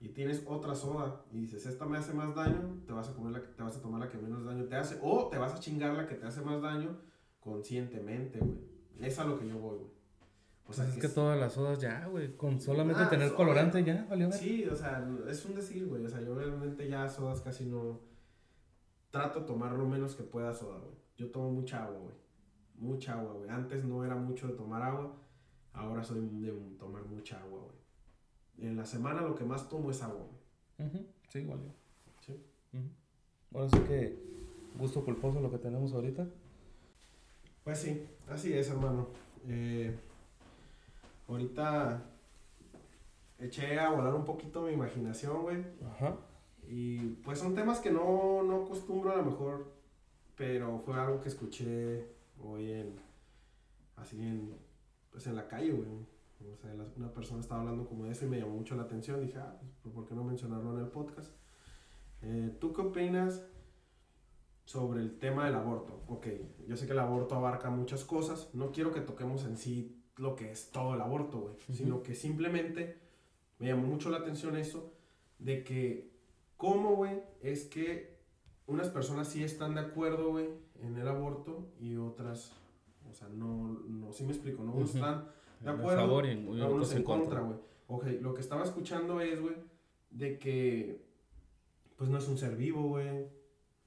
y 0.00 0.08
tienes 0.08 0.42
otra 0.46 0.74
soda 0.74 1.22
y 1.32 1.40
dices, 1.40 1.64
esta 1.66 1.86
me 1.86 1.96
hace 1.98 2.12
más 2.12 2.34
daño, 2.34 2.82
te 2.86 2.92
vas 2.92 3.08
a 3.08 3.14
comer 3.14 3.32
la 3.32 3.40
que, 3.42 3.48
te 3.48 3.62
vas 3.62 3.76
a 3.76 3.80
tomar 3.82 4.00
la 4.00 4.08
que 4.08 4.18
menos 4.18 4.44
daño 4.44 4.64
te 4.64 4.76
hace, 4.76 4.98
o 5.02 5.28
te 5.28 5.38
vas 5.38 5.54
a 5.54 5.60
chingar 5.60 5.94
la 5.94 6.06
que 6.06 6.14
te 6.16 6.26
hace 6.26 6.40
más 6.42 6.60
daño 6.60 6.98
conscientemente, 7.40 8.38
güey. 8.40 8.69
Es 9.00 9.18
a 9.18 9.24
lo 9.24 9.38
que 9.38 9.48
yo 9.48 9.58
voy, 9.58 9.76
güey. 9.78 9.90
O 10.68 10.72
sea, 10.72 10.84
Pues 10.84 10.88
es 10.96 11.02
que 11.02 11.08
que 11.08 11.14
todas 11.14 11.38
las 11.38 11.52
sodas 11.54 11.80
ya, 11.80 12.06
güey. 12.06 12.36
Con 12.36 12.60
solamente 12.60 13.02
Ah, 13.02 13.10
tener 13.10 13.28
soda. 13.28 13.36
colorante 13.36 13.82
ya, 13.82 14.06
valió 14.08 14.28
ver. 14.28 14.38
Sí, 14.38 14.64
o 14.66 14.76
sea, 14.76 15.04
es 15.28 15.44
un 15.44 15.54
decir, 15.56 15.86
güey. 15.86 16.04
O 16.04 16.08
sea, 16.08 16.20
yo 16.20 16.34
realmente 16.34 16.88
ya 16.88 17.08
sodas 17.08 17.40
casi 17.40 17.66
no. 17.66 17.98
Trato 19.10 19.40
de 19.40 19.46
tomar 19.46 19.72
lo 19.72 19.86
menos 19.86 20.14
que 20.14 20.22
pueda 20.22 20.54
soda, 20.54 20.78
güey. 20.78 20.94
Yo 21.16 21.30
tomo 21.30 21.50
mucha 21.50 21.84
agua, 21.84 21.98
güey. 21.98 22.14
Mucha 22.76 23.18
agua, 23.18 23.32
güey. 23.32 23.50
Antes 23.50 23.84
no 23.84 24.04
era 24.04 24.14
mucho 24.14 24.46
de 24.46 24.54
tomar 24.54 24.82
agua. 24.82 25.16
Ahora 25.72 26.04
soy 26.04 26.20
de 26.28 26.52
tomar 26.78 27.04
mucha 27.04 27.40
agua, 27.40 27.58
güey. 27.60 28.68
En 28.70 28.76
la 28.76 28.84
semana 28.84 29.22
lo 29.22 29.34
que 29.34 29.44
más 29.44 29.68
tomo 29.68 29.90
es 29.90 30.00
agua, 30.02 30.24
güey. 30.78 30.88
Ujú, 30.88 31.06
Sí, 31.28 31.44
valió. 31.44 31.72
Sí. 32.20 32.32
Ujú. 32.72 32.84
Ahora 33.54 33.68
sí 33.70 33.78
que 33.88 34.18
gusto 34.78 35.04
culposo 35.04 35.40
lo 35.40 35.50
que 35.50 35.58
tenemos 35.58 35.92
ahorita. 35.92 36.28
Pues 37.64 37.78
sí, 37.78 38.06
así 38.28 38.52
es, 38.52 38.68
hermano. 38.70 39.08
Eh, 39.46 39.96
ahorita 41.28 42.02
eché 43.38 43.78
a 43.78 43.90
volar 43.90 44.14
un 44.14 44.24
poquito 44.24 44.62
mi 44.62 44.72
imaginación, 44.72 45.42
güey. 45.42 45.64
Ajá. 45.92 46.16
Y 46.68 46.98
pues 47.24 47.38
son 47.38 47.54
temas 47.54 47.80
que 47.80 47.90
no, 47.90 48.42
no 48.42 48.62
acostumbro 48.64 49.12
a 49.12 49.16
lo 49.16 49.24
mejor, 49.24 49.72
pero 50.36 50.78
fue 50.80 50.94
algo 50.98 51.20
que 51.20 51.28
escuché 51.28 52.06
hoy 52.42 52.70
en, 52.72 52.96
así 53.96 54.20
en, 54.22 54.54
pues 55.10 55.26
en 55.26 55.36
la 55.36 55.48
calle, 55.48 55.72
güey. 55.72 55.88
O 56.52 56.56
sea, 56.56 56.72
la- 56.74 56.86
una 56.96 57.12
persona 57.12 57.40
estaba 57.40 57.60
hablando 57.60 57.86
como 57.86 58.04
de 58.04 58.12
eso 58.12 58.24
y 58.24 58.28
me 58.28 58.38
llamó 58.38 58.52
mucho 58.56 58.74
la 58.74 58.84
atención. 58.84 59.20
Dije, 59.20 59.38
ah, 59.38 59.54
pues, 59.82 59.94
¿por 59.94 60.06
qué 60.06 60.14
no 60.14 60.24
mencionarlo 60.24 60.72
en 60.78 60.84
el 60.84 60.90
podcast? 60.90 61.30
Eh, 62.22 62.56
¿Tú 62.60 62.72
qué 62.72 62.80
opinas 62.82 63.42
sobre 64.70 65.00
el 65.00 65.18
tema 65.18 65.46
del 65.46 65.56
aborto? 65.56 66.00
Ok, 66.06 66.28
yo 66.68 66.76
sé 66.76 66.86
que 66.86 66.92
el 66.92 67.00
aborto 67.00 67.34
abarca 67.34 67.70
muchas 67.70 68.04
cosas. 68.04 68.50
No 68.54 68.70
quiero 68.70 68.92
que 68.92 69.00
toquemos 69.00 69.44
en 69.44 69.56
sí 69.56 70.00
lo 70.16 70.36
que 70.36 70.52
es 70.52 70.70
todo 70.70 70.94
el 70.94 71.00
aborto, 71.00 71.40
güey. 71.40 71.54
Sino 71.72 72.04
que 72.04 72.14
simplemente 72.14 73.00
me 73.58 73.66
llamó 73.66 73.88
mucho 73.88 74.10
la 74.10 74.18
atención 74.18 74.56
eso 74.56 74.92
de 75.40 75.64
que 75.64 76.12
cómo, 76.56 76.94
güey, 76.94 77.20
es 77.42 77.64
que 77.64 78.20
unas 78.68 78.88
personas 78.90 79.26
sí 79.26 79.42
están 79.42 79.74
de 79.74 79.80
acuerdo, 79.80 80.30
güey, 80.30 80.46
en 80.80 80.96
el 80.96 81.08
aborto 81.08 81.72
y 81.80 81.96
otras, 81.96 82.52
o 83.10 83.12
sea, 83.12 83.28
no, 83.28 83.80
no, 83.88 84.12
sí 84.12 84.22
me 84.22 84.30
explico, 84.30 84.62
no 84.62 84.72
Unos 84.72 84.94
están 84.94 85.26
de 85.58 85.70
acuerdo, 85.70 85.96
favor 86.02 86.26
y, 86.26 86.28
y 86.28 86.60
a 86.60 86.66
otros 86.66 86.72
unos 86.74 86.94
en 86.94 87.02
contra. 87.02 87.40
güey. 87.40 87.58
Ok, 87.88 88.06
lo 88.20 88.34
que 88.34 88.40
estaba 88.40 88.62
escuchando 88.62 89.20
es, 89.20 89.40
güey, 89.40 89.56
de 90.10 90.38
que, 90.38 91.04
pues 91.96 92.08
no 92.08 92.18
es 92.18 92.28
un 92.28 92.38
ser 92.38 92.54
vivo, 92.54 92.82
güey, 92.82 93.39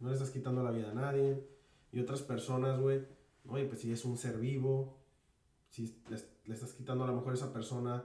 no 0.04 0.10
le 0.10 0.16
estás 0.16 0.32
quitando 0.32 0.62
la 0.62 0.72
vida 0.72 0.92
a 0.92 0.94
nadie, 0.94 1.42
y 1.94 2.00
otras 2.02 2.22
personas, 2.22 2.78
güey, 2.80 3.06
oye, 3.48 3.64
pues 3.66 3.80
si 3.80 3.92
es 3.94 4.04
un 4.04 4.18
ser 4.18 4.38
vivo, 4.38 4.98
si 5.70 5.96
le, 6.10 6.54
estás 6.54 6.74
quitando 6.74 7.06
a 7.06 7.08
lo 7.08 7.16
mejor 7.16 7.32
a 7.32 7.36
esa 7.36 7.54
persona 7.54 8.04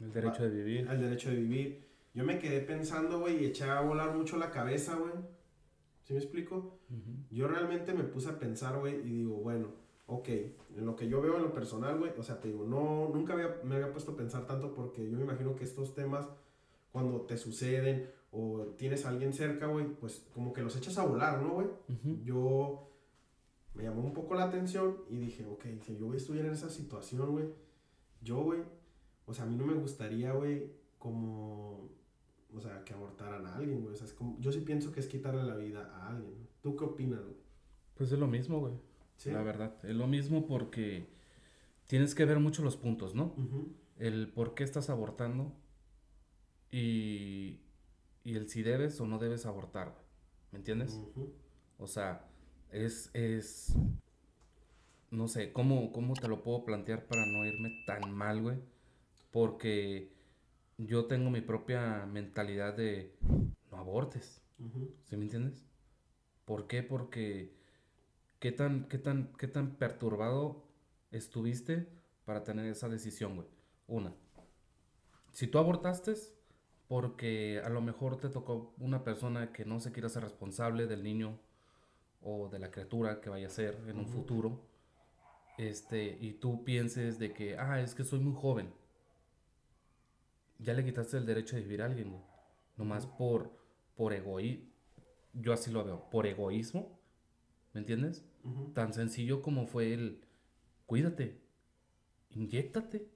El 0.00 0.12
derecho 0.12 0.42
de 0.42 0.50
vivir. 0.50 0.88
al 0.88 1.00
derecho 1.00 1.30
de 1.30 1.36
vivir. 1.36 1.88
Yo 2.12 2.24
me 2.24 2.40
quedé 2.40 2.60
pensando, 2.60 3.20
güey, 3.20 3.40
y 3.40 3.46
eché 3.46 3.64
a 3.64 3.80
volar 3.82 4.16
mucho 4.16 4.36
la 4.36 4.50
cabeza, 4.50 4.96
güey. 4.96 5.12
¿Sí 6.02 6.12
me 6.12 6.18
explico? 6.18 6.80
Yo 7.30 7.46
realmente 7.46 7.94
me 7.94 8.02
puse 8.02 8.30
a 8.30 8.38
pensar, 8.38 8.80
güey, 8.80 8.96
y 8.96 9.18
digo, 9.18 9.36
bueno, 9.36 9.68
ok, 10.06 10.28
en 10.28 10.86
lo 10.86 10.96
que 10.96 11.08
yo 11.08 11.20
veo 11.20 11.36
en 11.36 11.42
lo 11.42 11.52
personal, 11.52 11.98
güey, 11.98 12.10
o 12.18 12.22
sea, 12.24 12.40
te 12.40 12.48
digo, 12.48 12.64
no, 12.64 13.10
nunca 13.14 13.34
había, 13.34 13.60
me 13.62 13.76
había 13.76 13.92
puesto 13.92 14.12
a 14.12 14.16
pensar 14.16 14.44
tanto 14.44 14.74
porque 14.74 15.08
yo 15.08 15.16
me 15.16 15.22
imagino 15.22 15.54
que 15.54 15.62
estos 15.62 15.94
temas, 15.94 16.28
cuando 16.90 17.20
te 17.20 17.36
suceden 17.36 18.17
o 18.38 18.74
tienes 18.76 19.04
a 19.04 19.08
alguien 19.08 19.32
cerca, 19.32 19.66
güey, 19.66 19.86
pues 19.96 20.24
como 20.32 20.52
que 20.52 20.62
los 20.62 20.76
echas 20.76 20.96
a 20.98 21.04
volar, 21.04 21.42
¿no, 21.42 21.54
güey? 21.54 21.66
Yo 22.22 22.88
me 23.74 23.82
llamó 23.82 24.02
un 24.02 24.12
poco 24.12 24.34
la 24.34 24.44
atención 24.44 24.98
y 25.10 25.16
dije, 25.16 25.44
ok, 25.44 25.64
si 25.84 25.96
yo 25.96 26.14
estuviera 26.14 26.46
en 26.46 26.54
esa 26.54 26.70
situación, 26.70 27.32
güey, 27.32 27.46
yo, 28.20 28.42
güey, 28.42 28.60
o 29.26 29.34
sea, 29.34 29.44
a 29.44 29.48
mí 29.48 29.56
no 29.56 29.66
me 29.66 29.74
gustaría, 29.74 30.32
güey, 30.32 30.70
como, 30.98 31.90
o 32.54 32.60
sea, 32.60 32.84
que 32.84 32.94
abortaran 32.94 33.44
a 33.44 33.56
alguien, 33.56 33.82
güey. 33.82 33.94
O 33.94 33.96
sea, 33.96 34.06
es 34.06 34.12
como, 34.12 34.38
yo 34.40 34.52
sí 34.52 34.60
pienso 34.60 34.92
que 34.92 35.00
es 35.00 35.08
quitarle 35.08 35.42
la 35.42 35.56
vida 35.56 35.92
a 35.96 36.08
alguien. 36.08 36.48
¿Tú 36.62 36.76
qué 36.76 36.84
opinas, 36.84 37.22
güey? 37.24 37.36
Pues 37.94 38.12
es 38.12 38.18
lo 38.18 38.28
mismo, 38.28 38.60
güey. 38.60 38.74
¿Sí? 39.16 39.30
La 39.30 39.42
verdad. 39.42 39.74
Es 39.84 39.96
lo 39.96 40.06
mismo 40.06 40.46
porque 40.46 41.08
tienes 41.88 42.14
que 42.14 42.24
ver 42.24 42.38
mucho 42.38 42.62
los 42.62 42.76
puntos, 42.76 43.16
¿no? 43.16 43.34
El 43.98 44.28
por 44.28 44.54
qué 44.54 44.62
estás 44.62 44.90
abortando 44.90 45.52
y, 46.70 47.60
y 48.28 48.36
el 48.36 48.46
si 48.50 48.62
debes 48.62 49.00
o 49.00 49.06
no 49.06 49.18
debes 49.18 49.46
abortar, 49.46 49.90
güey. 49.90 50.04
¿Me 50.52 50.58
entiendes? 50.58 51.00
O 51.78 51.86
sea, 51.86 52.28
es, 52.70 53.10
es, 53.14 53.74
no 55.10 55.28
sé, 55.28 55.50
¿cómo, 55.54 55.92
¿cómo 55.92 56.12
te 56.12 56.28
lo 56.28 56.42
puedo 56.42 56.66
plantear 56.66 57.06
para 57.06 57.24
no 57.24 57.46
irme 57.46 57.82
tan 57.86 58.12
mal, 58.12 58.42
güey? 58.42 58.58
Porque 59.30 60.12
yo 60.76 61.06
tengo 61.06 61.30
mi 61.30 61.40
propia 61.40 62.04
mentalidad 62.04 62.76
de 62.76 63.16
no 63.70 63.78
abortes, 63.78 64.42
ujú. 64.58 64.94
¿sí 65.04 65.16
me 65.16 65.24
entiendes? 65.24 65.64
¿Por 66.44 66.66
qué? 66.66 66.82
Porque 66.82 67.54
qué 68.40 68.52
tan, 68.52 68.88
qué 68.88 68.98
tan, 68.98 69.32
qué 69.38 69.48
tan 69.48 69.76
perturbado 69.76 70.66
estuviste 71.12 71.88
para 72.26 72.44
tener 72.44 72.66
esa 72.66 72.90
decisión, 72.90 73.36
güey. 73.36 73.48
Una, 73.86 74.14
si 75.32 75.46
tú 75.46 75.58
abortaste 75.58 76.12
porque 76.88 77.60
a 77.64 77.68
lo 77.68 77.80
mejor 77.82 78.18
te 78.18 78.30
tocó 78.30 78.74
una 78.78 79.04
persona 79.04 79.52
que 79.52 79.64
no 79.64 79.78
se 79.80 79.92
quiere 79.92 80.06
hacer 80.06 80.22
responsable 80.22 80.86
del 80.86 81.02
niño 81.02 81.38
o 82.22 82.48
de 82.48 82.58
la 82.58 82.70
criatura 82.70 83.20
que 83.20 83.30
vaya 83.30 83.46
a 83.46 83.50
ser 83.50 83.76
en 83.86 83.98
un 83.98 84.04
Ujú. 84.04 84.12
futuro, 84.12 84.60
este, 85.58 86.16
y 86.20 86.32
tú 86.34 86.64
pienses 86.64 87.18
de 87.18 87.32
que, 87.32 87.58
ah, 87.58 87.80
es 87.80 87.94
que 87.94 88.04
soy 88.04 88.20
muy 88.20 88.34
joven, 88.34 88.72
ya 90.58 90.72
le 90.74 90.84
quitaste 90.84 91.16
el 91.16 91.26
derecho 91.26 91.56
de 91.56 91.62
vivir 91.62 91.82
a 91.82 91.86
alguien, 91.86 92.10
güey. 92.10 92.22
Nomás 92.76 93.06
por, 93.06 93.50
por 93.96 94.12
egoísmo, 94.12 94.66
yo 95.34 95.52
así 95.52 95.70
lo 95.70 95.84
veo, 95.84 96.08
por 96.10 96.26
egoísmo, 96.26 96.98
¿me 97.72 97.80
entiendes? 97.80 98.24
Tan 98.74 98.92
sencillo 98.94 99.42
como 99.42 99.66
fue 99.66 99.92
el, 99.92 100.24
cuídate, 100.86 101.40
inyéctate, 102.30 103.08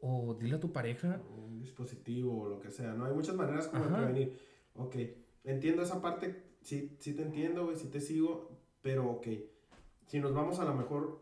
o 0.00 0.34
dile 0.34 0.56
a 0.56 0.60
tu 0.60 0.72
pareja, 0.72 1.20
Un 1.46 1.58
dispositivo 1.60 2.42
o 2.42 2.48
lo 2.48 2.60
que 2.60 2.70
sea, 2.70 2.94
¿no? 2.94 3.04
Hay 3.04 3.12
muchas 3.14 3.36
maneras 3.36 3.68
como 3.68 3.84
de 3.84 3.90
prevenir. 3.98 4.38
Ok, 4.74 4.96
entiendo 5.44 5.82
esa 5.82 6.00
parte, 6.00 6.42
sí, 6.62 6.96
sí 6.98 7.14
te 7.14 7.22
entiendo, 7.22 7.64
güey, 7.64 7.76
sí 7.76 7.88
te 7.88 8.00
sigo, 8.00 8.50
pero 8.82 9.10
ok, 9.10 9.26
si 10.06 10.20
nos 10.20 10.32
vamos 10.34 10.58
a 10.58 10.64
lo 10.64 10.74
mejor 10.74 11.20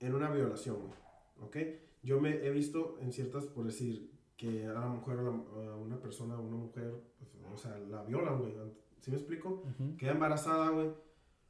en 0.00 0.14
una 0.14 0.30
violación, 0.30 0.76
güey, 0.80 0.92
¿ok? 1.40 1.56
Yo 2.02 2.20
me 2.20 2.46
he 2.46 2.50
visto 2.50 2.96
en 3.00 3.12
ciertas, 3.12 3.46
por 3.46 3.64
decir, 3.66 4.10
que 4.36 4.66
a 4.66 4.72
la 4.72 4.86
mujer, 4.86 5.18
a, 5.18 5.22
la- 5.22 5.30
a 5.72 5.76
una 5.76 6.00
persona, 6.00 6.34
a 6.34 6.40
una 6.40 6.56
mujer, 6.56 6.92
pues, 7.18 7.30
o 7.52 7.56
sea, 7.56 7.78
la 7.78 8.02
violan, 8.04 8.38
güey, 8.40 8.54
¿sí 9.00 9.10
me 9.10 9.16
explico? 9.16 9.62
Queda 9.96 10.12
embarazada, 10.12 10.70
güey, 10.70 10.88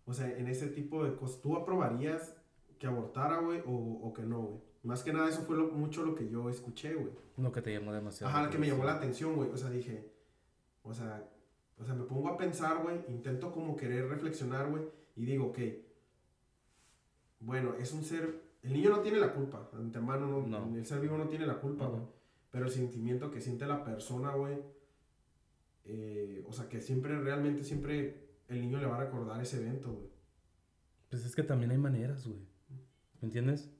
o 0.06 0.12
sea, 0.12 0.36
en 0.36 0.48
ese 0.48 0.68
tipo 0.68 1.04
de 1.04 1.14
cosas, 1.16 1.40
¿tú 1.40 1.56
aprobarías 1.56 2.36
que 2.78 2.86
abortara, 2.86 3.38
güey, 3.40 3.60
o, 3.66 3.72
o 4.02 4.12
que 4.12 4.22
no, 4.22 4.40
güey? 4.42 4.60
Más 4.84 5.02
que 5.02 5.12
nada, 5.12 5.28
eso 5.28 5.42
fue 5.42 5.56
lo- 5.56 5.70
mucho 5.72 6.04
lo 6.04 6.14
que 6.14 6.28
yo 6.28 6.48
escuché, 6.50 6.94
güey. 6.94 7.10
lo 7.38 7.50
que 7.50 7.60
te 7.62 7.72
llamó 7.72 7.92
demasiado. 7.92 8.30
Ajá, 8.32 8.42
la 8.44 8.50
que 8.50 8.58
me 8.58 8.68
llamó 8.68 8.84
la 8.84 8.94
atención. 8.94 9.34
güey. 9.34 9.50
O 9.50 9.56
sea, 9.56 9.70
dije, 9.70 10.12
o 10.82 10.92
sea, 10.94 11.28
o 11.78 11.84
sea, 11.84 11.94
me 11.94 12.04
pongo 12.04 12.28
a 12.28 12.36
pensar, 12.36 12.82
güey, 12.82 13.00
intento 13.08 13.50
como 13.50 13.74
querer 13.76 14.08
reflexionar, 14.08 14.70
güey, 14.70 14.84
y 15.16 15.24
digo, 15.24 15.46
ok, 15.46 15.58
bueno, 17.40 17.74
es 17.78 17.92
un 17.92 18.02
ser, 18.04 18.42
el 18.62 18.72
niño 18.72 18.90
no 18.90 19.00
tiene 19.00 19.18
la 19.18 19.32
culpa, 19.34 19.68
antemano, 19.74 20.26
no, 20.46 20.46
No. 20.66 20.76
el 20.76 20.86
ser 20.86 21.00
vivo 21.00 21.18
no 21.18 21.28
tiene 21.28 21.46
la 21.46 21.60
culpa, 21.60 21.86
güey, 21.86 22.02
pero 22.50 22.66
el 22.66 22.70
sentimiento 22.70 23.30
que 23.30 23.40
siente 23.40 23.66
la 23.66 23.84
persona, 23.84 24.32
güey, 24.34 24.58
eh, 25.84 26.44
o 26.46 26.52
sea, 26.52 26.68
que 26.68 26.80
siempre, 26.80 27.18
realmente, 27.20 27.64
siempre 27.64 28.28
el 28.48 28.60
niño 28.60 28.78
le 28.78 28.86
va 28.86 28.96
a 28.96 29.04
recordar 29.04 29.40
ese 29.42 29.60
evento, 29.60 29.92
güey. 29.92 30.08
Pues 31.10 31.24
es 31.26 31.34
que 31.34 31.42
también 31.42 31.70
hay 31.70 31.78
maneras, 31.78 32.26
güey. 32.26 32.38
¿Me 33.24 33.28
entiendes? 33.28 33.70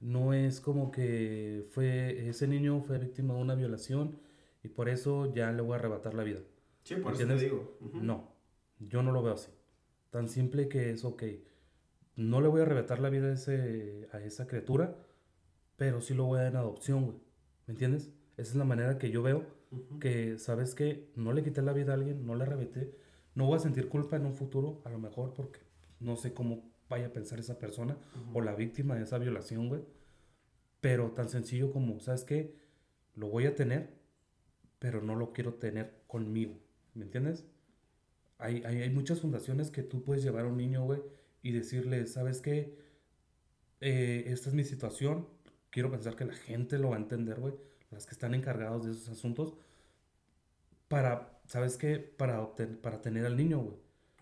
No 0.00 0.34
es 0.34 0.60
como 0.60 0.92
que 0.92 1.66
fue 1.72 2.28
ese 2.28 2.46
niño 2.46 2.80
fue 2.80 2.98
víctima 2.98 3.34
de 3.34 3.40
una 3.40 3.56
violación 3.56 4.20
y 4.62 4.68
por 4.68 4.88
eso 4.88 5.34
ya 5.34 5.50
le 5.50 5.62
voy 5.62 5.72
a 5.72 5.78
arrebatar 5.80 6.14
la 6.14 6.22
vida. 6.22 6.38
Sí, 6.84 6.94
por 6.94 7.12
eso 7.12 7.26
te 7.26 7.32
¿Entiendes? 7.32 7.40
digo. 7.40 7.76
No, 8.00 8.28
yo 8.78 9.02
no 9.02 9.10
lo 9.10 9.20
veo 9.20 9.34
así. 9.34 9.50
Tan 10.10 10.28
simple 10.28 10.68
que 10.68 10.90
es, 10.90 11.04
ok, 11.04 11.24
no 12.14 12.40
le 12.40 12.46
voy 12.46 12.60
a 12.60 12.62
arrebatar 12.62 13.00
la 13.00 13.10
vida 13.10 13.30
a, 13.30 13.32
ese, 13.32 14.06
a 14.12 14.20
esa 14.20 14.46
criatura, 14.46 14.96
pero 15.76 16.00
sí 16.00 16.14
lo 16.14 16.26
voy 16.26 16.38
a 16.38 16.42
dar 16.42 16.52
en 16.52 16.58
adopción, 16.58 17.04
güey. 17.04 17.16
¿Me 17.66 17.72
entiendes? 17.72 18.12
Esa 18.36 18.50
es 18.52 18.54
la 18.54 18.64
manera 18.64 18.96
que 18.98 19.10
yo 19.10 19.24
veo 19.24 19.44
que, 19.98 20.38
¿sabes 20.38 20.76
qué? 20.76 21.10
No 21.16 21.32
le 21.32 21.42
quité 21.42 21.62
la 21.62 21.72
vida 21.72 21.94
a 21.94 21.96
alguien, 21.96 22.24
no 22.24 22.36
le 22.36 22.44
arrebaté, 22.44 22.94
no 23.34 23.46
voy 23.46 23.56
a 23.56 23.58
sentir 23.58 23.88
culpa 23.88 24.14
en 24.14 24.26
un 24.26 24.34
futuro, 24.36 24.82
a 24.84 24.90
lo 24.90 25.00
mejor 25.00 25.34
porque 25.34 25.58
no 25.98 26.14
sé 26.14 26.32
cómo 26.32 26.72
vaya 26.88 27.06
a 27.06 27.12
pensar 27.12 27.38
esa 27.38 27.58
persona 27.58 27.96
Ujú. 28.28 28.38
o 28.38 28.40
la 28.42 28.54
víctima 28.54 28.94
de 28.96 29.02
esa 29.04 29.18
violación, 29.18 29.68
güey. 29.68 29.82
Pero 30.80 31.12
tan 31.12 31.28
sencillo 31.28 31.72
como, 31.72 31.98
¿sabes 32.00 32.24
qué? 32.24 32.54
Lo 33.14 33.28
voy 33.28 33.46
a 33.46 33.54
tener, 33.54 33.94
pero 34.78 35.00
no 35.02 35.14
lo 35.16 35.32
quiero 35.32 35.54
tener 35.54 36.02
conmigo. 36.06 36.58
¿Me 36.94 37.04
entiendes? 37.04 37.46
Hay, 38.38 38.62
hay, 38.64 38.82
hay 38.82 38.90
muchas 38.90 39.20
fundaciones 39.20 39.70
que 39.70 39.82
tú 39.82 40.02
puedes 40.04 40.22
llevar 40.22 40.44
a 40.44 40.48
un 40.48 40.56
niño, 40.56 40.84
güey, 40.84 41.00
y 41.42 41.52
decirle, 41.52 42.06
¿sabes 42.06 42.40
qué? 42.40 42.76
Eh, 43.80 44.24
esta 44.26 44.48
es 44.50 44.54
mi 44.54 44.64
situación. 44.64 45.26
Quiero 45.70 45.90
pensar 45.90 46.16
que 46.16 46.24
la 46.24 46.34
gente 46.34 46.78
lo 46.78 46.90
va 46.90 46.96
a 46.96 47.00
entender, 47.00 47.40
güey. 47.40 47.54
Las 47.90 48.06
que 48.06 48.12
están 48.12 48.34
encargados 48.34 48.84
de 48.84 48.92
esos 48.92 49.08
asuntos. 49.08 49.54
Para, 50.88 51.40
¿sabes 51.46 51.76
qué? 51.76 51.98
Para, 51.98 52.40
obten- 52.42 52.80
para 52.80 53.00
tener 53.00 53.24
al 53.26 53.36
niño, 53.36 53.60
güey. 53.60 53.76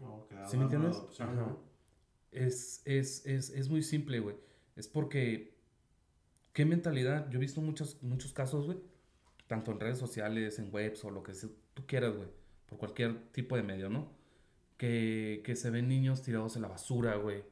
Ok, 0.04 0.32
¿Sí 0.48 0.56
me 0.56 0.64
entiendes? 0.64 0.96
adopción, 0.96 1.30
Ajá. 1.38 1.56
Es, 2.32 2.82
es, 2.86 3.24
es, 3.26 3.50
es 3.50 3.68
muy 3.68 3.82
simple, 3.82 4.20
güey. 4.20 4.36
Es 4.74 4.88
porque, 4.88 5.54
¿qué 6.52 6.64
mentalidad? 6.64 7.30
Yo 7.30 7.38
he 7.38 7.40
visto 7.40 7.60
muchos, 7.60 8.02
muchos 8.02 8.32
casos, 8.32 8.66
güey. 8.66 8.78
Tanto 9.46 9.70
en 9.72 9.80
redes 9.80 9.98
sociales, 9.98 10.58
en 10.58 10.72
webs 10.72 11.04
o 11.04 11.10
lo 11.10 11.22
que 11.22 11.34
sea, 11.34 11.50
tú 11.74 11.86
quieras, 11.86 12.16
güey. 12.16 12.28
Por 12.66 12.78
cualquier 12.78 13.30
tipo 13.32 13.54
de 13.56 13.62
medio, 13.62 13.90
¿no? 13.90 14.10
Que, 14.78 15.42
que 15.44 15.54
se 15.56 15.70
ven 15.70 15.88
niños 15.88 16.22
tirados 16.22 16.56
en 16.56 16.62
la 16.62 16.68
basura, 16.68 17.16
güey. 17.16 17.44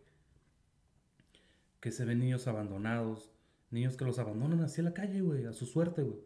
Que 1.80 1.92
se 1.92 2.04
ven 2.06 2.18
niños 2.18 2.46
abandonados. 2.48 3.30
Niños 3.70 3.96
que 3.96 4.04
los 4.04 4.18
abandonan 4.18 4.66
en 4.76 4.84
la 4.84 4.94
calle, 4.94 5.20
güey. 5.20 5.44
A 5.44 5.52
su 5.52 5.66
suerte, 5.66 6.02
güey. 6.02 6.18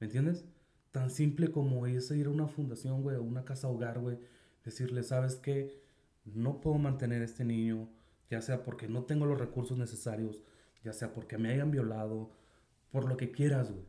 ¿Me 0.00 0.06
entiendes? 0.06 0.46
Tan 0.92 1.10
simple 1.10 1.50
como 1.50 1.86
es 1.86 2.10
ir 2.10 2.26
a 2.26 2.30
una 2.30 2.48
fundación, 2.48 3.02
güey, 3.02 3.16
o 3.16 3.22
una 3.22 3.44
casa 3.44 3.68
hogar, 3.68 3.98
güey. 3.98 4.18
Decirle, 4.64 5.02
¿sabes 5.02 5.36
qué? 5.36 5.80
No 6.24 6.60
puedo 6.60 6.78
mantener 6.78 7.22
a 7.22 7.24
este 7.24 7.44
niño, 7.44 7.88
ya 8.30 8.40
sea 8.42 8.64
porque 8.64 8.88
no 8.88 9.04
tengo 9.04 9.26
los 9.26 9.38
recursos 9.38 9.78
necesarios, 9.78 10.42
ya 10.84 10.92
sea 10.92 11.12
porque 11.12 11.38
me 11.38 11.50
hayan 11.50 11.70
violado, 11.70 12.30
por 12.90 13.08
lo 13.08 13.16
que 13.16 13.30
quieras, 13.30 13.70
güey. 13.70 13.84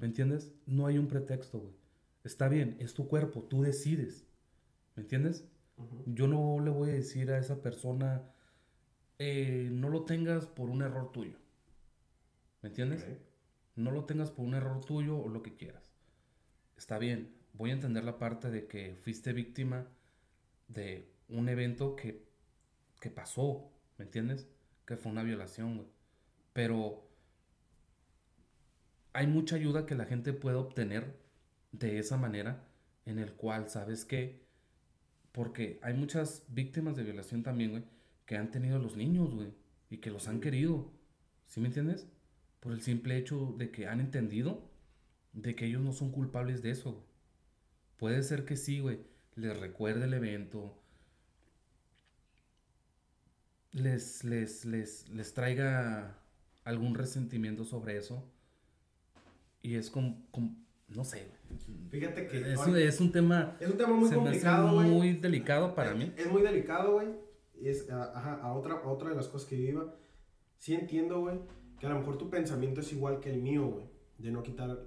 ¿Me 0.00 0.06
entiendes? 0.06 0.52
No 0.66 0.86
hay 0.86 0.98
un 0.98 1.08
pretexto, 1.08 1.58
güey. 1.60 1.74
Está 2.24 2.48
bien, 2.48 2.76
es 2.80 2.94
tu 2.94 3.08
cuerpo, 3.08 3.42
tú 3.42 3.62
decides. 3.62 4.26
¿Me 4.94 5.02
entiendes? 5.02 5.44
Yo 6.06 6.26
no 6.26 6.60
le 6.60 6.70
voy 6.70 6.90
a 6.90 6.94
decir 6.94 7.30
a 7.30 7.38
esa 7.38 7.62
persona, 7.62 8.22
eh, 9.18 9.70
no 9.72 9.88
lo 9.88 10.04
tengas 10.04 10.46
por 10.46 10.68
un 10.68 10.82
error 10.82 11.12
tuyo. 11.12 11.38
¿Me 12.62 12.68
entiendes? 12.68 13.06
No 13.76 13.90
lo 13.90 14.04
tengas 14.04 14.30
por 14.30 14.44
un 14.44 14.54
error 14.54 14.84
tuyo 14.84 15.18
o 15.18 15.28
lo 15.28 15.42
que 15.42 15.54
quieras. 15.54 15.90
Está 16.76 16.98
bien, 16.98 17.34
voy 17.54 17.70
a 17.70 17.74
entender 17.74 18.04
la 18.04 18.18
parte 18.18 18.50
de 18.50 18.66
que 18.66 18.94
fuiste 18.96 19.32
víctima 19.32 19.86
de 20.68 21.10
un 21.28 21.48
evento 21.48 21.96
que, 21.96 22.26
que 23.00 23.10
pasó, 23.10 23.70
¿me 24.00 24.06
entiendes? 24.06 24.48
Que 24.86 24.96
fue 24.96 25.12
una 25.12 25.22
violación, 25.22 25.76
güey. 25.76 25.88
Pero 26.54 27.06
hay 29.12 29.26
mucha 29.26 29.56
ayuda 29.56 29.84
que 29.84 29.94
la 29.94 30.06
gente 30.06 30.32
puede 30.32 30.56
obtener 30.56 31.20
de 31.72 31.98
esa 31.98 32.16
manera, 32.16 32.66
en 33.04 33.18
el 33.18 33.34
cual, 33.34 33.68
¿sabes 33.68 34.06
qué? 34.06 34.46
Porque 35.32 35.78
hay 35.82 35.92
muchas 35.92 36.44
víctimas 36.48 36.96
de 36.96 37.02
violación 37.02 37.42
también, 37.42 37.72
güey, 37.72 37.84
que 38.24 38.38
han 38.38 38.50
tenido 38.50 38.78
los 38.78 38.96
niños, 38.96 39.34
güey, 39.34 39.52
y 39.90 39.98
que 39.98 40.10
los 40.10 40.28
han 40.28 40.40
querido. 40.40 40.90
¿Sí 41.46 41.60
me 41.60 41.66
entiendes? 41.66 42.08
Por 42.60 42.72
el 42.72 42.80
simple 42.80 43.18
hecho 43.18 43.54
de 43.58 43.70
que 43.70 43.86
han 43.86 44.00
entendido 44.00 44.70
de 45.34 45.54
que 45.54 45.66
ellos 45.66 45.82
no 45.82 45.92
son 45.92 46.10
culpables 46.10 46.62
de 46.62 46.70
eso, 46.70 46.92
güey. 46.92 47.04
Puede 47.98 48.22
ser 48.22 48.46
que 48.46 48.56
sí, 48.56 48.80
güey, 48.80 49.00
les 49.34 49.60
recuerde 49.60 50.06
el 50.06 50.14
evento, 50.14 50.79
les, 53.72 54.24
les, 54.24 54.64
les, 54.64 55.08
les 55.10 55.34
traiga 55.34 56.18
algún 56.64 56.94
resentimiento 56.94 57.64
sobre 57.64 57.96
eso. 57.96 58.24
Y 59.62 59.74
es 59.74 59.90
como, 59.90 60.26
como- 60.30 60.56
no 60.88 61.04
sé. 61.04 61.26
Fíjate 61.90 62.26
que 62.26 62.52
Es, 62.52 62.66
es 62.66 63.00
un 63.00 63.12
tema 63.12 63.56
es 63.60 63.70
un 63.70 63.76
tema 63.76 63.94
muy 63.94 64.08
me 64.08 64.16
complicado, 64.16 64.74
güey. 64.74 64.88
muy 64.90 65.12
delicado 65.14 65.74
para 65.74 65.92
Es- 65.92 65.96
mí. 65.98 66.12
Es 66.16 66.30
muy 66.30 66.42
delicado, 66.42 66.94
güey. 66.94 67.08
Es, 67.62 67.88
a- 67.90 68.16
ajá, 68.18 68.34
a 68.42 68.52
otra, 68.54 68.74
a 68.74 68.88
otra 68.88 69.10
de 69.10 69.16
las 69.16 69.28
cosas 69.28 69.48
que 69.48 69.60
yo 69.62 69.68
iba. 69.68 69.94
Sí 70.58 70.74
entiendo, 70.74 71.20
güey, 71.20 71.38
que 71.78 71.86
a 71.86 71.90
lo 71.90 71.98
mejor 71.98 72.18
tu 72.18 72.28
pensamiento 72.30 72.80
es 72.80 72.92
igual 72.92 73.20
que 73.20 73.30
el 73.30 73.40
mío, 73.40 73.66
güey. 73.66 73.86
De 74.18 74.30
no 74.30 74.42
quitar 74.42 74.78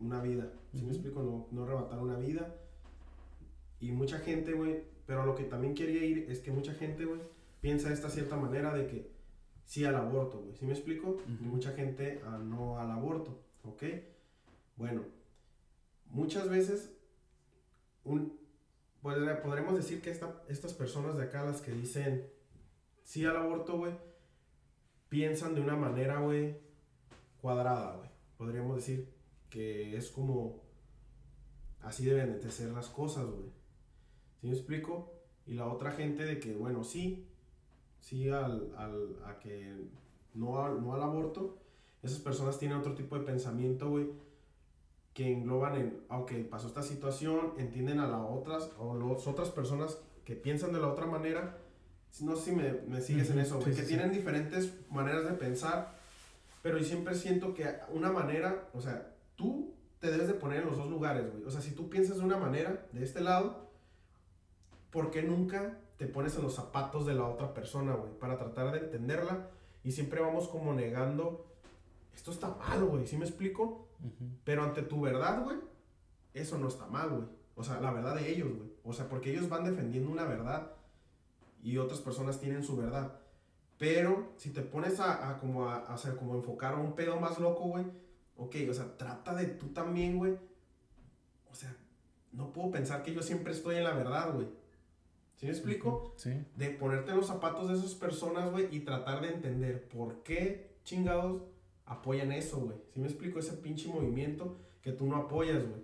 una 0.00 0.20
vida. 0.22 0.50
¿Sí 0.72 0.78
me 0.78 0.84
Ujú. 0.84 0.90
explico? 0.92 1.22
No, 1.22 1.46
no 1.52 1.64
arrebatar 1.64 1.98
una 1.98 2.16
vida. 2.18 2.54
Y 3.80 3.92
mucha 3.92 4.18
gente, 4.18 4.52
güey, 4.52 4.82
pero 5.06 5.24
lo 5.24 5.34
que 5.34 5.44
también 5.44 5.74
quería 5.74 6.04
ir 6.04 6.26
es 6.30 6.40
que 6.40 6.50
mucha 6.52 6.74
gente, 6.74 7.04
güey, 7.04 7.20
piensa 7.60 7.88
de 7.88 7.94
esta 7.94 8.10
cierta 8.10 8.36
manera 8.36 8.74
de 8.74 8.86
que 8.86 9.10
sí 9.64 9.84
al 9.84 9.94
aborto, 9.96 10.40
güey. 10.40 10.54
¿Sí 10.56 10.64
me 10.64 10.72
explico? 10.72 11.18
Y 11.28 11.44
mucha 11.44 11.72
gente 11.72 12.20
ah, 12.24 12.38
no 12.38 12.78
al 12.78 12.90
aborto, 12.90 13.40
¿ok? 13.64 13.82
Bueno, 14.76 15.04
muchas 16.06 16.48
veces 16.48 16.90
un, 18.04 18.38
podremos 19.02 19.76
decir 19.76 20.00
que 20.02 20.10
esta- 20.10 20.42
estas 20.48 20.72
personas 20.74 21.16
de 21.16 21.24
acá, 21.24 21.44
las 21.44 21.60
que 21.60 21.72
dicen 21.72 22.26
sí 23.04 23.24
al 23.24 23.36
aborto, 23.36 23.76
güey, 23.76 23.92
piensan 25.08 25.54
de 25.54 25.60
una 25.60 25.76
manera, 25.76 26.20
güey, 26.20 26.56
cuadrada, 27.40 27.96
güey. 27.96 28.10
Podríamos 28.38 28.76
decir 28.76 29.12
que 29.50 29.96
es 29.96 30.10
como 30.10 30.62
así 31.82 32.04
deben 32.06 32.40
de 32.40 32.50
ser 32.50 32.70
las 32.70 32.88
cosas, 32.88 33.26
güey. 33.26 33.50
¿Sí 34.40 34.46
me 34.46 34.52
explico? 34.54 35.12
Y 35.46 35.54
la 35.54 35.66
otra 35.66 35.90
gente 35.92 36.24
de 36.24 36.38
que, 36.38 36.54
bueno, 36.54 36.84
sí, 36.84 37.26
sí 38.00 38.28
al, 38.28 38.72
al- 38.76 39.16
a 39.26 39.38
que 39.38 39.74
no, 40.34 40.62
al- 40.64 40.82
no 40.82 40.94
al 40.94 41.02
aborto, 41.02 41.56
esas 42.02 42.18
personas 42.18 42.58
tienen 42.58 42.78
otro 42.78 42.94
tipo 42.94 43.18
de 43.18 43.24
pensamiento, 43.24 43.90
güey, 43.90 44.06
que 45.14 45.32
engloban 45.32 45.76
en, 45.76 46.00
"Ah, 46.08 46.18
ok, 46.20 46.32
pasó 46.48 46.68
esta 46.68 46.82
situación, 46.82 47.52
entienden 47.58 47.98
a 48.00 48.06
las 48.08 48.20
otras, 48.28 48.70
o 48.78 48.96
las 48.96 49.26
otras 49.26 49.50
personas 49.50 49.98
que 50.24 50.34
piensan 50.36 50.72
de 50.72 50.80
la 50.80 50.88
otra 50.88 51.06
manera, 51.06 51.58
no 52.20 52.36
sé 52.36 52.50
si 52.50 52.56
me, 52.56 52.72
me 52.72 53.00
sigues 53.00 53.28
en 53.30 53.38
Ujú, 53.38 53.40
eso, 53.40 53.58
güey, 53.60 53.70
sí, 53.72 53.76
que 53.76 53.82
sí, 53.82 53.88
tienen 53.88 54.12
diferentes 54.12 54.72
maneras 54.90 55.24
de 55.24 55.32
pensar, 55.32 55.98
pero 56.62 56.78
yo 56.78 56.84
siempre 56.84 57.14
siento 57.14 57.54
que 57.54 57.68
una 57.92 58.10
manera, 58.12 58.68
o 58.74 58.80
sea, 58.80 59.14
tú 59.36 59.74
te 59.98 60.10
debes 60.10 60.28
de 60.28 60.34
poner 60.34 60.60
en 60.62 60.66
los 60.68 60.76
dos 60.78 60.88
lugares, 60.90 61.30
güey, 61.30 61.44
o 61.44 61.50
sea, 61.50 61.60
si 61.60 61.72
tú 61.72 61.90
piensas 61.90 62.18
de 62.18 62.24
una 62.24 62.36
manera, 62.38 62.86
de 62.92 63.02
este 63.04 63.20
lado, 63.20 63.68
¿por 64.90 65.10
qué 65.10 65.22
nunca 65.22 65.78
te 66.00 66.06
pones 66.06 66.34
en 66.36 66.42
los 66.42 66.54
zapatos 66.54 67.04
de 67.04 67.12
la 67.12 67.26
otra 67.26 67.52
persona, 67.52 67.92
güey? 67.92 68.10
Para 68.18 68.38
tratar 68.38 68.72
de 68.72 68.78
entenderla 68.78 69.50
y 69.84 69.92
siempre 69.92 70.22
vamos 70.22 70.48
como 70.48 70.72
negando, 70.72 71.44
esto 72.14 72.30
está 72.30 72.54
mal, 72.54 72.82
güey, 72.86 73.06
¿sí 73.06 73.18
me 73.18 73.26
explico? 73.26 73.86
Pero 74.42 74.62
ante 74.62 74.80
tu 74.80 75.02
verdad, 75.02 75.44
güey, 75.44 75.58
eso 76.32 76.56
no 76.56 76.68
está 76.68 76.86
mal, 76.86 77.10
güey. 77.10 77.28
O 77.54 77.62
sea, 77.62 77.82
la 77.82 77.90
verdad 77.90 78.14
de 78.14 78.30
ellos, 78.30 78.48
güey. 78.48 78.70
O 78.82 78.94
sea, 78.94 79.10
porque 79.10 79.30
ellos 79.30 79.50
van 79.50 79.64
defendiendo 79.64 80.10
una 80.10 80.24
verdad 80.24 80.72
y 81.62 81.76
otras 81.76 82.00
personas 82.00 82.40
tienen 82.40 82.64
su 82.64 82.78
verdad. 82.78 83.18
Pero 83.76 84.32
si 84.38 84.54
te 84.54 84.62
pones 84.62 85.00
a, 85.00 85.28
a 85.28 85.38
como 85.38 85.68
a, 85.68 85.80
a 85.80 85.92
hacer 85.92 86.16
como 86.16 86.34
enfocar 86.34 86.72
a 86.72 86.78
un 86.78 86.94
pedo 86.94 87.20
más 87.20 87.38
loco, 87.38 87.64
güey, 87.64 87.84
ok, 88.38 88.56
o 88.70 88.72
sea, 88.72 88.96
trata 88.96 89.34
de 89.34 89.48
tú 89.48 89.66
también, 89.74 90.16
güey. 90.16 90.38
O 91.50 91.54
sea, 91.54 91.76
no 92.32 92.54
puedo 92.54 92.70
pensar 92.70 93.02
que 93.02 93.12
yo 93.12 93.20
siempre 93.20 93.52
estoy 93.52 93.76
en 93.76 93.84
la 93.84 93.92
verdad, 93.92 94.32
güey. 94.32 94.59
¿Sí 95.40 95.46
me 95.46 95.52
explico? 95.52 96.12
Sí. 96.18 96.44
de 96.54 96.68
ponerte 96.68 97.12
en 97.12 97.16
los 97.16 97.26
zapatos 97.26 97.68
de 97.68 97.74
esas 97.74 97.94
personas, 97.94 98.50
güey, 98.50 98.68
y 98.76 98.80
tratar 98.80 99.22
de 99.22 99.28
entender 99.28 99.88
por 99.88 100.22
qué 100.22 100.76
chingados 100.84 101.40
apoyan 101.86 102.30
eso, 102.30 102.58
güey. 102.58 102.76
¿Sí 102.92 103.00
me 103.00 103.06
explico? 103.06 103.38
Ese 103.38 103.54
pinche 103.54 103.88
movimiento 103.88 104.58
que 104.82 104.92
tú 104.92 105.06
no 105.06 105.16
apoyas, 105.16 105.66
güey. 105.66 105.80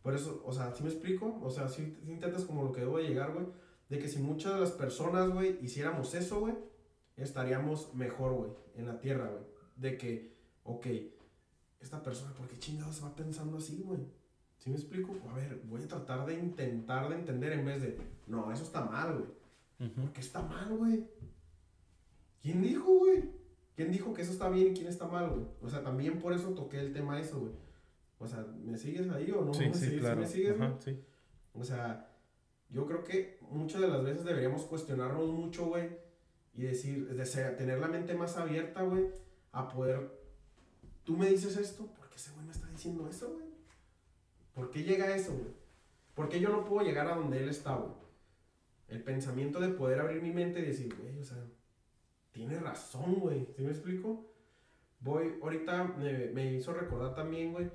Por 0.00 0.14
eso, 0.14 0.42
o 0.46 0.52
sea, 0.54 0.74
¿sí 0.74 0.82
me 0.82 0.88
explico? 0.88 1.38
O 1.42 1.50
sea, 1.50 1.68
si 1.68 1.82
intentas 2.06 2.44
como 2.46 2.64
lo 2.64 2.72
que 2.72 2.80
debo 2.80 2.96
de 2.96 3.06
llegar, 3.08 3.34
güey. 3.34 3.44
De 3.90 3.98
que 3.98 4.08
si 4.08 4.20
muchas 4.20 4.54
de 4.54 4.60
las 4.60 4.70
personas, 4.70 5.28
güey, 5.28 5.58
hiciéramos 5.60 6.14
eso, 6.14 6.40
güey, 6.40 6.54
estaríamos 7.18 7.92
mejor, 7.92 8.32
güey, 8.32 8.50
en 8.74 8.86
la 8.86 9.00
tierra, 9.00 9.28
güey. 9.28 9.44
De 9.76 9.98
que, 9.98 10.34
ok, 10.62 10.86
esta 11.78 12.02
persona, 12.02 12.32
¿por 12.32 12.48
qué 12.48 12.58
chingados 12.58 13.04
va 13.04 13.14
pensando 13.14 13.58
así, 13.58 13.82
güey? 13.84 14.00
¿Sí 14.64 14.70
me 14.70 14.76
explico? 14.76 15.14
A 15.28 15.34
ver, 15.34 15.60
voy 15.66 15.82
a 15.82 15.86
tratar 15.86 16.24
de 16.24 16.38
intentar 16.38 17.06
de 17.10 17.16
entender 17.16 17.52
en 17.52 17.66
vez 17.66 17.82
de, 17.82 17.98
no, 18.26 18.50
eso 18.50 18.62
está 18.64 18.82
mal, 18.82 19.12
güey. 19.78 19.90
¿Por 19.92 20.10
qué 20.14 20.22
está 20.22 20.40
mal, 20.40 20.74
güey? 20.74 21.04
¿Quién 22.40 22.62
dijo, 22.62 22.90
güey? 22.98 23.30
¿Quién 23.76 23.92
dijo 23.92 24.14
que 24.14 24.22
eso 24.22 24.32
está 24.32 24.48
bien 24.48 24.68
y 24.68 24.74
quién 24.74 24.86
está 24.86 25.06
mal, 25.06 25.28
güey? 25.28 25.44
O 25.60 25.68
sea, 25.68 25.82
también 25.82 26.18
por 26.18 26.32
eso 26.32 26.50
toqué 26.54 26.80
el 26.80 26.94
tema 26.94 27.20
eso, 27.20 27.40
güey. 27.40 27.52
O 28.18 28.26
sea, 28.26 28.46
¿me 28.64 28.78
sigues 28.78 29.10
ahí 29.10 29.30
o 29.32 29.44
no? 29.44 29.52
Sí, 29.52 29.66
¿Me 29.66 29.74
sí, 29.74 29.84
sigues? 29.86 30.00
claro. 30.00 30.20
¿Me 30.20 30.26
sigues? 30.26 30.54
Ajá, 30.60 30.76
sí. 30.82 30.98
O 31.52 31.62
sea, 31.62 32.10
yo 32.70 32.86
creo 32.86 33.04
que 33.04 33.38
muchas 33.50 33.82
de 33.82 33.88
las 33.88 34.02
veces 34.02 34.24
deberíamos 34.24 34.62
cuestionarnos 34.62 35.28
mucho, 35.30 35.66
güey, 35.66 35.90
y 36.54 36.62
decir, 36.62 37.06
de 37.14 37.26
ser- 37.26 37.56
tener 37.58 37.78
la 37.80 37.88
mente 37.88 38.14
más 38.14 38.36
abierta, 38.38 38.82
güey, 38.82 39.08
a 39.52 39.68
poder, 39.68 40.10
tú 41.02 41.16
me 41.18 41.28
dices 41.28 41.56
esto, 41.58 41.86
¿por 41.86 42.08
qué 42.08 42.16
ese 42.16 42.32
güey 42.32 42.46
me 42.46 42.52
está 42.52 42.68
diciendo 42.70 43.06
eso, 43.08 43.30
güey? 43.34 43.44
¿Por 44.54 44.70
qué 44.70 44.82
llega 44.82 45.14
eso, 45.14 45.32
güey? 45.32 45.52
¿Por 46.14 46.28
qué 46.28 46.40
yo 46.40 46.48
no 46.48 46.64
puedo 46.64 46.86
llegar 46.86 47.08
a 47.08 47.16
donde 47.16 47.42
él 47.42 47.48
está, 47.48 47.74
güey? 47.74 47.92
El 48.88 49.02
pensamiento 49.02 49.60
de 49.60 49.68
poder 49.68 50.00
abrir 50.00 50.22
mi 50.22 50.30
mente 50.30 50.60
y 50.60 50.66
decir, 50.66 50.94
güey, 50.96 51.18
o 51.18 51.24
sea, 51.24 51.44
tiene 52.30 52.58
razón, 52.58 53.16
güey, 53.16 53.46
¿sí 53.56 53.62
me 53.62 53.70
explico? 53.70 54.30
Voy, 55.00 55.38
ahorita 55.42 55.84
me, 56.32 56.54
hizo 56.54 56.72
recordar 56.72 57.14
también, 57.14 57.52
güey, 57.52 57.70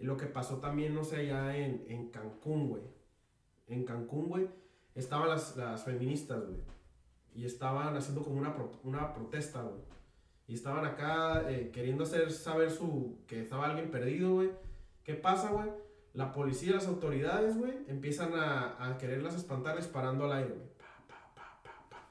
lo 0.00 0.16
que 0.16 0.26
pasó 0.26 0.58
también, 0.58 0.94
no 0.94 1.04
sé, 1.04 1.16
allá 1.16 1.56
en, 1.56 1.84
en 1.88 2.10
Cancún, 2.10 2.68
güey. 2.68 2.82
En 3.68 3.84
Cancún, 3.84 4.28
güey, 4.28 4.48
estaban 4.94 5.28
las, 5.28 5.56
las 5.56 5.84
feministas, 5.84 6.44
güey. 6.44 6.60
Y 7.34 7.46
estaban 7.46 7.96
haciendo 7.96 8.22
como 8.22 8.38
una, 8.38 8.54
una 8.82 9.14
protesta, 9.14 9.62
güey. 9.62 9.80
Y 10.46 10.54
estaban 10.54 10.84
acá 10.84 11.50
eh, 11.50 11.70
queriendo 11.72 12.04
hacer 12.04 12.30
saber 12.30 12.70
su, 12.70 13.18
que 13.26 13.40
estaba 13.40 13.66
alguien 13.66 13.90
perdido, 13.90 14.34
güey. 14.34 14.50
¿Qué 15.04 15.14
pasa, 15.14 15.50
güey? 15.50 15.70
La 16.14 16.32
policía 16.32 16.70
y 16.70 16.74
las 16.74 16.86
autoridades, 16.88 17.56
güey, 17.56 17.72
empiezan 17.88 18.34
a, 18.34 18.76
a 18.86 18.98
quererlas 18.98 19.34
espantar 19.34 19.76
disparando 19.76 20.24
al 20.26 20.32
aire, 20.32 20.50
güey. 20.54 20.68
Pa, 20.78 20.84
pa, 21.08 21.84
pa. 21.90 22.08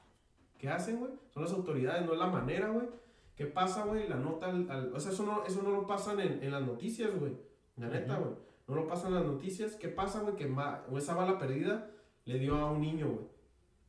¿Qué 0.58 0.68
hacen, 0.68 0.98
güey? 0.98 1.12
Son 1.30 1.44
las 1.44 1.52
autoridades, 1.52 2.04
no 2.04 2.12
es 2.14 2.18
la 2.18 2.26
manera, 2.26 2.68
güey. 2.68 2.88
¿Qué 3.36 3.46
pasa, 3.46 3.84
güey? 3.84 4.08
La 4.08 4.16
nota, 4.16 4.46
al, 4.46 4.70
al- 4.70 4.92
o 4.94 5.00
sea, 5.00 5.12
eso 5.12 5.24
no, 5.24 5.44
eso 5.44 5.62
no 5.62 5.70
lo 5.70 5.86
pasan 5.86 6.18
en, 6.20 6.42
en 6.42 6.50
las 6.50 6.62
noticias, 6.62 7.14
güey. 7.18 7.32
La 7.76 7.88
neta, 7.88 8.16
güey. 8.18 8.32
No 8.68 8.74
lo 8.74 8.86
pasan 8.86 9.08
en 9.08 9.14
las 9.14 9.24
noticias. 9.24 9.76
¿Qué 9.76 9.88
pasa, 9.88 10.20
güey? 10.20 10.34
Que 10.36 10.46
ma- 10.46 10.84
esa 10.96 11.14
bala 11.14 11.38
perdida 11.38 11.90
le 12.24 12.38
dio 12.38 12.56
a 12.56 12.70
un 12.72 12.80
niño, 12.80 13.06
güey. 13.08 13.26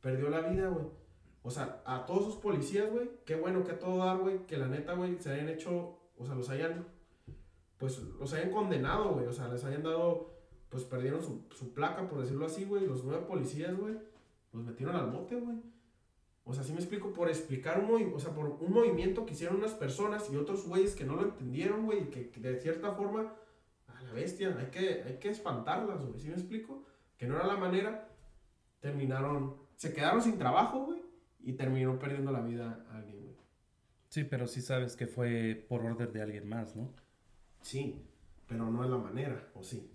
Perdió 0.00 0.30
la 0.30 0.40
vida, 0.40 0.68
güey. 0.68 0.86
O 1.42 1.50
sea, 1.50 1.82
a 1.84 2.06
todos 2.06 2.22
esos 2.22 2.36
policías, 2.36 2.90
güey, 2.90 3.10
qué 3.26 3.34
bueno 3.36 3.64
que 3.64 3.72
a 3.72 3.78
todo 3.78 3.98
dar, 4.04 4.16
güey, 4.18 4.46
que 4.46 4.56
la 4.56 4.66
neta, 4.66 4.94
güey, 4.94 5.18
se 5.18 5.30
hayan 5.30 5.48
hecho, 5.50 5.98
o 6.16 6.24
sea, 6.24 6.34
los 6.34 6.48
hayan, 6.48 6.86
pues, 7.84 7.98
los 7.98 8.32
hayan 8.32 8.50
condenado, 8.50 9.12
güey. 9.12 9.26
O 9.26 9.32
sea, 9.34 9.46
les 9.48 9.62
hayan 9.62 9.82
dado, 9.82 10.32
pues, 10.70 10.84
perdieron 10.84 11.22
su, 11.22 11.44
su 11.50 11.74
placa, 11.74 12.08
por 12.08 12.18
decirlo 12.22 12.46
así, 12.46 12.64
güey. 12.64 12.86
Los 12.86 13.04
nueve 13.04 13.26
policías, 13.28 13.76
güey, 13.76 13.94
los 14.54 14.64
metieron 14.64 14.96
al 14.96 15.10
bote, 15.10 15.36
güey. 15.36 15.58
O 16.44 16.54
sea, 16.54 16.64
sí 16.64 16.72
me 16.72 16.78
explico, 16.78 17.12
por 17.12 17.28
explicar 17.28 17.78
un 17.78 18.14
o 18.14 18.18
sea, 18.18 18.32
por 18.32 18.46
un 18.46 18.72
movimiento 18.72 19.26
que 19.26 19.34
hicieron 19.34 19.58
unas 19.58 19.72
personas 19.72 20.30
y 20.32 20.36
otros 20.36 20.66
güeyes 20.66 20.94
que 20.94 21.04
no 21.04 21.14
lo 21.14 21.24
entendieron, 21.24 21.84
güey, 21.84 22.04
y 22.04 22.06
que, 22.06 22.30
que 22.30 22.40
de 22.40 22.58
cierta 22.58 22.92
forma, 22.92 23.34
a 23.86 24.02
la 24.02 24.12
bestia, 24.14 24.56
hay 24.58 24.66
que, 24.68 25.02
hay 25.02 25.18
que 25.18 25.28
espantarlas, 25.28 26.06
güey, 26.06 26.18
¿sí 26.18 26.28
me 26.28 26.34
explico? 26.34 26.86
Que 27.18 27.26
no 27.26 27.36
era 27.36 27.46
la 27.46 27.58
manera, 27.58 28.08
terminaron, 28.80 29.56
se 29.76 29.92
quedaron 29.92 30.22
sin 30.22 30.38
trabajo, 30.38 30.86
güey, 30.86 31.02
y 31.40 31.52
terminó 31.52 31.98
perdiendo 31.98 32.32
la 32.32 32.40
vida 32.40 32.86
a 32.90 32.96
alguien, 32.96 33.24
güey. 33.24 33.36
Sí, 34.08 34.24
pero 34.24 34.46
sí 34.46 34.62
sabes 34.62 34.96
que 34.96 35.06
fue 35.06 35.66
por 35.68 35.84
orden 35.84 36.14
de 36.14 36.22
alguien 36.22 36.48
más, 36.48 36.74
¿no? 36.76 36.90
Sí, 37.64 38.04
pero 38.46 38.70
no 38.70 38.84
es 38.84 38.90
la 38.90 38.98
manera, 38.98 39.48
¿o 39.54 39.62
sí? 39.62 39.90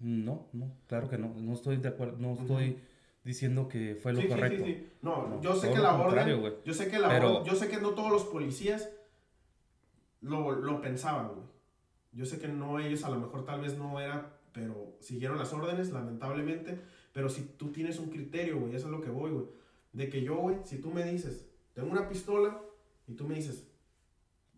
No, 0.00 0.48
no, 0.52 0.72
claro 0.88 1.08
que 1.08 1.16
no. 1.16 1.32
No 1.36 1.52
estoy 1.52 1.76
de 1.76 1.88
acuerdo, 1.88 2.16
no 2.18 2.32
estoy 2.34 2.78
diciendo 3.22 3.68
que 3.68 3.94
fue 3.94 4.12
lo 4.12 4.20
Sí, 4.20 4.26
sí, 4.26 4.32
sí, 4.32 4.34
correcto. 4.40 4.64
sí. 4.66 4.92
No, 5.00 5.28
No, 5.28 5.40
yo 5.40 5.54
sé 5.54 5.70
que 5.72 5.78
la 5.78 5.94
orden, 5.94 6.54
yo 6.64 6.74
sé 6.74 6.88
que 6.90 6.98
la 6.98 7.08
Pero- 7.08 7.36
orden- 7.38 7.44
yo 7.50 7.54
sé 7.56 7.68
que 7.68 7.78
no 7.78 7.90
todos 7.90 8.10
los 8.10 8.24
policías 8.24 8.90
lo, 10.20 10.52
lo 10.52 10.80
pensaban, 10.80 11.28
güey. 11.28 11.46
Yo 12.12 12.26
sé 12.26 12.38
que 12.40 12.48
no 12.48 12.78
ellos 12.80 13.04
a 13.04 13.10
lo 13.10 13.18
mejor 13.20 13.44
tal 13.44 13.60
vez 13.60 13.76
no 13.78 14.00
era, 14.00 14.38
pero 14.52 14.96
siguieron 15.00 15.38
las 15.38 15.52
órdenes, 15.52 15.90
lamentablemente. 15.92 16.80
Pero 17.12 17.28
si 17.28 17.42
tú 17.42 17.70
tienes 17.70 17.98
un 17.98 18.10
criterio, 18.10 18.58
güey, 18.58 18.74
eso 18.74 18.86
es 18.86 18.92
lo 18.92 19.00
que 19.00 19.10
voy, 19.10 19.30
güey. 19.30 19.46
De 19.92 20.08
que 20.08 20.22
yo, 20.22 20.36
güey, 20.36 20.56
si 20.64 20.78
tú 20.80 20.90
me 20.90 21.04
dices, 21.04 21.46
tengo 21.74 21.90
una 21.92 22.08
pistola 22.08 22.60
y 23.06 23.14
tú 23.14 23.26
me 23.26 23.34
dices, 23.36 23.68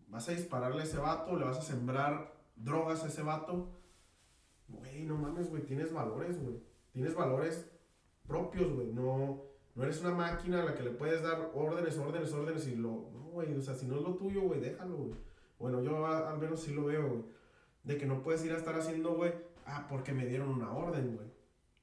vas 0.07 0.27
a 0.29 0.31
dispararle 0.33 0.81
a 0.81 0.85
ese 0.85 0.97
vato, 0.97 1.37
le 1.37 1.45
vas 1.45 1.57
a 1.57 1.61
sembrar 1.61 2.33
drogas 2.57 3.03
a 3.03 3.07
ese 3.07 3.21
vato, 3.21 3.69
güey, 4.67 5.03
no 5.05 5.15
mames, 5.17 5.49
güey, 5.49 5.63
tienes 5.63 5.93
valores, 5.93 6.41
güey. 6.41 6.57
Tienes 6.91 7.15
valores 7.15 7.69
propios, 8.27 8.73
güey. 8.73 8.87
No, 8.91 9.43
no 9.75 9.83
eres 9.83 10.01
una 10.01 10.11
máquina 10.11 10.61
a 10.61 10.65
la 10.65 10.75
que 10.75 10.83
le 10.83 10.91
puedes 10.91 11.21
dar 11.21 11.51
órdenes, 11.53 11.97
órdenes, 11.97 12.33
órdenes 12.33 12.67
y 12.67 12.75
lo... 12.75 13.09
No, 13.13 13.19
güey, 13.31 13.53
o 13.55 13.61
sea, 13.61 13.75
si 13.75 13.85
no 13.85 13.95
es 13.97 14.01
lo 14.01 14.15
tuyo, 14.15 14.41
güey, 14.41 14.59
déjalo, 14.59 14.95
güey. 14.97 15.11
Bueno, 15.59 15.81
yo 15.83 16.05
a- 16.05 16.31
al 16.31 16.39
menos 16.39 16.59
sí 16.61 16.73
lo 16.73 16.85
veo, 16.85 17.07
güey. 17.09 17.23
De 17.83 17.97
que 17.97 18.05
no 18.05 18.21
puedes 18.23 18.43
ir 18.43 18.51
a 18.51 18.57
estar 18.57 18.75
haciendo, 18.75 19.13
güey, 19.15 19.31
ah, 19.65 19.85
porque 19.89 20.11
me 20.13 20.25
dieron 20.25 20.49
una 20.49 20.71
orden, 20.73 21.15
güey. 21.15 21.27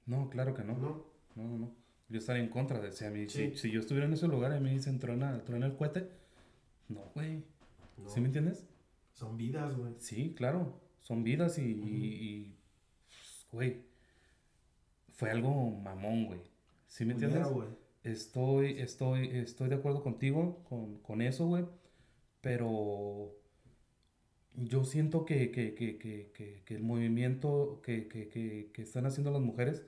No, 0.07 0.29
claro 0.29 0.53
que 0.55 0.65
no. 0.65 0.75
¿No? 0.77 1.05
No, 1.37 1.45
no, 1.45 1.59
no. 1.59 1.75
Yo 2.09 2.19
estaría 2.19 2.43
en 2.43 2.51
contra 2.51 2.81
de 2.81 2.93
si 2.93 3.05
a 3.07 3.11
mí, 3.11 3.29
Sí. 3.29 3.51
si, 3.53 3.57
si 3.57 3.71
yo 3.71 3.81
estuviera 3.81 4.07
en 4.07 4.13
ese 4.13 4.29
lugar 4.29 4.55
y 4.57 4.61
me 4.61 4.71
dicen 4.73 4.99
truena, 4.99 5.43
truena 5.45 5.67
el 5.67 5.77
cohete, 5.77 6.11
no, 6.89 7.01
güey. 7.15 7.43
No. 7.97 8.09
¿Sí 8.11 8.21
me 8.21 8.27
entiendes? 8.27 8.67
Son 9.15 9.37
vidas, 9.37 9.77
güey. 9.77 9.95
Sí, 9.99 10.35
claro. 10.37 10.81
Son 11.01 11.25
vidas 11.25 11.59
y, 11.59 11.75
Ujú. 11.75 11.89
y- 11.89 12.05
y, 12.05 12.57
pues, 13.09 13.47
güey, 13.53 13.83
fue 15.13 15.31
algo 15.31 15.71
mamón, 15.71 16.27
güey. 16.27 16.41
¿Sí 16.87 17.05
me 17.05 17.13
entiendes? 17.15 17.47
Culero, 17.47 17.55
güey. 17.55 17.69
Estoy, 18.03 18.79
estoy, 18.81 19.29
estoy 19.29 19.69
de 19.69 19.77
acuerdo 19.77 20.03
contigo 20.03 20.63
con, 20.69 20.99
con 20.99 21.23
eso, 21.23 21.47
güey. 21.47 21.65
Pero 22.41 23.35
yo 24.55 24.85
siento 24.85 25.25
que, 25.25 25.51
que, 25.51 25.75
que, 25.75 25.99
que, 25.99 26.31
que, 26.33 26.63
que 26.65 26.75
el 26.75 26.83
movimiento 26.83 27.81
que, 27.83 28.09
que, 28.09 28.29
que, 28.29 28.71
que 28.73 28.83
están 28.83 29.07
haciendo 29.07 29.31
las 29.33 29.43
mujeres 29.43 29.85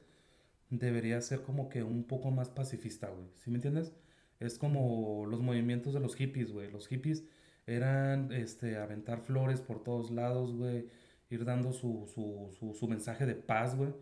debería 0.71 1.21
ser 1.23 1.43
como 1.43 1.69
que 1.69 1.83
un 1.85 2.05
poco 2.05 2.31
más 2.31 2.51
pacifista, 2.51 3.11
güey. 3.11 3.29
¿Sí 3.37 3.51
me 3.51 3.57
entiendes? 3.57 3.95
Es 4.41 4.59
como 4.59 5.27
los 5.27 5.43
movimientos 5.43 5.95
de 5.95 6.01
los 6.01 6.17
hippies, 6.17 6.53
güey. 6.53 6.71
Los 6.71 6.89
hippies 6.89 7.25
eran 7.67 8.33
este, 8.33 8.77
aventar 8.79 9.21
flores 9.21 9.61
por 9.61 9.83
todos 9.83 10.11
lados, 10.11 10.55
güey. 10.55 10.87
Ir 11.29 11.45
dando 11.45 11.73
su, 11.73 12.09
su, 12.15 12.55
su, 12.59 12.75
su 12.75 12.89
mensaje 12.89 13.27
de 13.27 13.35
paz, 13.35 13.77
güey. 13.77 13.93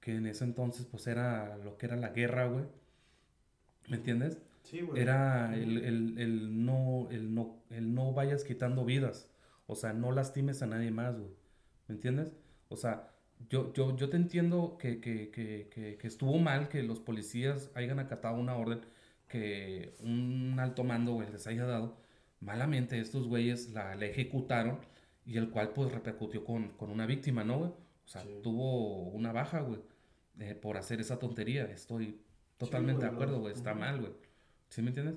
Que 0.00 0.16
en 0.16 0.26
ese 0.26 0.44
entonces, 0.44 0.86
pues 0.86 1.06
era 1.06 1.56
lo 1.58 1.78
que 1.78 1.86
era 1.86 1.96
la 1.96 2.08
guerra, 2.08 2.46
güey. 2.46 2.64
¿Me 3.88 3.96
entiendes? 3.96 4.38
Sí, 4.64 4.80
güey. 4.80 5.00
Era 5.00 5.54
el, 5.54 5.78
el, 5.78 6.18
el 6.18 6.64
no, 6.64 7.08
el, 7.10 7.34
no, 7.34 7.62
el 7.70 7.94
no 7.94 8.12
vayas 8.12 8.42
quitando 8.44 8.84
vidas. 8.84 9.28
O 9.66 9.76
sea, 9.76 9.92
no 9.92 10.12
lastimes 10.12 10.62
a 10.62 10.66
nadie 10.66 10.90
más, 10.90 11.16
güey. 11.16 11.30
¿Me 11.86 11.94
entiendes? 11.94 12.34
O 12.68 12.76
sea, 12.76 13.12
yo, 13.48 13.72
yo, 13.72 13.96
yo 13.96 14.08
te 14.08 14.16
entiendo 14.16 14.76
que, 14.78 15.00
que, 15.00 15.30
que, 15.30 15.68
que, 15.98 16.06
estuvo 16.06 16.38
mal 16.38 16.68
que 16.68 16.82
los 16.82 17.00
policías 17.00 17.70
hayan 17.74 17.98
acatado 17.98 18.36
una 18.38 18.56
orden 18.56 18.80
que 19.28 19.94
un 20.00 20.56
alto 20.58 20.84
mando, 20.84 21.12
güey, 21.12 21.30
les 21.30 21.46
haya 21.46 21.64
dado. 21.64 21.96
Malamente 22.40 22.98
estos 23.00 23.26
güeyes 23.26 23.70
la, 23.70 23.94
la 23.94 24.06
ejecutaron 24.06 24.78
y 25.24 25.36
el 25.38 25.50
cual 25.50 25.70
pues 25.72 25.92
repercutió 25.92 26.44
con, 26.44 26.68
con 26.70 26.90
una 26.90 27.06
víctima, 27.06 27.44
¿no, 27.44 27.58
güey? 27.58 27.70
O 27.70 28.08
sea, 28.08 28.22
Sí. 28.22 28.28
tuvo 28.42 29.08
una 29.08 29.32
baja, 29.32 29.60
güey, 29.60 29.80
eh, 30.38 30.54
por 30.54 30.76
hacer 30.76 31.00
esa 31.00 31.18
tontería. 31.18 31.64
Estoy 31.64 32.20
totalmente 32.58 33.00
güey, 33.00 33.10
de 33.10 33.14
acuerdo, 33.14 33.40
güey. 33.40 33.52
Está 33.52 33.72
Ujú. 33.72 33.80
mal, 33.80 34.00
güey. 34.00 34.12
¿Sí 34.68 34.82
me 34.82 34.88
entiendes? 34.88 35.16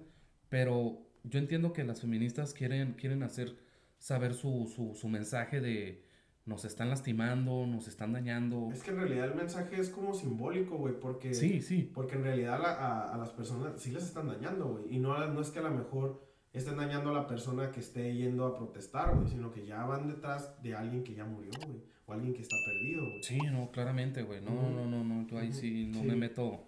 Pero 0.50 1.02
yo 1.24 1.40
entiendo 1.40 1.74
que 1.74 1.84
las 1.84 2.02
feministas 2.02 2.54
quieren, 2.54 2.94
quieren 2.94 3.22
hacer 3.24 3.56
saber 4.00 4.34
su, 4.34 4.72
su, 4.74 4.96
su 4.96 5.08
mensaje 5.10 5.60
de 5.62 6.04
nos 6.46 6.66
están 6.66 6.90
lastimando, 6.90 7.68
nos 7.68 7.88
están 7.88 8.14
dañando. 8.14 8.70
Es 8.74 8.82
que 8.82 8.90
en 8.90 8.98
realidad 8.98 9.26
el 9.26 9.36
mensaje 9.36 9.80
es 9.80 9.90
como 9.90 10.16
simbólico, 10.16 10.78
güey, 10.78 11.00
porque... 11.00 11.34
Sí, 11.36 11.62
sí. 11.62 11.92
Porque 11.94 12.16
en 12.16 12.24
realidad 12.24 12.66
a, 12.66 13.14
a 13.14 13.18
las 13.18 13.30
personas 13.30 13.80
sí 13.80 13.92
les 13.92 14.04
están 14.04 14.28
dañando, 14.28 14.70
güey. 14.70 14.96
Y 14.96 14.98
no, 15.00 15.28
no 15.28 15.42
es 15.42 15.50
que 15.52 15.60
a 15.60 15.64
lo 15.64 15.72
mejor 15.72 16.28
estén 16.54 16.78
dañando 16.78 17.12
a 17.12 17.14
la 17.14 17.28
persona 17.28 17.72
que 17.72 17.80
esté 17.80 18.16
yendo 18.16 18.46
a 18.46 18.56
protestar, 18.58 19.16
güey, 19.16 19.28
sino 19.30 19.52
que 19.52 19.66
ya 19.66 19.84
van 19.86 20.08
detrás 20.08 20.62
de 20.64 20.76
alguien 20.76 21.04
que 21.04 21.14
ya 21.14 21.26
murió, 21.26 21.52
güey. 21.66 21.82
O 22.08 22.14
alguien 22.14 22.34
que 22.34 22.42
está 22.42 22.56
perdido, 22.66 23.04
güey. 23.06 23.24
Sí, 23.24 23.38
no, 23.52 23.70
claramente, 23.72 24.24
güey. 24.24 24.42
No, 24.42 24.70
no, 24.72 24.86
no, 24.88 25.04
no. 25.04 25.28
Yo 25.28 25.38
ahí 25.38 25.54
sí 25.54 25.86
no 25.94 26.02
Sí. 26.02 26.08
me 26.08 26.16
meto. 26.16 26.64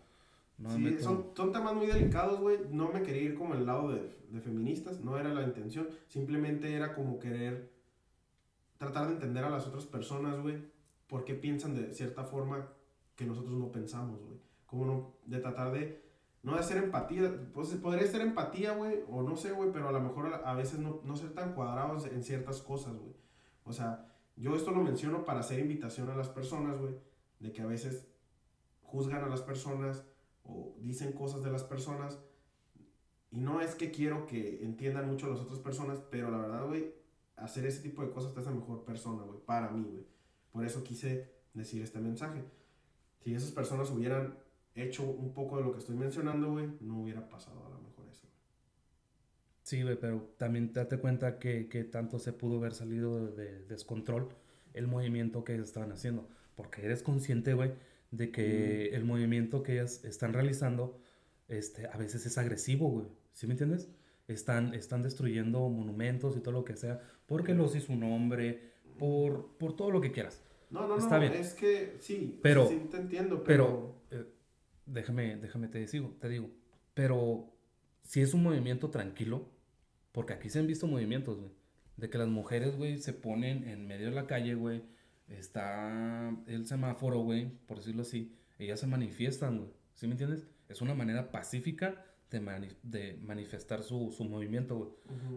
No 0.60 0.70
sí, 0.70 0.78
me 0.78 0.92
meto. 0.92 1.04
son, 1.04 1.26
son 1.36 1.52
temas 1.52 1.74
muy 1.74 1.88
delicados, 1.88 2.40
güey. 2.40 2.58
No 2.70 2.92
me 2.92 3.02
quería 3.02 3.24
ir 3.24 3.36
como 3.36 3.56
el 3.56 3.66
lado 3.66 3.92
de, 3.92 4.02
de 4.30 4.40
feministas, 4.42 5.00
no 5.02 5.18
era 5.18 5.34
la 5.34 5.42
intención. 5.44 5.88
Simplemente 6.08 6.74
era 6.76 6.94
como 6.94 7.18
querer 7.18 7.72
tratar 8.78 9.08
de 9.08 9.14
entender 9.14 9.44
a 9.44 9.50
las 9.50 9.66
otras 9.68 9.86
personas, 9.86 10.40
güey. 10.42 10.58
por 11.08 11.26
qué 11.26 11.34
piensan 11.34 11.76
de 11.76 11.94
cierta 11.94 12.24
forma 12.24 12.68
que 13.16 13.26
nosotros 13.26 13.54
no 13.56 13.72
pensamos, 13.72 14.20
güey. 14.22 14.40
Como 14.68 14.86
no, 14.86 15.14
de 15.26 15.40
tratar 15.40 15.72
de, 15.74 16.02
no 16.44 16.54
de 16.54 16.60
hacer 16.60 16.78
empatía, 16.78 17.32
pues 17.54 17.70
podría 17.76 18.08
ser 18.08 18.22
empatía, 18.22 18.74
güey, 18.74 19.04
o 19.10 19.22
no 19.22 19.36
sé, 19.36 19.52
güey, 19.52 19.72
pero 19.72 19.90
a 19.90 19.92
lo 19.92 20.02
mejor 20.02 20.42
a, 20.44 20.54
veces 20.56 20.80
no, 20.80 21.02
no 21.04 21.16
ser 21.16 21.34
tan 21.34 21.54
cuadrados 21.54 22.06
en 22.08 22.24
ciertas 22.24 22.62
cosas, 22.62 22.96
güey. 22.96 23.14
O 23.64 23.74
sea, 23.74 24.12
yo 24.36 24.56
esto 24.56 24.72
lo 24.72 24.82
menciono 24.82 25.24
para 25.24 25.42
hacer 25.42 25.60
invitación 25.60 26.10
a 26.10 26.16
las 26.16 26.30
personas, 26.30 26.80
güey, 26.80 26.96
de 27.40 27.52
que 27.52 27.62
a 27.62 27.68
veces 27.68 28.08
juzgan 28.82 29.24
a 29.24 29.28
las 29.28 29.42
personas 29.42 30.04
o 30.44 30.76
dicen 30.80 31.14
cosas 31.14 31.44
de 31.44 31.52
las 31.52 31.64
personas. 31.64 32.20
Y 33.30 33.40
no 33.40 33.62
es 33.62 33.76
que 33.76 33.92
quiero 33.92 34.26
que 34.26 34.64
entiendan 34.64 35.08
mucho 35.08 35.28
a 35.28 35.30
las 35.30 35.40
otras 35.40 35.60
personas, 35.60 36.00
pero 36.10 36.32
la 36.32 36.38
verdad, 36.40 36.68
güey, 36.68 36.94
hacer 37.38 37.66
ese 37.66 37.82
tipo 37.82 38.02
de 38.02 38.12
cosas 38.12 38.34
te 38.34 38.42
hace 38.42 38.50
mejor 38.50 38.84
persona, 38.84 39.24
güey, 39.24 39.40
para 39.46 39.70
mí, 39.70 39.86
güey. 39.90 40.06
Por 40.52 40.66
eso 40.66 40.84
quise 40.84 41.32
decir 41.54 41.82
este 41.82 42.00
mensaje. 42.00 42.44
Si 43.20 43.34
esas 43.34 43.52
personas 43.52 43.90
hubieran 43.92 44.38
hecho 44.76 45.04
un 45.04 45.34
poco 45.34 45.58
de 45.58 45.64
lo 45.64 45.74
que 45.74 45.80
estoy 45.80 45.96
mencionando, 45.96 46.52
güey, 46.52 46.68
no 46.80 47.02
hubiera 47.02 47.28
pasado 47.28 47.66
a 47.66 47.70
lo 47.70 47.80
mejor 47.80 48.08
eso. 48.10 48.28
Sí, 49.64 49.84
güey, 49.84 50.00
pero 50.00 50.34
también 50.38 50.74
date 50.74 50.98
cuenta 50.98 51.40
que, 51.40 51.68
que, 51.70 51.84
tanto 51.84 52.20
se 52.20 52.34
pudo 52.34 52.58
haber 52.58 52.74
salido 52.74 53.28
de 53.28 53.66
descontrol 53.66 54.30
el 54.74 54.88
movimiento 54.88 55.44
que 55.44 55.54
ellos 55.54 55.68
estaban 55.68 55.92
haciendo. 55.92 56.28
Porque 56.56 56.86
eres 56.86 57.04
consciente, 57.04 57.54
güey, 57.54 57.74
de 58.12 58.32
que 58.32 58.96
el 58.96 59.04
movimiento 59.06 59.64
que 59.64 59.74
ellas 59.74 60.04
están 60.06 60.34
realizando 60.34 61.00
este, 61.48 61.88
a 61.88 61.98
veces 61.98 62.26
es 62.26 62.38
agresivo, 62.38 62.90
güey. 62.90 63.08
¿Sí 63.34 63.48
me 63.48 63.54
entiendes? 63.54 63.90
Están, 64.28 64.74
están 64.74 65.04
destruyendo 65.04 65.68
monumentos 65.70 66.38
y 66.38 66.40
todo 66.40 66.54
lo 66.54 66.64
que 66.64 66.76
sea 66.78 67.02
porque 67.32 67.54
los 67.54 67.74
hizo 67.78 67.94
un 67.94 68.04
hombre, 68.04 68.74
por, 69.00 69.58
por 69.58 69.74
todo 69.78 69.90
lo 69.90 70.02
que 70.02 70.12
quieras. 70.12 70.44
No, 70.70 70.86
no, 70.86 70.98
Está 70.98 71.16
no, 71.16 71.22
bien. 71.22 71.34
es 71.34 71.54
que 71.54 71.96
sí, 72.00 72.38
pero, 72.44 72.68
sí, 72.68 72.88
te 72.92 72.98
entiendo, 72.98 73.42
pero... 73.42 74.04
pero 74.10 74.22
eh, 74.22 74.28
déjame, 74.86 75.38
déjame 75.38 75.68
te 75.68 75.86
digo, 75.86 76.16
te 76.20 76.30
digo, 76.30 76.50
pero 76.94 77.54
si 78.04 78.22
es 78.22 78.34
un 78.34 78.44
movimiento 78.44 78.90
tranquilo, 78.90 79.50
porque 80.12 80.34
aquí 80.34 80.50
se 80.50 80.60
han 80.60 80.68
visto 80.68 80.88
movimientos, 80.88 81.40
güey, 81.40 81.52
de 81.98 82.10
que 82.10 82.18
las 82.18 82.28
mujeres, 82.28 82.76
güey, 82.76 82.98
se 82.98 83.14
ponen 83.14 83.68
en 83.68 83.88
medio 83.88 84.08
de 84.08 84.16
la 84.16 84.28
calle, 84.28 84.56
güey, 84.56 84.84
está 85.28 86.36
el 86.48 86.66
semáforo, 86.66 87.20
güey, 87.20 87.50
por 87.68 87.78
decirlo 87.78 88.02
así, 88.02 88.36
ellas 88.60 88.80
se 88.80 88.88
manifiestan, 88.88 89.60
güey, 89.60 89.72
¿sí 89.94 90.08
me 90.08 90.14
entiendes? 90.14 90.46
Es 90.68 90.82
una 90.82 90.94
manera 90.94 91.32
pacífica 91.32 92.06
de, 92.30 92.76
de 92.84 93.20
manifestar 93.24 93.84
su, 93.84 94.12
su 94.12 94.24
movimiento, 94.26 94.78
güey, 94.78 94.92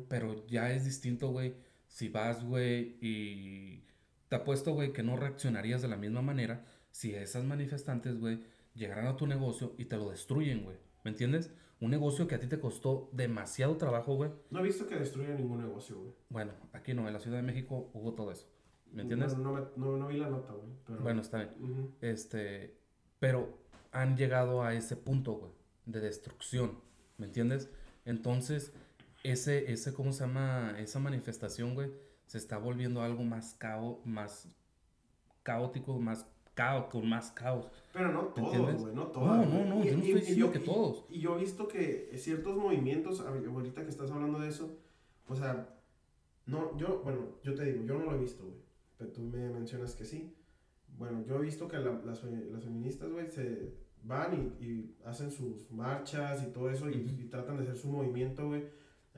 pero 0.08 0.46
ya 0.46 0.72
es 0.72 0.84
distinto, 0.84 1.30
güey, 1.30 1.54
si 1.86 2.08
vas, 2.08 2.44
güey, 2.44 2.96
y 3.00 3.84
te 4.28 4.36
apuesto, 4.36 4.72
güey, 4.72 4.92
que 4.92 5.02
no 5.02 5.16
reaccionarías 5.16 5.82
de 5.82 5.88
la 5.88 5.96
misma 5.96 6.22
manera 6.22 6.64
si 6.90 7.14
esas 7.14 7.44
manifestantes, 7.44 8.18
güey, 8.18 8.40
llegaran 8.74 9.06
a 9.06 9.16
tu 9.16 9.26
negocio 9.26 9.74
y 9.78 9.86
te 9.86 9.96
lo 9.96 10.10
destruyen, 10.10 10.64
güey. 10.64 10.76
¿Me 11.04 11.10
entiendes? 11.10 11.52
Un 11.80 11.90
negocio 11.90 12.26
que 12.26 12.34
a 12.34 12.40
ti 12.40 12.46
te 12.46 12.60
costó 12.60 13.10
demasiado 13.12 13.76
trabajo, 13.76 14.14
güey. 14.14 14.30
No 14.50 14.60
he 14.60 14.62
visto 14.62 14.86
que 14.86 14.96
destruya 14.96 15.34
ningún 15.34 15.58
negocio, 15.58 15.98
güey. 15.98 16.12
Bueno, 16.30 16.52
aquí 16.72 16.94
no, 16.94 17.06
en 17.06 17.14
la 17.14 17.20
Ciudad 17.20 17.36
de 17.38 17.42
México 17.42 17.90
hubo 17.92 18.14
todo 18.14 18.32
eso. 18.32 18.48
¿Me 18.92 19.02
entiendes? 19.02 19.36
No, 19.36 19.70
no, 19.76 19.96
no, 19.96 20.06
vi 20.06 20.18
la 20.18 20.30
nota, 20.30 20.52
güey. 20.52 21.00
Bueno, 21.00 21.20
está 21.20 21.38
bien. 21.38 21.94
Este, 22.00 22.78
pero 23.18 23.58
han 23.90 24.16
llegado 24.16 24.62
a 24.62 24.74
ese 24.74 24.96
punto, 24.96 25.32
güey, 25.32 25.52
de 25.86 26.00
destrucción. 26.00 26.78
¿Me 27.18 27.26
entiendes? 27.26 27.70
Entonces, 28.04 28.72
ese, 29.22 29.72
ese, 29.72 29.92
¿cómo 29.94 30.12
se 30.12 30.20
llama? 30.26 30.76
Esa 30.78 31.00
manifestación, 31.00 31.74
güey, 31.74 31.90
se 32.26 32.38
está 32.38 32.58
volviendo 32.58 33.02
algo 33.02 33.24
más, 33.24 33.54
cao, 33.54 34.00
más 34.04 34.48
caótico, 35.42 35.98
más 35.98 36.26
caos, 36.54 36.86
con 36.86 37.08
más 37.08 37.30
caos. 37.32 37.66
Pero 37.92 38.12
no 38.12 38.22
todos, 38.28 38.80
güey, 38.80 38.94
no 38.94 39.08
todos. 39.08 39.28
No, 39.28 39.44
no, 39.44 39.64
no, 39.64 39.84
yo 39.84 39.92
no 39.96 40.02
estoy 40.02 40.14
diciendo 40.14 40.52
que 40.52 40.60
todos. 40.60 41.04
Y, 41.10 41.20
yo 41.20 41.36
he 41.36 41.40
visto 41.40 41.68
que 41.68 42.10
ciertos 42.16 42.56
movimientos, 42.56 43.20
ahorita 43.20 43.82
que 43.82 43.90
estás 43.90 44.10
hablando 44.10 44.38
de 44.38 44.48
eso, 44.48 44.78
o 45.28 45.34
sea, 45.34 45.68
no, 46.46 46.76
yo, 46.76 47.00
bueno, 47.02 47.38
yo 47.42 47.54
te 47.54 47.64
digo, 47.64 47.84
yo 47.84 47.98
no 47.98 48.04
lo 48.06 48.14
he 48.14 48.18
visto, 48.18 48.44
güey, 48.44 48.56
pero 48.96 49.10
tú 49.10 49.22
me 49.22 49.48
mencionas 49.50 49.94
que 49.94 50.04
sí. 50.04 50.34
Bueno, 50.96 51.24
yo 51.26 51.36
he 51.36 51.42
visto 51.42 51.66
que 51.66 51.78
las, 51.78 52.04
las, 52.04 52.20
feministas, 52.20 53.10
güey, 53.10 53.28
se 53.30 53.74
van 54.02 54.54
y, 54.60 54.64
y, 54.64 54.96
hacen 55.04 55.30
sus 55.30 55.70
marchas 55.72 56.42
y 56.42 56.52
todo 56.52 56.70
eso 56.70 56.88
y, 56.88 56.94
y 56.94 57.28
tratan 57.28 57.56
de 57.56 57.64
hacer 57.64 57.76
su 57.76 57.88
movimiento, 57.88 58.46
güey. 58.46 58.64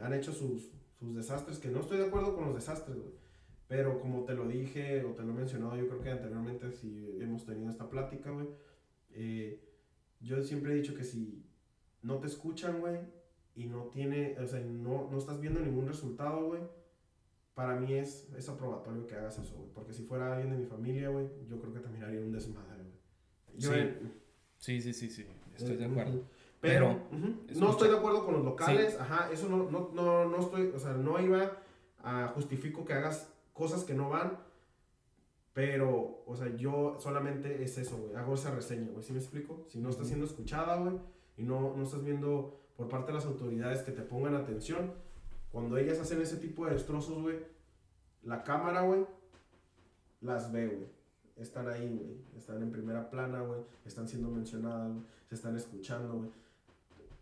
Han 0.01 0.12
hecho 0.12 0.32
sus, 0.32 0.70
sus 0.99 1.14
desastres, 1.14 1.59
que 1.59 1.68
no 1.68 1.80
estoy 1.80 1.99
de 1.99 2.07
acuerdo 2.07 2.34
con 2.34 2.47
los 2.47 2.55
desastres, 2.55 2.97
güey. 2.97 3.25
Pero 3.68 4.00
como 4.00 4.24
te 4.24 4.34
lo 4.34 4.46
dije 4.46 5.04
o 5.04 5.10
te 5.10 5.22
lo 5.22 5.32
he 5.32 5.34
mencionado, 5.34 5.76
yo 5.76 5.88
creo 5.88 6.00
que 6.00 6.10
anteriormente 6.10 6.70
si 6.70 7.18
hemos 7.20 7.44
tenido 7.44 7.70
esta 7.70 7.88
plática, 7.88 8.30
güey. 8.30 8.46
Eh, 9.10 9.60
yo 10.20 10.42
siempre 10.42 10.72
he 10.72 10.76
dicho 10.76 10.94
que 10.94 11.04
si 11.04 11.44
no 12.02 12.18
te 12.18 12.26
escuchan, 12.26 12.80
güey, 12.80 12.98
y 13.54 13.66
no 13.66 13.84
tiene, 13.86 14.36
o 14.38 14.46
sea, 14.46 14.60
no, 14.60 15.08
no 15.10 15.18
estás 15.18 15.40
viendo 15.40 15.60
ningún 15.60 15.88
resultado, 15.88 16.46
güey, 16.46 16.62
para 17.54 17.74
mí 17.74 17.94
es, 17.94 18.28
es 18.36 18.48
aprobatorio 18.48 19.06
que 19.06 19.14
hagas 19.14 19.38
eso, 19.38 19.54
güey. 19.56 19.70
Porque 19.74 19.92
si 19.92 20.04
fuera 20.04 20.32
alguien 20.32 20.50
de 20.50 20.58
mi 20.58 20.66
familia, 20.66 21.08
güey, 21.08 21.26
yo 21.48 21.58
creo 21.58 21.72
que 21.72 21.80
también 21.80 22.04
haría 22.04 22.20
un 22.20 22.32
desmadre, 22.32 22.84
güey. 22.84 24.00
sí. 24.58 24.80
sí, 24.80 24.92
sí, 24.92 25.10
sí, 25.10 25.26
estoy 25.56 25.76
de 25.76 25.84
eh, 25.84 25.90
acuerdo. 25.90 26.24
Pero, 26.60 27.00
no 27.54 27.70
estoy 27.70 27.88
de 27.88 27.96
acuerdo 27.96 28.24
con 28.24 28.34
los 28.34 28.44
locales, 28.44 28.98
ajá, 28.98 29.30
eso 29.32 29.48
no, 29.48 29.70
no, 29.70 29.90
no, 29.92 30.28
no 30.28 30.40
estoy, 30.40 30.72
o 30.74 30.78
sea, 30.78 30.94
no 30.94 31.20
iba 31.20 31.62
a 32.02 32.28
justifico 32.28 32.84
que 32.84 32.92
hagas 32.92 33.32
cosas 33.57 33.84
que 33.84 33.94
no 33.94 34.11
van, 34.11 34.38
pero, 35.52 36.22
o 36.26 36.36
sea, 36.36 36.54
yo 36.54 36.96
solamente 37.00 37.64
es 37.64 37.78
eso, 37.78 37.96
güey, 37.96 38.14
hago 38.14 38.34
esa 38.34 38.54
reseña, 38.54 38.90
güey, 38.92 39.02
¿sí 39.02 39.12
me 39.12 39.18
explico? 39.18 39.64
Si 39.68 39.78
no 39.80 39.90
estás 39.90 40.07
siendo 40.07 40.26
escuchada, 40.26 40.76
güey, 40.76 40.98
y 41.36 41.42
no, 41.42 41.74
no 41.76 41.82
estás 41.82 42.04
viendo 42.04 42.61
por 42.76 42.88
parte 42.88 43.09
de 43.09 43.14
las 43.14 43.26
autoridades 43.26 43.82
que 43.82 43.92
te 43.92 44.02
pongan 44.02 44.34
atención, 44.34 44.92
cuando 45.50 45.78
ellas 45.78 45.98
hacen 45.98 46.20
ese 46.20 46.36
tipo 46.36 46.66
de 46.66 46.74
destrozos, 46.74 47.22
güey, 47.22 47.38
la 48.22 48.44
cámara, 48.44 48.82
güey, 48.82 49.07
las 50.20 50.52
ve, 50.52 50.66
güey. 50.66 50.96
Están 51.36 51.68
ahí, 51.68 52.00
güey. 52.02 52.16
Están 52.36 52.62
en 52.62 52.72
primera 52.72 53.11
plana, 53.11 53.42
güey. 53.42 53.61
Están 53.84 54.09
siendo 54.09 54.30
mencionadas, 54.30 54.90
güey. 54.90 55.04
Se 55.28 55.34
están 55.34 55.54
escuchando, 55.54 56.14
güey 56.14 56.30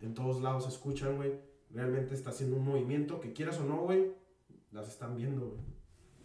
en 0.05 0.14
todos 0.14 0.43
lados 0.43 0.64
se 0.64 0.70
escuchan, 0.70 1.16
güey. 1.16 1.32
Realmente 1.70 2.14
está 2.14 2.30
haciendo 2.30 2.57
un 2.57 2.64
movimiento, 2.64 3.20
que 3.20 3.32
quieras 3.32 3.59
o 3.59 3.64
no, 3.64 3.82
güey, 3.82 4.12
las 4.70 4.89
están 4.89 5.16
viendo, 5.16 5.47
güey. 5.47 5.74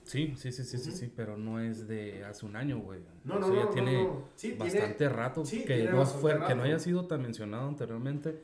Sí, 0.09 0.33
sí, 0.37 0.51
sí, 0.51 0.63
sí, 0.63 0.79
sí, 0.79 0.91
sí, 0.91 1.13
pero 1.15 1.37
no 1.37 1.59
es 1.59 1.87
de 1.87 2.25
hace 2.25 2.43
un 2.43 2.55
año, 2.55 2.79
güey. 2.79 2.99
No, 3.23 3.37
no, 3.37 3.53
ya 3.53 3.69
tiene 3.69 4.09
bastante 4.57 5.07
rato 5.07 5.43
que, 5.43 5.83
no 5.83 6.03
fue, 6.03 6.35
que 6.47 6.55
no 6.55 6.63
haya 6.63 6.79
sido 6.79 7.05
tan 7.05 7.21
mencionado 7.21 7.67
anteriormente. 7.67 8.41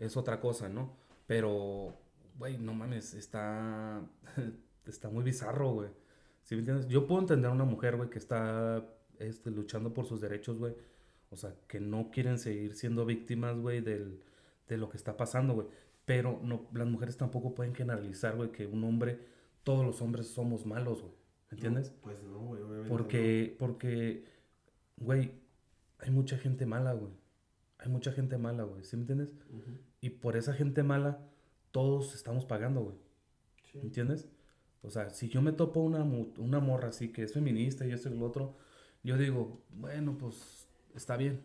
Es 0.00 0.16
otra 0.16 0.40
cosa, 0.40 0.70
¿no? 0.70 0.96
Pero, 1.26 1.94
güey, 2.38 2.56
no 2.56 2.72
mames, 2.72 3.12
está, 3.12 4.00
está 4.86 5.10
muy 5.10 5.22
bizarro, 5.22 5.72
güey. 5.72 5.90
¿Sí 6.44 6.54
me 6.54 6.60
entiendes? 6.60 6.88
Yo 6.88 7.06
puedo 7.06 7.20
entender 7.20 7.50
a 7.50 7.52
una 7.52 7.64
mujer, 7.64 7.96
güey, 7.96 8.08
que 8.08 8.18
está 8.18 8.82
este, 9.18 9.50
luchando 9.50 9.92
por 9.92 10.06
sus 10.06 10.18
derechos, 10.22 10.56
güey. 10.56 10.74
O 11.28 11.36
sea, 11.36 11.54
que 11.68 11.78
no 11.78 12.10
quieren 12.10 12.38
seguir 12.38 12.74
siendo 12.74 13.04
víctimas, 13.04 13.58
güey, 13.58 13.82
del, 13.82 14.22
de 14.66 14.78
lo 14.78 14.88
que 14.88 14.96
está 14.96 15.14
pasando, 15.18 15.52
güey. 15.52 15.66
Pero 16.06 16.40
no, 16.42 16.70
las 16.72 16.86
mujeres 16.86 17.18
tampoco 17.18 17.54
pueden 17.54 17.74
generalizar, 17.74 18.34
güey, 18.34 18.50
que 18.50 18.66
un 18.66 18.82
hombre, 18.84 19.20
todos 19.64 19.84
los 19.84 20.00
hombres 20.02 20.28
somos 20.28 20.66
malos, 20.66 21.02
güey. 21.02 21.14
¿Me 21.50 21.56
entiendes? 21.56 21.92
pues 22.02 22.22
no, 22.22 22.38
güey, 22.38 22.62
obviamente. 22.62 22.88
Porque, 22.88 23.56
porque, 23.58 24.24
güey, 24.96 25.32
hay 25.98 26.10
mucha 26.10 26.38
gente 26.38 26.66
mala, 26.66 26.94
güey. 26.94 27.12
Hay 27.78 27.90
mucha 27.90 28.12
gente 28.12 28.38
mala, 28.38 28.64
güey. 28.64 28.84
¿Sí 28.84 28.96
me 28.96 29.02
entiendes? 29.02 29.34
Y 30.00 30.10
por 30.10 30.36
esa 30.36 30.54
gente 30.54 30.82
mala, 30.82 31.20
todos 31.70 32.14
estamos 32.14 32.44
pagando, 32.44 32.80
güey. 32.80 32.96
Sí. 33.70 33.78
¿Me 33.78 33.84
entiendes? 33.84 34.28
O 34.82 34.90
sea, 34.90 35.10
si 35.10 35.28
yo 35.28 35.42
me 35.42 35.52
topo 35.52 35.80
una, 35.80 36.02
una 36.02 36.60
morra 36.60 36.88
así 36.88 37.12
que 37.12 37.22
es 37.22 37.34
feminista 37.34 37.86
y 37.86 37.92
esto 37.92 38.08
y 38.08 38.18
lo 38.18 38.24
otro, 38.24 38.56
yo 39.02 39.16
digo, 39.16 39.62
bueno, 39.70 40.16
pues 40.18 40.68
está 40.94 41.16
bien, 41.16 41.42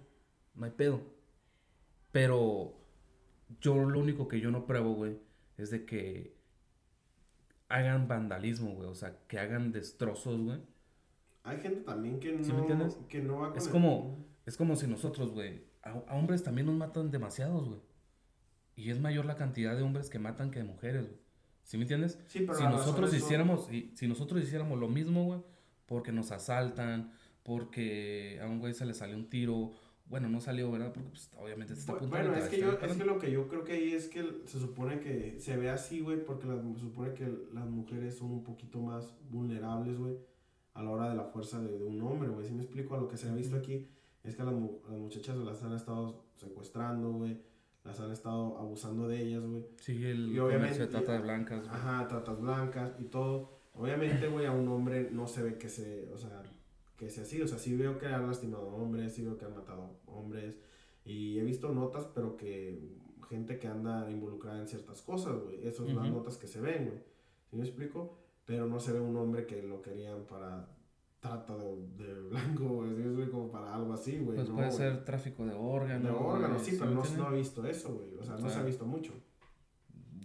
no 0.56 0.66
hay 0.66 0.72
pedo. 0.72 1.02
Pero 2.12 2.74
yo 3.62 3.76
lo 3.76 4.00
único 4.00 4.28
que 4.28 4.40
yo 4.40 4.52
no 4.52 4.66
pruebo, 4.66 4.94
güey, 4.94 5.20
es 5.58 5.70
de 5.70 5.86
que 5.86 6.37
hagan 7.70 8.08
vandalismo, 8.08 8.74
güey. 8.74 8.90
O 8.90 8.96
sea, 8.96 9.18
que 9.28 9.40
hagan 9.40 9.72
destrozos, 9.72 10.42
güey. 10.42 10.60
Hay 11.44 11.60
gente 11.60 11.82
también 11.82 12.20
que 12.20 12.34
no, 12.34 12.44
¿Sí 12.44 12.52
me 12.52 13.08
que 13.08 13.22
no 13.22 13.40
va 13.40 13.50
con 13.50 13.58
es 13.58 13.68
como 13.68 14.26
Es 14.46 14.58
como 14.58 14.76
si 14.76 14.88
nosotros, 14.88 15.32
güey, 15.32 15.64
a, 15.82 15.94
hombres 16.16 16.44
también 16.44 16.68
nos 16.68 16.76
matan 16.76 17.12
demasiados, 17.12 17.68
güey. 17.68 17.80
Y 18.76 18.92
es 18.92 19.00
mayor 19.00 19.26
la 19.26 19.36
cantidad 19.36 19.76
de 19.76 19.82
hombres 19.82 20.10
que 20.10 20.20
matan 20.20 20.52
que 20.52 20.60
de 20.60 20.66
mujeres, 20.66 21.08
güey. 21.08 21.20
¿Sí 21.64 21.78
me 21.78 21.84
entiendes? 21.84 22.20
Sí, 22.28 22.40
pero 22.42 22.54
si 22.58 22.64
nosotros 22.64 23.14
hiciéramos, 23.14 23.68
si, 23.68 23.92
si 23.96 24.08
nosotros 24.08 24.42
hiciéramos 24.42 24.80
lo 24.80 24.88
mismo, 24.88 25.26
güey, 25.26 25.42
porque 25.86 26.12
nos 26.12 26.32
asaltan, 26.32 27.12
porque 27.44 28.40
a 28.42 28.48
un 28.48 28.60
güey 28.60 28.74
se 28.74 28.86
le 28.86 28.94
sale 28.94 29.16
un 29.16 29.30
tiro, 29.30 29.72
bueno, 30.10 30.30
no 30.30 30.40
salió, 30.40 30.72
¿verdad? 30.72 30.94
Porque 30.94 31.10
pues, 31.10 31.30
obviamente 31.38 31.74
se 31.76 31.82
está 31.82 31.94
Bueno, 31.94 32.10
bueno 32.10 32.36
es, 32.36 32.48
que 32.50 32.60
yo, 32.60 32.72
es 32.72 32.94
que 32.96 33.04
lo 33.04 33.20
que 33.20 33.32
yo 33.32 33.48
creo 33.48 33.64
que 33.64 33.74
ahí 33.74 33.92
es 33.92 34.08
que 34.08 34.42
se 34.46 34.60
supone 34.60 35.00
que 35.00 35.40
se 35.40 35.58
ve 35.58 35.70
así, 35.70 36.00
güey, 36.00 36.24
porque 36.24 36.48
se 36.48 36.80
supone 36.80 37.14
que 37.14 37.28
las 37.54 37.68
mujeres 37.70 38.18
son 38.18 38.32
un 38.32 38.44
poquito 38.44 38.80
más 38.80 39.14
vulnerables, 39.30 39.98
güey, 39.98 40.18
a 40.74 40.84
la 40.84 40.90
hora 40.92 41.10
de 41.10 41.16
la 41.16 41.26
fuerza 41.26 41.62
de, 41.62 41.78
de 41.78 41.86
un 41.86 42.02
hombre, 42.02 42.30
güey. 42.30 42.48
Si 42.48 42.54
me 42.54 42.64
explico, 42.64 42.96
a 42.96 43.00
lo 43.00 43.08
que 43.08 43.18
se 43.18 43.28
ha 43.30 43.34
visto 43.34 43.56
aquí 43.58 43.88
es 44.24 44.36
que 44.36 44.42
a 44.42 44.46
las, 44.46 44.54
a 44.56 44.92
las 44.92 45.00
muchachas 45.00 45.36
las 45.38 45.64
han 45.64 45.74
estado 45.74 46.26
secuestrando, 46.36 47.12
güey. 47.12 47.42
Las 47.84 48.00
han 48.02 48.12
estado 48.12 48.58
abusando 48.58 49.08
de 49.08 49.22
ellas, 49.22 49.44
güey. 49.46 49.66
Sí, 49.78 50.06
el 50.06 50.30
Y 50.34 50.40
obviamente- 50.40 50.80
de 50.80 50.88
trata 50.88 51.14
de 51.14 51.20
blancas, 51.20 51.60
güey. 51.66 51.72
Ajá, 51.74 52.08
tratas 52.08 52.40
blancas 52.42 52.92
y 53.00 53.06
todo. 53.06 53.58
Obviamente, 53.74 54.28
güey, 54.28 54.46
a 54.46 54.52
un 54.52 54.68
hombre 54.68 55.10
no 55.12 55.28
se 55.28 55.44
ve 55.44 55.58
que 55.58 55.70
se, 55.70 56.10
o 56.12 56.18
sea, 56.18 56.44
que 56.98 57.10
sea 57.10 57.24
así. 57.24 57.42
O 57.42 57.48
sea, 57.48 57.58
sí 57.60 57.76
veo 57.76 57.98
que 57.98 58.08
han 58.08 58.28
lastimado 58.28 58.68
hombres, 58.68 59.14
sí 59.14 59.24
veo 59.24 59.38
que 59.38 59.46
han 59.46 59.56
matado 59.56 60.00
hombres. 60.08 60.58
Y 61.06 61.40
he 61.40 61.44
visto 61.44 61.72
notas, 61.74 62.08
pero 62.14 62.36
que 62.36 62.98
gente 63.30 63.60
que 63.60 63.68
anda 63.68 64.10
involucrada 64.10 64.60
en 64.60 64.68
ciertas 64.68 65.02
cosas, 65.02 65.42
güey. 65.44 65.62
Esas 65.62 65.86
son 65.86 65.96
las 65.96 66.10
notas 66.10 66.38
que 66.38 66.48
se 66.48 66.60
ven, 66.60 66.88
güey. 66.88 67.04
¿Sí 67.50 67.56
me 67.56 67.64
explico? 67.64 68.18
Pero 68.46 68.66
no 68.66 68.80
se 68.80 68.94
ve 68.94 69.00
un 69.00 69.16
hombre 69.16 69.46
que 69.46 69.62
lo 69.62 69.82
querían 69.82 70.26
para 70.26 70.70
trata 71.20 71.58
de, 71.58 71.76
de 71.98 72.14
blanco, 72.30 72.66
güey. 72.68 72.96
¿Sí 72.96 73.02
me 73.02 73.08
explico? 73.08 73.52
Para 73.52 73.76
algo 73.76 73.94
así, 73.94 74.18
güey. 74.20 74.36
Pues 74.36 74.50
no, 74.50 74.56
puede 74.56 74.72
ser 74.72 75.06
tráfico 75.06 75.46
de 75.46 75.54
órganos. 75.54 76.04
De 76.04 76.10
órganos, 76.12 76.62
sí, 76.62 76.76
pero 76.78 76.92
no, 76.92 77.04
no 77.04 77.34
he 77.34 77.38
visto 77.38 77.66
eso, 77.66 77.94
güey. 77.94 78.16
O 78.20 78.24
sea, 78.24 78.36
O 78.36 78.40
no 78.40 78.50
se 78.50 78.60
ha 78.60 78.64
visto 78.64 78.86
mucho. 78.86 79.14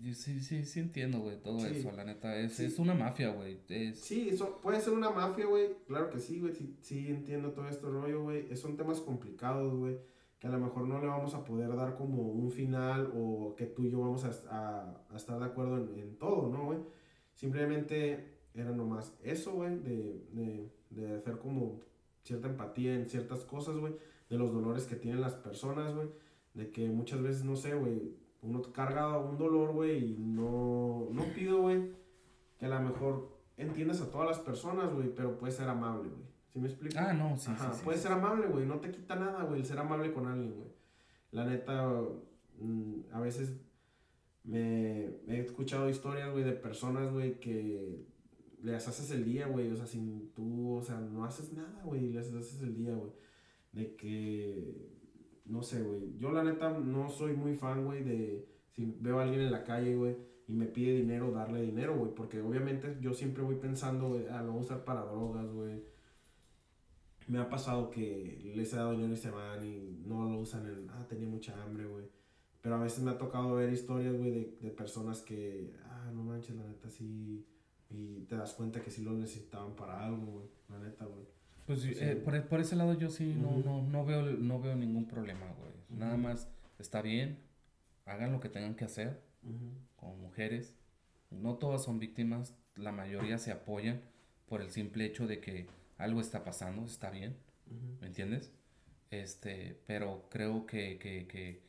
Yo 0.03 0.14
Sí, 0.14 0.40
sí, 0.40 0.64
sí 0.64 0.80
entiendo, 0.80 1.20
güey, 1.20 1.36
todo 1.40 1.61
Sí. 1.61 1.66
eso, 1.76 1.92
la 1.92 2.05
neta. 2.05 2.36
Es, 2.36 2.55
Sí. 2.55 2.64
es 2.64 2.78
una 2.78 2.94
mafia, 2.94 3.30
güey. 3.30 3.59
Es... 3.68 4.00
Sí, 4.00 4.28
eso 4.30 4.59
puede 4.61 4.80
ser 4.80 4.92
una 4.94 5.11
mafia, 5.11 5.46
güey. 5.46 5.68
Claro 5.86 6.11
que 6.11 6.18
sí, 6.18 6.40
güey. 6.40 6.53
Sí, 6.53 6.76
sí 6.80 7.09
entiendo 7.09 7.50
todo 7.53 7.68
este 7.68 7.86
rollo, 7.86 8.22
güey. 8.22 8.55
Son 8.57 8.76
temas 8.76 9.00
complicados, 9.00 9.74
güey. 9.76 9.96
Que 10.40 10.48
a 10.48 10.50
lo 10.50 10.59
mejor 10.59 10.88
no 10.88 11.00
le 11.00 11.07
vamos 11.07 11.34
a 11.34 11.44
poder 11.44 11.74
dar 11.76 11.94
como 11.96 12.22
un 12.32 12.50
final 12.50 13.12
o 13.14 13.55
que 13.57 13.66
tú 13.66 13.84
y 13.84 13.90
yo 13.90 14.00
vamos 14.00 14.24
a, 14.24 14.30
a- 14.50 15.05
a 15.11 15.16
estar 15.16 15.38
de 15.38 15.44
acuerdo 15.44 15.76
en, 15.78 15.96
en 15.98 16.16
todo, 16.16 16.48
¿no, 16.50 16.64
güey? 16.64 16.78
Simplemente 17.34 18.24
era 18.55 18.70
nomás 18.72 19.12
eso, 19.22 19.53
güey. 19.53 19.78
De, 19.78 20.26
de, 20.32 20.68
de 20.90 21.16
hacer 21.16 21.38
como 21.38 21.80
cierta 22.22 22.48
empatía 22.48 22.94
en 22.94 23.09
ciertas 23.09 23.40
cosas, 23.44 23.76
güey. 23.76 23.94
De 24.28 24.36
los 24.38 24.53
dolores 24.53 24.84
que 24.84 24.96
tienen 24.96 25.20
las 25.20 25.34
personas, 25.34 25.94
güey. 25.94 26.09
De 26.55 26.70
que 26.70 26.88
muchas 26.88 27.22
veces, 27.22 27.44
no 27.44 27.57
sé, 27.57 27.74
güey. 27.74 28.14
Uno 28.43 28.61
carga 28.72 29.18
un 29.18 29.38
dolor, 29.38 29.72
güey. 29.72 30.12
Y 30.12 30.18
no, 30.18 31.09
no 31.11 31.24
pido, 31.34 31.62
güey 31.62 32.03
que 32.62 32.66
a 32.66 32.80
lo 32.80 32.90
mejor 32.90 33.28
entiendes 33.57 34.01
a 34.03 34.09
todas 34.12 34.28
las 34.28 34.38
personas, 34.38 34.95
güey, 34.95 35.12
pero 35.12 35.36
puedes 35.36 35.57
ser 35.57 35.68
amable, 35.68 36.11
güey. 36.11 36.28
¿Sí 36.53 36.61
me 36.61 36.68
explico? 36.68 36.97
Ah, 36.97 37.12
no, 37.12 37.36
sí, 37.36 37.51
Ajá, 37.51 37.72
sí, 37.72 37.78
sí. 37.78 37.84
puedes 37.84 38.01
ser 38.01 38.12
amable, 38.12 38.47
güey, 38.47 38.64
no 38.66 38.78
te 38.78 38.93
quita 38.93 39.16
nada, 39.16 39.43
güey, 39.43 39.59
el 39.59 39.66
ser 39.66 39.80
amable 39.80 40.12
con 40.12 40.28
alguien, 40.28 40.55
güey. 40.55 40.70
La 41.32 41.45
neta, 41.45 41.90
mm, 42.61 43.01
a 43.11 43.18
veces 43.18 43.57
me 44.45 45.07
he 45.26 45.40
escuchado 45.40 45.88
historias, 45.88 46.30
güey, 46.30 46.45
de 46.45 46.53
personas, 46.53 47.12
güey, 47.12 47.40
que 47.40 48.07
les 48.62 48.86
haces 48.86 49.11
el 49.11 49.24
día, 49.24 49.49
güey, 49.49 49.68
o 49.72 49.76
sea, 49.76 49.86
sin 49.86 50.30
tú, 50.32 50.76
o 50.76 50.82
sea, 50.84 51.01
no 51.01 51.24
haces 51.24 51.53
nada, 51.53 51.82
güey, 51.82 52.12
les 52.12 52.32
haces 52.32 52.62
el 52.62 52.76
día, 52.76 52.95
güey. 52.95 53.11
De 53.72 53.97
que, 53.97 54.91
no 55.45 55.62
sé, 55.62 55.82
güey, 55.82 56.16
yo 56.18 56.32
la 56.32 56.45
neta 56.45 56.70
no 56.70 57.09
soy 57.09 57.34
muy 57.34 57.55
fan, 57.55 57.84
güey, 57.84 58.03
de 58.05 58.49
si 58.70 58.97
veo 59.01 59.18
a 59.18 59.24
alguien 59.24 59.43
en 59.43 59.53
la 59.53 59.64
calle, 59.64 59.95
güey, 59.97 60.16
y 60.47 60.55
me 60.55 60.66
pide 60.66 60.95
dinero, 60.95 61.30
darle 61.30 61.62
dinero, 61.62 61.97
güey, 61.97 62.14
porque 62.14 62.40
obviamente 62.40 62.99
yo 63.01 63.14
siempre 63.14 63.43
voy 63.43 63.57
pensando, 63.57 64.09
güey, 64.09 64.26
ah, 64.28 64.43
lo 64.43 64.53
voy 64.53 64.62
usar 64.62 64.84
para 64.84 65.03
drogas, 65.03 65.51
güey. 65.53 65.82
Me 67.28 67.38
ha 67.38 67.49
pasado 67.49 67.90
que 67.90 68.53
les 68.55 68.72
he 68.72 68.76
dado 68.76 68.93
dinero 68.93 69.12
y 69.12 69.16
se 69.16 69.30
van 69.30 69.64
y 69.64 70.03
no 70.07 70.24
lo 70.28 70.38
usan 70.38 70.66
en, 70.66 70.90
ah, 70.90 71.07
tenía 71.09 71.28
mucha 71.28 71.61
hambre, 71.62 71.86
güey. 71.86 72.05
Pero 72.61 72.76
a 72.76 72.80
veces 72.80 73.03
me 73.03 73.11
ha 73.11 73.18
tocado 73.18 73.55
ver 73.55 73.72
historias, 73.72 74.16
güey, 74.16 74.30
de, 74.30 74.59
de 74.61 74.70
personas 74.70 75.20
que, 75.22 75.74
ah, 75.84 76.11
no 76.12 76.22
manches, 76.22 76.57
la 76.57 76.64
neta 76.64 76.88
sí. 76.90 77.47
Y 77.90 78.22
te 78.22 78.36
das 78.36 78.55
cuenta 78.55 78.80
que 78.82 78.90
sí 78.90 79.03
lo 79.03 79.12
necesitaban 79.12 79.76
para 79.76 80.05
algo, 80.05 80.26
güey. 80.26 80.47
La 80.68 80.78
neta, 80.78 81.05
güey. 81.05 81.26
Pues 81.66 81.82
Sí. 81.82 81.92
eh, 81.96 82.16
por, 82.16 82.40
por 82.48 82.60
ese 82.60 82.76
lado 82.76 82.94
yo 82.94 83.08
sí 83.10 83.34
no, 83.36 83.58
no, 83.58 83.82
no, 83.82 84.04
veo, 84.04 84.22
no 84.22 84.60
veo 84.60 84.74
ningún 84.76 85.06
problema, 85.06 85.46
güey. 85.58 85.72
Nada 85.90 86.16
más 86.16 86.48
está 86.78 87.02
bien, 87.02 87.38
hagan 88.06 88.32
lo 88.32 88.40
que 88.40 88.48
tengan 88.48 88.74
que 88.74 88.84
hacer 88.84 89.20
Ujú. 89.44 89.70
como 89.96 90.16
mujeres. 90.16 90.74
No 91.30 91.54
todas 91.54 91.84
son 91.84 91.98
víctimas, 91.98 92.54
la 92.76 92.92
mayoría 92.92 93.38
se 93.38 93.52
apoyan 93.52 94.00
por 94.46 94.60
el 94.60 94.70
simple 94.70 95.04
hecho 95.06 95.26
de 95.26 95.40
que 95.40 95.66
algo 95.98 96.20
está 96.20 96.44
pasando, 96.44 96.84
está 96.84 97.10
bien. 97.10 97.36
¿me 98.00 98.06
entiendes? 98.08 98.52
Este, 99.10 99.80
pero 99.86 100.26
creo 100.30 100.66
que, 100.66 100.98
que, 100.98 101.26
que 101.26 101.62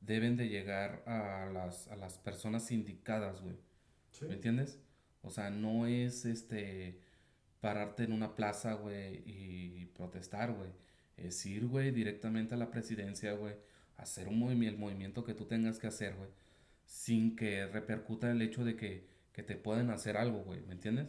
deben 0.00 0.36
de 0.38 0.48
llegar 0.48 1.02
a 1.06 1.50
las, 1.52 1.88
a 1.88 1.96
las 1.96 2.16
personas 2.18 2.70
indicadas, 2.70 3.42
güey. 3.42 3.56
Sí. 4.10 4.24
¿Me 4.26 4.34
entiendes? 4.34 4.78
O 5.22 5.30
sea, 5.30 5.50
no 5.50 5.86
es 5.86 6.24
este 6.24 6.98
pararte 7.60 8.04
en 8.04 8.12
una 8.12 8.34
plaza, 8.34 8.74
güey, 8.74 9.22
y 9.26 9.86
protestar, 9.86 10.52
güey. 10.52 10.70
Es 11.16 11.44
ir, 11.46 11.66
güey, 11.66 11.90
directamente 11.90 12.54
a 12.54 12.58
la 12.58 12.70
presidencia, 12.70 13.32
güey, 13.34 13.54
hacer 13.96 14.28
un 14.28 14.38
movimiento, 14.38 14.76
el 14.76 14.80
movimiento 14.80 15.24
que 15.24 15.34
tú 15.34 15.46
tengas 15.46 15.78
que 15.78 15.86
hacer, 15.86 16.16
güey, 16.16 16.30
sin 16.86 17.36
que 17.36 17.66
repercuta 17.66 18.30
el 18.30 18.42
hecho 18.42 18.64
de 18.64 18.76
que, 18.76 19.06
que 19.32 19.42
te 19.42 19.56
pueden 19.56 19.90
hacer 19.90 20.16
algo, 20.16 20.42
güey, 20.42 20.62
¿me 20.62 20.72
entiendes? 20.72 21.08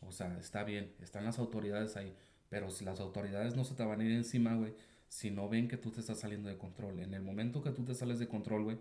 O 0.00 0.12
sea, 0.12 0.38
está 0.38 0.64
bien, 0.64 0.94
están 1.00 1.24
las 1.24 1.38
autoridades 1.38 1.96
ahí, 1.96 2.16
pero 2.48 2.70
si 2.70 2.84
las 2.84 3.00
autoridades 3.00 3.56
no 3.56 3.64
se 3.64 3.74
te 3.74 3.84
van 3.84 4.00
a 4.00 4.04
ir 4.04 4.12
encima, 4.12 4.54
güey, 4.56 4.74
si 5.08 5.30
no 5.30 5.48
ven 5.48 5.68
que 5.68 5.76
tú 5.76 5.90
te 5.90 6.00
estás 6.00 6.20
saliendo 6.20 6.48
de 6.48 6.56
control. 6.56 7.00
En 7.00 7.14
el 7.14 7.22
momento 7.22 7.62
que 7.62 7.70
tú 7.70 7.84
te 7.84 7.94
sales 7.94 8.18
de 8.18 8.28
control, 8.28 8.64
güey, 8.64 8.78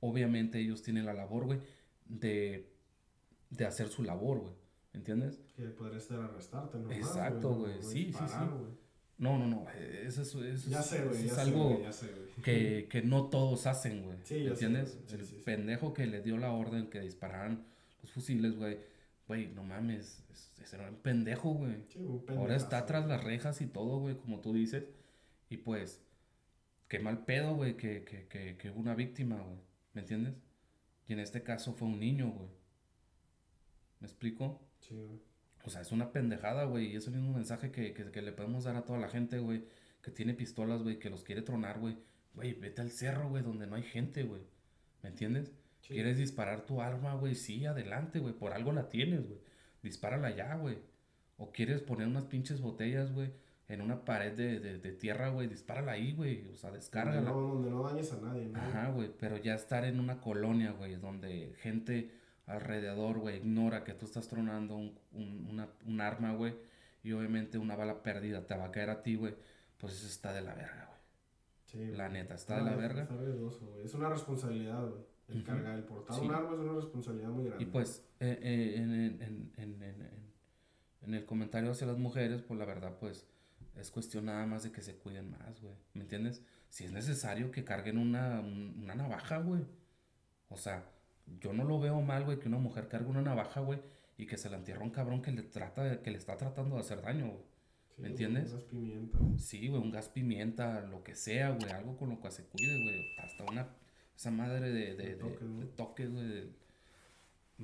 obviamente 0.00 0.58
ellos 0.58 0.82
tienen 0.82 1.06
la 1.06 1.14
labor, 1.14 1.46
güey, 1.46 1.60
de, 2.06 2.68
de 3.50 3.66
hacer 3.66 3.88
su 3.88 4.02
labor, 4.02 4.40
güey. 4.40 4.54
¿Me 4.98 5.02
entiendes? 5.14 5.38
Que 5.54 5.62
podría 5.68 6.00
ser 6.00 6.18
arrestarte, 6.18 6.76
¿no? 6.78 6.90
Exacto, 6.90 7.54
güey. 7.54 7.80
Sí, 7.82 8.12
sí, 8.12 8.18
sí. 8.26 8.34
No, 9.18 9.38
no, 9.38 9.46
no. 9.46 9.64
eh, 9.74 10.02
Eso, 10.06 10.22
es- 10.22 10.28
eso 10.28 10.44
es- 10.44 10.66
Ya 10.66 10.82
sé, 10.82 11.04
güey. 11.04 11.18
eso 11.18 11.20
Ya 11.26 11.28
es 11.30 11.34
sé, 11.34 11.40
algo 11.40 11.68
güey, 11.68 11.82
ya 11.84 11.92
sé, 11.92 12.10
que, 12.42 12.88
que 12.90 13.02
no 13.02 13.26
todos 13.30 13.66
hacen, 13.68 14.02
güey. 14.02 14.18
Sí, 14.24 14.34
¿Me 14.34 14.40
ya 14.44 14.56
sé, 14.56 14.64
entiendes? 14.66 14.98
Sí, 15.06 15.14
el 15.14 15.24
sí, 15.26 15.36
sí. 15.36 15.42
pendejo 15.44 15.94
que 15.94 16.06
le 16.06 16.20
dio 16.20 16.36
la 16.36 16.50
orden 16.52 16.90
que 16.90 17.00
dispararan 17.00 17.64
los 18.02 18.10
fusiles, 18.12 18.56
güey. 18.56 18.78
Güey, 19.28 19.46
no 19.54 19.62
mames. 19.62 20.24
es- 20.32 20.52
Ese 20.60 20.76
era 20.76 20.88
un 20.88 20.96
pendejo, 20.96 21.50
güey. 21.50 21.76
Sí, 21.88 22.00
un 22.00 22.24
Ahora 22.36 22.56
está 22.56 22.84
tras 22.84 23.06
las 23.06 23.22
rejas 23.22 23.60
y 23.60 23.66
todo, 23.68 24.00
güey, 24.00 24.16
como 24.16 24.40
tú 24.40 24.52
dices. 24.52 24.84
Y 25.48 25.58
pues, 25.58 26.02
qué 26.88 26.98
mal 26.98 27.24
pedo, 27.24 27.54
güey, 27.54 27.76
que, 27.76 28.02
que, 28.04 28.26
que, 28.26 28.56
que 28.56 28.70
hubo 28.70 28.80
una 28.80 28.94
víctima, 28.96 29.36
güey. 29.36 29.58
¿Me 29.94 30.00
entiendes? 30.00 30.34
Y 31.06 31.12
en 31.12 31.20
este 31.20 31.42
caso 31.44 31.72
fue 31.74 31.86
un 31.88 32.00
niño, 32.00 32.30
güey. 32.30 32.48
¿Me 34.00 34.06
explico? 34.06 34.60
Sí, 34.80 34.94
güey. 34.94 35.20
O 35.64 35.70
sea, 35.70 35.80
es 35.82 35.92
una 35.92 36.12
pendejada, 36.12 36.64
güey. 36.64 36.92
Y 36.92 36.96
es 36.96 37.06
el 37.08 37.14
mismo 37.14 37.32
mensaje 37.34 37.70
que, 37.70 37.92
que, 37.92 38.10
que 38.10 38.22
le 38.22 38.32
podemos 38.32 38.64
dar 38.64 38.76
a 38.76 38.84
toda 38.84 38.98
la 38.98 39.08
gente, 39.08 39.38
güey. 39.38 39.64
Que 40.02 40.10
tiene 40.10 40.34
pistolas, 40.34 40.82
güey, 40.82 40.98
que 40.98 41.10
los 41.10 41.24
quiere 41.24 41.42
tronar, 41.42 41.78
güey. 41.80 41.96
Güey, 42.34 42.54
vete 42.54 42.80
al 42.82 42.90
cerro, 42.90 43.28
güey, 43.28 43.42
donde 43.42 43.66
no 43.66 43.76
hay 43.76 43.82
gente, 43.82 44.22
güey. 44.22 44.42
¿Me 45.02 45.08
entiendes? 45.10 45.52
Sí. 45.80 45.94
¿Quieres 45.94 46.16
disparar 46.18 46.64
tu 46.66 46.80
arma, 46.80 47.14
güey? 47.14 47.34
Sí, 47.34 47.66
adelante, 47.66 48.18
güey. 48.20 48.34
Por 48.34 48.52
algo 48.52 48.72
la 48.72 48.88
tienes, 48.88 49.26
güey. 49.26 49.40
Dispárala 49.82 50.30
ya, 50.34 50.54
güey. 50.56 50.78
O 51.36 51.52
quieres 51.52 51.82
poner 51.82 52.06
unas 52.06 52.24
pinches 52.24 52.60
botellas, 52.60 53.12
güey, 53.12 53.32
en 53.68 53.80
una 53.80 54.04
pared 54.04 54.32
de, 54.36 54.58
de, 54.60 54.78
de 54.78 54.92
tierra, 54.92 55.28
güey. 55.28 55.46
Dispárala 55.48 55.92
ahí, 55.92 56.12
güey. 56.12 56.46
O 56.48 56.56
sea, 56.56 56.70
Donde 56.70 56.80
descárgala. 56.80 57.20
no, 57.30 57.40
donde 57.40 57.70
no 57.70 57.82
dañes 57.84 58.12
a 58.12 58.20
nadie, 58.20 58.46
¿no? 58.46 58.58
Ajá, 58.58 58.88
güey, 58.90 59.10
pero 59.18 59.36
ya 59.36 59.54
estar 59.54 59.84
en 59.84 60.00
una 60.00 60.20
colonia, 60.20 60.72
güey, 60.72 60.96
donde 60.96 61.54
gente 61.60 62.10
alrededor, 62.48 63.18
güey, 63.18 63.36
ignora 63.36 63.84
que 63.84 63.94
tú 63.94 64.06
estás 64.06 64.28
tronando 64.28 64.76
un, 64.76 64.98
un, 65.12 65.46
una- 65.50 65.68
un 65.86 66.00
arma, 66.00 66.32
güey, 66.34 66.54
y 67.02 67.12
obviamente 67.12 67.58
una 67.58 67.76
bala 67.76 68.02
perdida 68.02 68.44
te 68.46 68.56
va 68.56 68.66
a 68.66 68.70
caer 68.72 68.90
a 68.90 69.02
ti, 69.02 69.16
güey, 69.16 69.34
pues 69.78 69.92
eso 69.94 70.06
está 70.06 70.32
de 70.32 70.40
la 70.42 70.54
verga, 70.54 70.86
güey. 70.86 70.98
Sí, 71.66 71.96
La 71.96 72.08
neta, 72.08 72.34
está 72.34 72.56
de 72.56 72.62
la 72.62 72.76
verga. 72.76 73.02
Está 73.02 73.16
riesgoso, 73.16 73.66
güey. 73.66 73.84
Es 73.84 73.94
una 73.94 74.08
responsabilidad, 74.08 74.80
güey. 74.88 75.02
El 75.28 75.44
cargar, 75.44 75.74
el 75.76 75.84
portar 75.84 76.16
Sí. 76.16 76.24
un 76.24 76.34
arma 76.34 76.54
es 76.54 76.58
una 76.60 76.72
responsabilidad 76.72 77.28
muy 77.28 77.44
grande. 77.44 77.62
Y 77.62 77.66
pues, 77.66 78.02
eh, 78.20 78.38
eh, 78.42 78.74
en, 78.78 78.92
en, 78.94 79.22
en, 79.22 79.52
en, 79.58 79.82
en- 79.82 80.00
en- 80.02 80.28
en 81.02 81.14
el 81.14 81.24
comentario 81.26 81.70
hacia 81.70 81.86
las 81.86 81.98
mujeres, 81.98 82.40
pues 82.42 82.58
la 82.58 82.64
verdad, 82.64 82.96
pues, 82.98 83.26
es 83.76 83.90
cuestión 83.90 84.24
nada 84.24 84.46
más 84.46 84.62
de 84.62 84.72
que 84.72 84.80
se 84.82 84.96
cuiden 84.96 85.30
más, 85.30 85.60
güey, 85.60 85.74
¿me 85.94 86.00
entiendes? 86.02 86.42
Si 86.70 86.84
es 86.84 86.92
necesario 86.92 87.50
que 87.50 87.62
carguen 87.64 87.98
una, 87.98 88.40
un- 88.40 88.80
una 88.82 88.94
navaja, 88.94 89.38
güey. 89.38 89.62
O 90.48 90.56
sea, 90.56 90.84
yo 91.40 91.52
no 91.52 91.64
lo 91.64 91.80
veo 91.80 92.00
mal, 92.00 92.24
güey, 92.24 92.38
que 92.38 92.48
una 92.48 92.58
mujer 92.58 92.88
cargue 92.88 93.08
una 93.08 93.22
navaja, 93.22 93.60
güey, 93.60 93.80
y 94.16 94.26
que 94.26 94.36
se 94.36 94.50
la 94.50 94.56
entierra 94.56 94.80
a 94.80 94.84
un 94.84 94.90
cabrón 94.90 95.22
que 95.22 95.32
le 95.32 95.42
trata, 95.42 96.02
que 96.02 96.10
le 96.10 96.18
está 96.18 96.36
tratando 96.36 96.76
de 96.76 96.80
hacer 96.80 97.02
daño, 97.02 97.26
güey. 97.26 97.42
Sí, 97.88 98.02
¿me 98.02 98.08
güey, 98.08 98.10
entiendes? 98.10 98.52
unas 98.52 98.64
pimientas, 98.64 99.20
güey. 99.20 99.38
Sí, 99.38 99.68
güey, 99.68 99.82
un 99.82 99.90
gas 99.90 100.08
pimienta, 100.08 100.80
lo 100.82 101.02
que 101.02 101.14
sea, 101.14 101.50
güey, 101.50 101.70
algo 101.70 101.96
con 101.96 102.10
lo 102.10 102.20
que 102.20 102.30
se 102.30 102.44
cuide, 102.44 102.82
güey. 102.82 103.04
Hasta 103.18 103.44
una, 103.44 103.68
esa 104.16 104.30
madre 104.30 104.70
de, 104.70 104.94
de, 104.94 105.16
De 105.16 105.66
toques, 105.76 106.10
güey. 106.10 106.50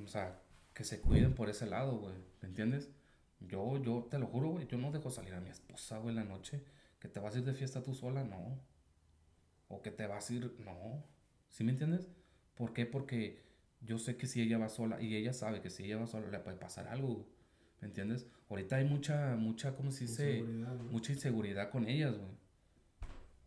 O 0.03 0.07
sea, 0.07 0.41
que 0.73 0.83
se 0.83 0.99
cuiden 1.01 1.33
por 1.33 1.49
ese 1.49 1.65
lado, 1.65 1.97
güey, 1.97 2.15
¿me 2.41 2.49
entiendes? 2.49 2.89
Yo, 3.39 3.81
yo, 3.81 4.07
te 4.09 4.19
lo 4.19 4.27
juro, 4.27 4.49
güey, 4.49 4.67
yo 4.67 4.77
no 4.77 4.91
dejo 4.91 5.09
salir 5.09 5.33
a 5.33 5.39
mi 5.39 5.49
esposa, 5.49 5.97
güey, 5.99 6.09
en 6.09 6.15
la 6.15 6.23
noche. 6.23 6.63
Que 6.99 7.07
te 7.07 7.19
vas 7.19 7.35
a 7.35 7.39
ir 7.39 7.45
de 7.45 7.53
fiesta 7.53 7.83
tú 7.83 7.93
sola, 7.93 8.23
no. 8.23 8.59
O 9.67 9.81
que 9.81 9.91
te 9.91 10.07
vas 10.07 10.29
a 10.29 10.33
ir, 10.33 10.55
no. 10.59 11.03
¿Sí 11.49 11.63
me 11.63 11.71
entiendes? 11.71 12.07
¿Por 12.55 12.73
qué? 12.73 12.85
Porque 12.85 13.44
yo 13.85 13.97
sé 13.99 14.17
que 14.17 14.27
si 14.27 14.41
ella 14.41 14.57
va 14.57 14.69
sola, 14.69 15.01
y 15.01 15.15
ella 15.15 15.33
sabe 15.33 15.61
que 15.61 15.69
si 15.69 15.85
ella 15.85 15.97
va 15.97 16.07
sola 16.07 16.27
le 16.29 16.39
puede 16.39 16.57
pasar 16.57 16.87
algo, 16.87 17.07
güey. 17.13 17.25
¿Me 17.81 17.87
entiendes? 17.87 18.27
Ahorita 18.49 18.77
hay 18.77 18.85
mucha, 18.85 19.35
mucha, 19.35 19.75
¿cómo 19.75 19.91
se 19.91 20.05
dice? 20.05 20.37
Inseguridad. 20.37 20.75
Mucha 20.91 21.13
inseguridad 21.13 21.69
con 21.71 21.87
ellas, 21.87 22.15
güey. 22.17 22.31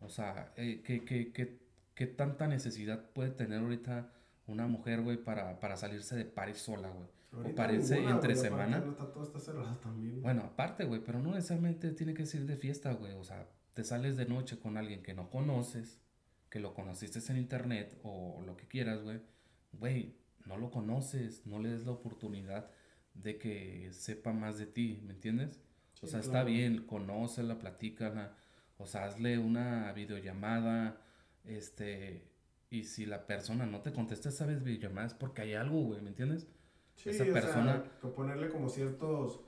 O 0.01 0.09
sea, 0.09 0.53
eh, 0.55 0.81
¿qué, 0.83 1.03
qué, 1.03 1.31
qué, 1.33 1.59
qué 1.93 2.07
tanta 2.07 2.47
necesidad 2.47 3.11
puede 3.11 3.31
tener 3.31 3.59
ahorita 3.59 4.13
una 4.47 4.67
mujer, 4.67 5.01
güey, 5.01 5.17
para, 5.17 5.59
para 5.59 5.75
salirse 5.77 6.15
de 6.15 6.25
pares 6.25 6.57
sola, 6.59 6.89
güey? 6.89 7.07
Ahorita 7.31 7.55
parece 7.55 7.95
ninguna, 7.95 8.15
entre 8.15 8.33
güey, 8.33 8.45
semana. 8.45 8.83
también. 9.81 10.21
Bueno, 10.21 10.41
aparte, 10.43 10.85
güey, 10.85 11.01
pero 11.03 11.19
no 11.19 11.31
necesariamente 11.33 11.91
tiene 11.91 12.13
que 12.13 12.25
ser 12.25 12.45
de 12.45 12.55
fiesta, 12.55 12.93
güey. 12.93 13.13
O 13.13 13.23
sea, 13.23 13.47
te 13.73 13.83
sales 13.83 14.17
de 14.17 14.25
noche 14.25 14.57
con 14.57 14.77
alguien 14.77 15.03
que 15.03 15.13
no 15.13 15.29
conoces, 15.29 15.99
que 16.49 16.59
lo 16.59 16.73
conociste 16.73 17.19
en 17.31 17.37
internet 17.37 17.99
o 18.03 18.41
lo 18.45 18.57
que 18.57 18.67
quieras, 18.67 19.01
güey. 19.03 19.21
Güey, 19.73 20.15
no 20.45 20.57
lo 20.57 20.71
conoces, 20.71 21.45
no 21.45 21.59
le 21.59 21.69
des 21.69 21.85
la 21.85 21.91
oportunidad 21.91 22.71
de 23.13 23.37
que 23.37 23.89
sepa 23.91 24.33
más 24.33 24.57
de 24.57 24.65
ti, 24.65 25.01
¿me 25.05 25.13
entiendes? 25.13 25.59
Sí, 25.93 26.05
o 26.05 26.07
sea, 26.07 26.19
está 26.21 26.43
bien, 26.43 26.85
conócela, 26.85 27.59
platícala, 27.59 28.35
o 28.77 28.85
sea, 28.85 29.05
hazle 29.05 29.37
una 29.37 29.91
videollamada, 29.93 31.01
este, 31.43 32.29
y 32.69 32.83
si 32.83 33.05
la 33.05 33.25
persona 33.27 33.65
no 33.65 33.81
te 33.81 33.91
contesta 33.91 34.29
esa 34.29 34.45
videollamada 34.45 35.07
es 35.07 35.13
porque 35.13 35.41
hay 35.41 35.53
algo, 35.55 35.81
güey, 35.81 36.01
¿me 36.01 36.09
entiendes? 36.09 36.47
Sí, 36.95 37.09
esa 37.09 37.23
o 37.23 37.25
sea, 37.25 37.33
persona- 37.33 37.83
ponerle 38.15 38.49
como 38.49 38.69
ciertos 38.69 39.41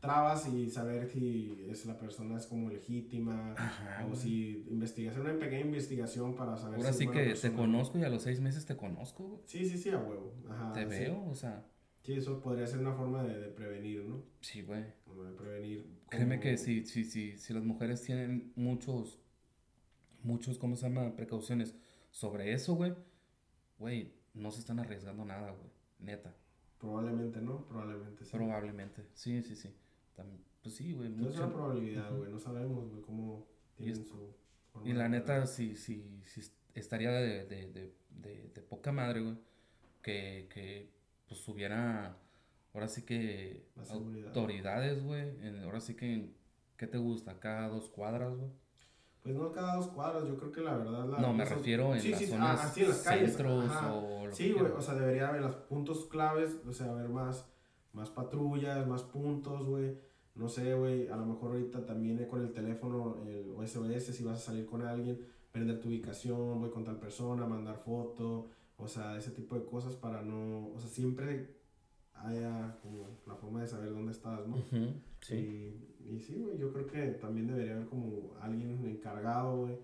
trabas 0.00 0.48
y 0.48 0.68
saber 0.70 1.08
si 1.08 1.66
es 1.68 1.84
la 1.86 1.98
persona 1.98 2.36
es 2.38 2.46
como 2.46 2.70
legítima 2.70 3.52
Ajá, 3.52 4.06
o 4.10 4.16
si 4.16 4.66
investigación, 4.70 5.26
una 5.26 5.38
pequeña 5.38 5.66
investigación 5.66 6.34
para 6.34 6.56
saber 6.56 6.78
Ahora 6.78 6.92
si 6.92 7.04
sí 7.04 7.10
que 7.10 7.34
te 7.34 7.52
conozco 7.52 7.98
y 7.98 8.04
a 8.04 8.08
los 8.08 8.22
seis 8.22 8.40
meses 8.40 8.64
te 8.66 8.76
conozco, 8.76 9.24
güey. 9.24 9.40
Sí, 9.46 9.68
sí, 9.68 9.76
sí, 9.78 9.90
a 9.90 9.98
huevo. 9.98 10.34
Ajá, 10.48 10.72
Te 10.72 10.82
sí. 10.84 10.88
veo, 10.88 11.24
o 11.26 11.34
sea, 11.34 11.66
Sí, 12.02 12.14
eso 12.14 12.40
podría 12.40 12.66
ser 12.66 12.80
una 12.80 12.94
forma 12.94 13.22
de, 13.22 13.38
de 13.38 13.48
prevenir, 13.48 14.04
¿no? 14.04 14.22
sí, 14.40 14.62
güey. 14.62 14.82
De 14.82 15.32
prevenir. 15.36 15.86
Créeme 16.08 16.40
que 16.40 16.56
si, 16.56 16.86
si, 16.86 17.04
si, 17.04 17.36
si 17.36 17.52
las 17.52 17.62
mujeres 17.62 18.02
tienen 18.02 18.52
muchos, 18.56 19.20
muchos, 20.22 20.58
¿cómo 20.58 20.76
se 20.76 20.88
llama? 20.88 21.14
Precauciones 21.14 21.74
sobre 22.10 22.54
eso, 22.54 22.74
güey, 22.74 22.94
güey, 23.78 24.14
no 24.32 24.50
se 24.50 24.60
están 24.60 24.78
arriesgando 24.78 25.24
nada, 25.26 25.50
güey, 25.52 25.70
neta. 25.98 26.34
Probablemente 26.78 27.42
no, 27.42 27.66
probablemente 27.68 28.24
sí. 28.24 28.30
Probablemente, 28.32 29.06
sí, 29.12 29.42
sí, 29.42 29.54
sí. 29.54 29.68
Tam- 30.16 30.38
pues 30.62 30.74
sí, 30.74 30.92
güey, 30.92 31.08
Entonces 31.08 31.34
es 31.34 31.40
una 31.40 31.52
probabilidad, 31.52 32.14
güey. 32.16 32.30
No 32.30 32.38
sabemos, 32.38 32.88
güey, 32.90 33.02
cómo 33.02 33.46
tienen 33.76 34.00
es- 34.02 34.08
su. 34.08 34.34
forma 34.72 34.88
Y 34.88 34.92
la 34.92 35.08
neta, 35.08 35.46
sí, 35.46 35.76
sí, 35.76 36.22
sí 36.26 36.42
estaría 36.74 37.10
de, 37.10 37.46
de, 37.46 37.72
de, 37.72 37.92
de, 38.54 38.60
poca 38.62 38.92
madre, 38.92 39.20
güey, 39.22 39.36
que, 40.02 40.48
que 40.52 40.90
pues 41.28 41.46
hubiera, 41.48 42.16
ahora 42.74 42.88
sí 42.88 43.02
que 43.02 43.64
autoridades, 43.90 45.02
güey, 45.02 45.32
ahora 45.64 45.80
sí 45.80 45.94
que, 45.96 46.30
¿qué 46.76 46.86
te 46.86 46.98
gusta? 46.98 47.38
Cada 47.40 47.68
dos 47.68 47.88
cuadras, 47.88 48.34
güey. 48.36 48.50
Pues 49.22 49.34
no 49.34 49.52
cada 49.52 49.76
dos 49.76 49.88
cuadras, 49.88 50.26
yo 50.26 50.36
creo 50.38 50.50
que 50.50 50.60
la 50.62 50.76
verdad. 50.78 51.06
La, 51.06 51.18
No, 51.18 51.34
me 51.34 51.44
refiero 51.44 51.94
en 51.94 52.00
Sí, 52.00 52.10
las 52.10 52.20
sí, 52.20 52.26
zonas 52.26 52.60
ah, 52.62 52.68
sí, 52.72 52.80
en 52.82 52.88
las 52.88 53.02
calles, 53.02 53.30
centros 53.34 53.64
ajá. 53.66 53.92
o 53.94 54.26
lo 54.26 54.34
Sí, 54.34 54.52
güey, 54.52 54.72
o 54.72 54.80
sea, 54.80 54.94
debería 54.94 55.28
haber 55.28 55.42
los 55.42 55.56
puntos 55.56 56.06
claves, 56.06 56.56
o 56.66 56.72
sea, 56.72 56.90
haber 56.90 57.08
más, 57.10 57.46
más 57.92 58.10
patrullas, 58.10 58.86
más 58.86 59.02
puntos, 59.02 59.66
güey. 59.66 59.96
No 60.34 60.48
sé, 60.48 60.74
güey, 60.74 61.08
a 61.08 61.16
lo 61.16 61.26
mejor 61.26 61.52
ahorita 61.52 61.84
también 61.84 62.18
eh, 62.20 62.26
con 62.26 62.40
el 62.40 62.52
teléfono, 62.52 63.16
el 63.26 63.68
SOS, 63.68 64.04
si 64.04 64.24
vas 64.24 64.38
a 64.38 64.40
salir 64.40 64.64
con 64.64 64.82
alguien, 64.82 65.18
prender 65.52 65.80
tu 65.80 65.88
ubicación, 65.88 66.60
voy 66.60 66.70
con 66.70 66.84
tal 66.84 66.98
persona, 66.98 67.46
mandar 67.46 67.76
foto, 67.78 68.48
o 68.76 68.88
sea, 68.88 69.16
ese 69.18 69.32
tipo 69.32 69.56
de 69.56 69.64
cosas 69.64 69.94
para 69.96 70.22
no, 70.22 70.68
o 70.68 70.78
sea, 70.78 70.88
siempre 70.88 71.56
haya 72.14 72.78
como 72.82 73.06
la 73.26 73.34
forma 73.34 73.62
de 73.62 73.68
saber 73.68 73.90
dónde 73.90 74.12
estás, 74.12 74.46
¿no? 74.46 74.56
Sí. 75.20 75.34
Y, 75.34 76.14
y 76.14 76.20
sí, 76.20 76.40
güey, 76.42 76.58
yo 76.58 76.72
creo 76.72 76.86
que 76.86 77.06
también 77.12 77.46
debería 77.46 77.74
haber 77.74 77.88
como 77.88 78.34
alguien 78.40 78.86
encargado, 78.86 79.66
güey, 79.66 79.78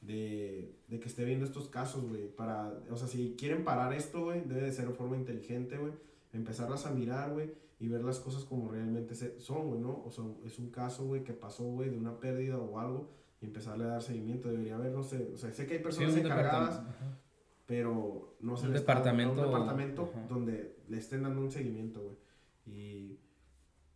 de, 0.00 0.76
de 0.88 1.00
que 1.00 1.08
esté 1.08 1.24
viendo 1.24 1.46
estos 1.46 1.68
casos, 1.68 2.08
güey, 2.08 2.28
para, 2.28 2.72
o 2.90 2.96
sea, 2.96 3.08
si 3.08 3.34
quieren 3.38 3.64
parar 3.64 3.92
esto, 3.92 4.24
güey, 4.24 4.42
debe 4.44 4.62
de 4.62 4.72
ser 4.72 4.88
de 4.88 4.94
forma 4.94 5.16
inteligente, 5.16 5.78
güey, 5.78 5.92
empezarlas 6.32 6.86
a 6.86 6.90
mirar, 6.90 7.32
güey, 7.32 7.52
y 7.78 7.88
ver 7.88 8.02
las 8.02 8.20
cosas 8.20 8.44
como 8.44 8.70
realmente 8.70 9.14
son, 9.40 9.68
güey, 9.68 9.80
¿no? 9.80 10.02
O 10.04 10.10
sea, 10.10 10.24
es 10.44 10.58
un 10.58 10.70
caso, 10.70 11.04
güey, 11.04 11.24
que 11.24 11.32
pasó, 11.32 11.64
güey, 11.64 11.90
de 11.90 11.98
una 11.98 12.18
pérdida 12.18 12.58
o 12.58 12.78
algo, 12.78 13.10
y 13.40 13.46
empezarle 13.46 13.84
a 13.84 13.88
dar 13.88 14.02
seguimiento, 14.02 14.48
debería 14.48 14.76
haber, 14.76 14.92
no 14.92 15.02
sé, 15.02 15.30
o 15.34 15.36
sea, 15.36 15.52
sé 15.52 15.66
que 15.66 15.74
hay 15.74 15.82
personas 15.82 16.16
encargadas, 16.16 16.82
pero 17.66 18.36
no 18.40 18.56
se 18.56 18.68
Un 18.68 18.76
está 18.76 18.92
departamento, 18.92 19.40
un 19.40 19.46
departamento 19.46 20.10
ajá. 20.12 20.26
donde 20.28 20.76
le 20.88 20.98
estén 20.98 21.22
dando 21.22 21.40
un 21.40 21.50
seguimiento, 21.50 22.02
güey. 22.02 22.16
Y 22.64 23.18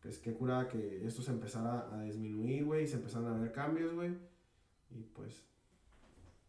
pues 0.00 0.18
qué 0.18 0.34
curada 0.34 0.66
que 0.68 1.06
esto 1.06 1.22
se 1.22 1.30
empezara 1.30 1.94
a 1.94 2.02
disminuir, 2.02 2.64
güey, 2.64 2.84
y 2.84 2.86
se 2.88 2.96
empezaran 2.96 3.34
a 3.34 3.38
ver 3.38 3.52
cambios, 3.52 3.94
güey. 3.94 4.16
Y 4.90 5.02
pues 5.02 5.44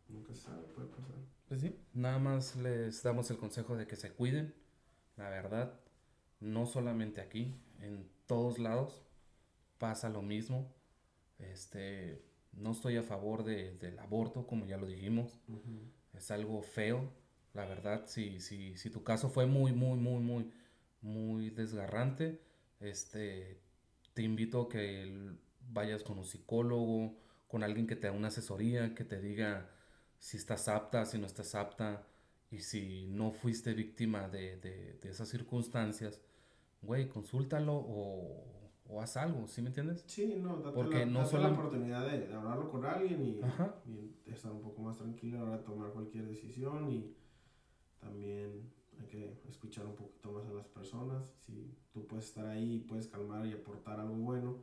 nunca 0.09 0.33
se 0.33 0.41
sabe, 0.41 0.63
puede 0.73 0.87
pasar. 0.87 1.15
Pues 1.47 1.61
sí, 1.61 1.75
nada 1.93 2.19
más 2.19 2.55
les 2.55 3.01
damos 3.03 3.29
el 3.31 3.37
consejo 3.37 3.75
de 3.75 3.87
que 3.87 3.95
se 3.95 4.11
cuiden, 4.11 4.53
la 5.17 5.29
verdad, 5.29 5.73
no 6.39 6.65
solamente 6.65 7.21
aquí, 7.21 7.55
en 7.81 8.09
todos 8.27 8.59
lados 8.59 9.03
pasa 9.79 10.09
lo 10.09 10.21
mismo. 10.21 10.73
Este, 11.39 12.23
no 12.53 12.71
estoy 12.71 12.97
a 12.97 13.03
favor 13.03 13.43
de- 13.43 13.75
del 13.77 13.99
aborto, 13.99 14.47
como 14.47 14.65
ya 14.65 14.77
lo 14.77 14.87
dijimos, 14.87 15.41
es 16.13 16.31
algo 16.31 16.61
feo, 16.63 17.11
la 17.53 17.65
verdad, 17.65 18.05
si, 18.07 18.39
si, 18.39 18.77
si 18.77 18.89
tu 18.89 19.03
caso 19.03 19.29
fue 19.29 19.45
muy, 19.45 19.73
muy, 19.73 19.99
muy, 19.99 20.19
muy, 20.21 20.51
muy 21.01 21.49
desgarrante, 21.51 22.41
este, 22.79 23.61
te 24.13 24.23
invito 24.23 24.63
a 24.63 24.69
que 24.69 25.35
vayas 25.69 26.03
con 26.03 26.17
un 26.19 26.25
psicólogo, 26.25 27.17
con 27.47 27.63
alguien 27.63 27.87
que 27.87 27.95
te 27.95 28.07
dé 28.07 28.13
una 28.17 28.29
asesoría, 28.29 28.93
que 28.95 29.03
te 29.05 29.21
diga 29.21 29.69
si 30.19 30.37
estás 30.37 30.67
apta, 30.67 31.05
si 31.05 31.17
no 31.19 31.27
estás 31.27 31.55
apta, 31.55 32.07
y 32.51 32.59
si 32.59 33.07
no 33.07 33.31
fuiste 33.31 33.73
víctima 33.73 34.29
de, 34.29 34.57
de, 34.57 34.93
de 35.01 35.09
esas 35.09 35.29
circunstancias, 35.29 36.21
güey, 36.81 37.09
consúltalo 37.09 37.73
o, 37.75 38.43
o 38.87 39.01
haz 39.01 39.17
algo, 39.17 39.47
¿sí 39.47 39.61
me 39.61 39.69
entiendes? 39.69 40.03
Sí, 40.07 40.35
no, 40.41 40.57
date, 40.57 40.75
Porque 40.75 40.99
la, 40.99 41.05
no 41.05 41.19
date 41.19 41.31
solo- 41.31 41.43
la 41.49 41.53
oportunidad 41.53 42.07
de, 42.09 42.27
de 42.27 42.33
hablarlo 42.33 42.69
con 42.71 42.85
alguien 42.85 43.21
y, 43.25 43.41
estar 44.31 44.51
un 44.51 44.61
poco 44.61 44.81
más 44.81 44.97
tranquilo 44.97 45.37
a 45.37 45.41
la 45.41 45.47
hora 45.47 45.57
de 45.57 45.63
tomar 45.63 45.91
cualquier 45.91 46.27
decisión 46.27 46.91
y 46.91 47.15
también 47.99 48.71
hay 48.99 49.07
que 49.07 49.41
escuchar 49.49 49.85
un 49.85 49.95
poquito 49.95 50.31
más 50.31 50.45
a 50.47 50.51
las 50.53 50.67
personas. 50.67 51.23
Si 51.45 51.75
tú 51.93 52.05
puedes 52.07 52.25
estar 52.25 52.45
ahí 52.47 52.75
y 52.75 52.79
puedes 52.79 53.07
calmar 53.07 53.45
y 53.45 53.53
aportar 53.53 53.99
algo 53.99 54.15
bueno 54.15 54.57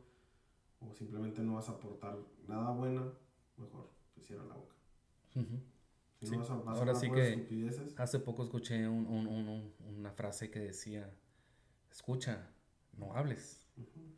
o 0.81 0.93
simplemente 0.93 1.41
no 1.41 1.55
vas 1.55 1.69
a 1.69 1.73
aportar 1.73 2.17
nada 2.47 2.71
bueno, 2.71 3.13
mejor 3.57 3.89
te 4.13 4.21
cierra 4.21 4.45
la 4.45 4.55
boca. 4.55 4.75
Si 5.33 5.39
Sí. 6.25 6.31
no 6.33 6.39
vas 6.39 6.49
a, 6.49 6.55
vas 6.55 6.77
a 6.77 6.79
Ahora 6.79 6.95
sí 6.95 7.09
que- 7.11 7.71
Hace 7.97 8.19
poco 8.19 8.43
escuché 8.43 8.87
un- 8.87 9.05
un- 9.07 9.27
un- 9.27 9.47
un- 9.49 9.73
una 9.97 10.11
frase 10.11 10.49
que 10.51 10.59
decía, 10.59 11.09
escucha, 11.91 12.49
no 12.97 13.13
hables. 13.13 13.61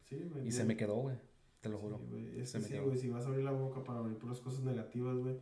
sí, 0.10 0.30
Y 0.46 0.52
se 0.52 0.64
me 0.66 0.78
quedó, 0.78 0.96
güey, 0.98 1.18
te 1.62 1.70
lo 1.70 1.78
juro. 1.80 2.00
güey, 2.00 2.40
es 2.40 2.50
Se 2.52 2.58
que 2.58 2.62
me 2.62 2.68
sí, 2.68 2.74
quedó. 2.74 2.86
güey, 2.86 2.98
si 2.98 3.10
vas 3.10 3.26
a 3.26 3.28
abrir 3.30 3.44
la 3.44 3.52
boca 3.52 3.84
para 3.84 4.00
abrir 4.00 4.18
puras 4.18 4.40
cosas 4.40 4.64
negativas, 4.64 5.18
güey, 5.18 5.38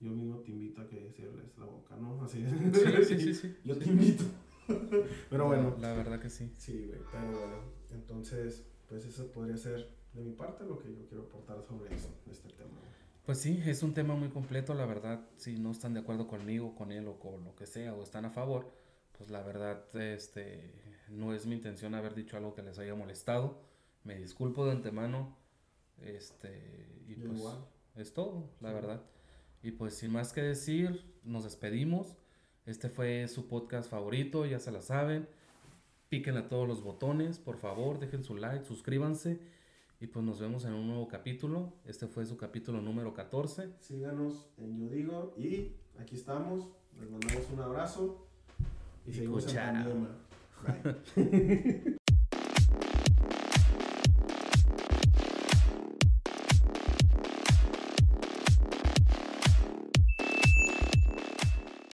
yo 0.00 0.10
mismo 0.10 0.38
te 0.40 0.50
invito 0.50 0.82
a 0.82 0.86
que 0.88 1.10
cierres 1.12 1.56
la 1.58 1.64
boca, 1.64 1.96
¿no? 1.96 2.22
Así 2.22 2.44
Sí, 2.44 2.46
sí, 3.04 3.18
sí, 3.20 3.34
sí. 3.34 3.56
Yo 3.64 3.76
te 3.78 3.88
invito. 3.88 4.24
Pero 5.30 5.44
La- 5.44 5.44
bueno. 5.44 5.76
La, 5.80 5.92
verdad 5.94 6.20
que 6.20 6.30
sí. 6.30 6.50
Sí, 6.56 6.86
güey, 6.86 7.00
pero 7.12 7.26
bueno. 7.38 7.56
Entonces, 7.90 8.64
pues 8.88 9.04
eso 9.04 9.30
podría 9.30 9.56
ser 9.58 9.88
de 10.14 10.22
mi 10.22 10.32
parte 10.32 10.64
lo 10.64 10.78
que 10.78 10.94
yo 10.94 11.06
quiero 11.06 11.24
aportar 11.24 11.62
sobre 11.62 11.94
eso, 11.94 12.08
este 12.30 12.48
tema. 12.50 12.70
Pues 13.24 13.38
sí, 13.38 13.62
es 13.64 13.82
un 13.82 13.94
tema 13.94 14.14
muy 14.14 14.28
completo, 14.28 14.74
la 14.74 14.84
verdad, 14.84 15.20
si 15.36 15.56
no 15.56 15.70
están 15.70 15.94
de 15.94 16.00
acuerdo 16.00 16.28
conmigo, 16.28 16.74
con 16.74 16.92
él 16.92 17.08
o 17.08 17.18
con 17.18 17.42
lo 17.44 17.54
que 17.56 17.66
sea, 17.66 17.94
o 17.94 18.02
están 18.02 18.26
a 18.26 18.30
favor, 18.30 18.70
pues 19.16 19.30
la 19.30 19.42
verdad, 19.42 19.82
este, 19.96 20.70
no 21.08 21.32
es 21.32 21.46
mi 21.46 21.54
intención 21.54 21.94
haber 21.94 22.14
dicho 22.14 22.36
algo 22.36 22.54
que 22.54 22.62
les 22.62 22.78
haya 22.78 22.94
molestado. 22.94 23.62
Me 24.02 24.16
disculpo 24.16 24.66
de 24.66 24.72
antemano, 24.72 25.38
este, 26.02 27.02
y 27.08 27.14
Yo 27.16 27.26
pues 27.28 27.38
igual. 27.38 27.64
es 27.96 28.12
todo, 28.12 28.50
la 28.60 28.68
Sí. 28.70 28.74
verdad. 28.74 29.02
Y 29.62 29.70
pues 29.70 29.94
sin 29.94 30.12
más 30.12 30.34
que 30.34 30.42
decir, 30.42 31.14
nos 31.24 31.44
despedimos. 31.44 32.16
Este 32.66 32.90
fue 32.90 33.26
su 33.28 33.48
podcast 33.48 33.90
favorito, 33.90 34.44
ya 34.44 34.58
se 34.58 34.70
la 34.70 34.82
saben. 34.82 35.26
Piquen 36.10 36.36
a 36.36 36.48
todos 36.48 36.68
los 36.68 36.82
botones, 36.82 37.38
por 37.38 37.56
favor, 37.56 37.98
dejen 37.98 38.22
su 38.22 38.36
like, 38.36 38.66
suscríbanse. 38.66 39.40
Y 40.04 40.06
pues 40.06 40.22
nos 40.22 40.38
vemos 40.38 40.66
en 40.66 40.74
un 40.74 40.86
nuevo 40.86 41.08
capítulo. 41.08 41.72
Este 41.86 42.06
fue 42.06 42.26
su 42.26 42.36
capítulo 42.36 42.82
número 42.82 43.14
14. 43.14 43.70
Síganos 43.80 44.50
en 44.58 44.78
Yo 44.78 44.90
Digo 44.90 45.34
y 45.34 45.76
aquí 45.98 46.16
estamos. 46.16 46.68
Les 47.00 47.10
mandamos 47.10 47.48
un 47.50 47.60
abrazo 47.60 48.26
y, 49.06 49.12
Y 49.12 49.14
seguimos 49.14 49.46
en 49.48 49.56
pandemia. 49.56 50.10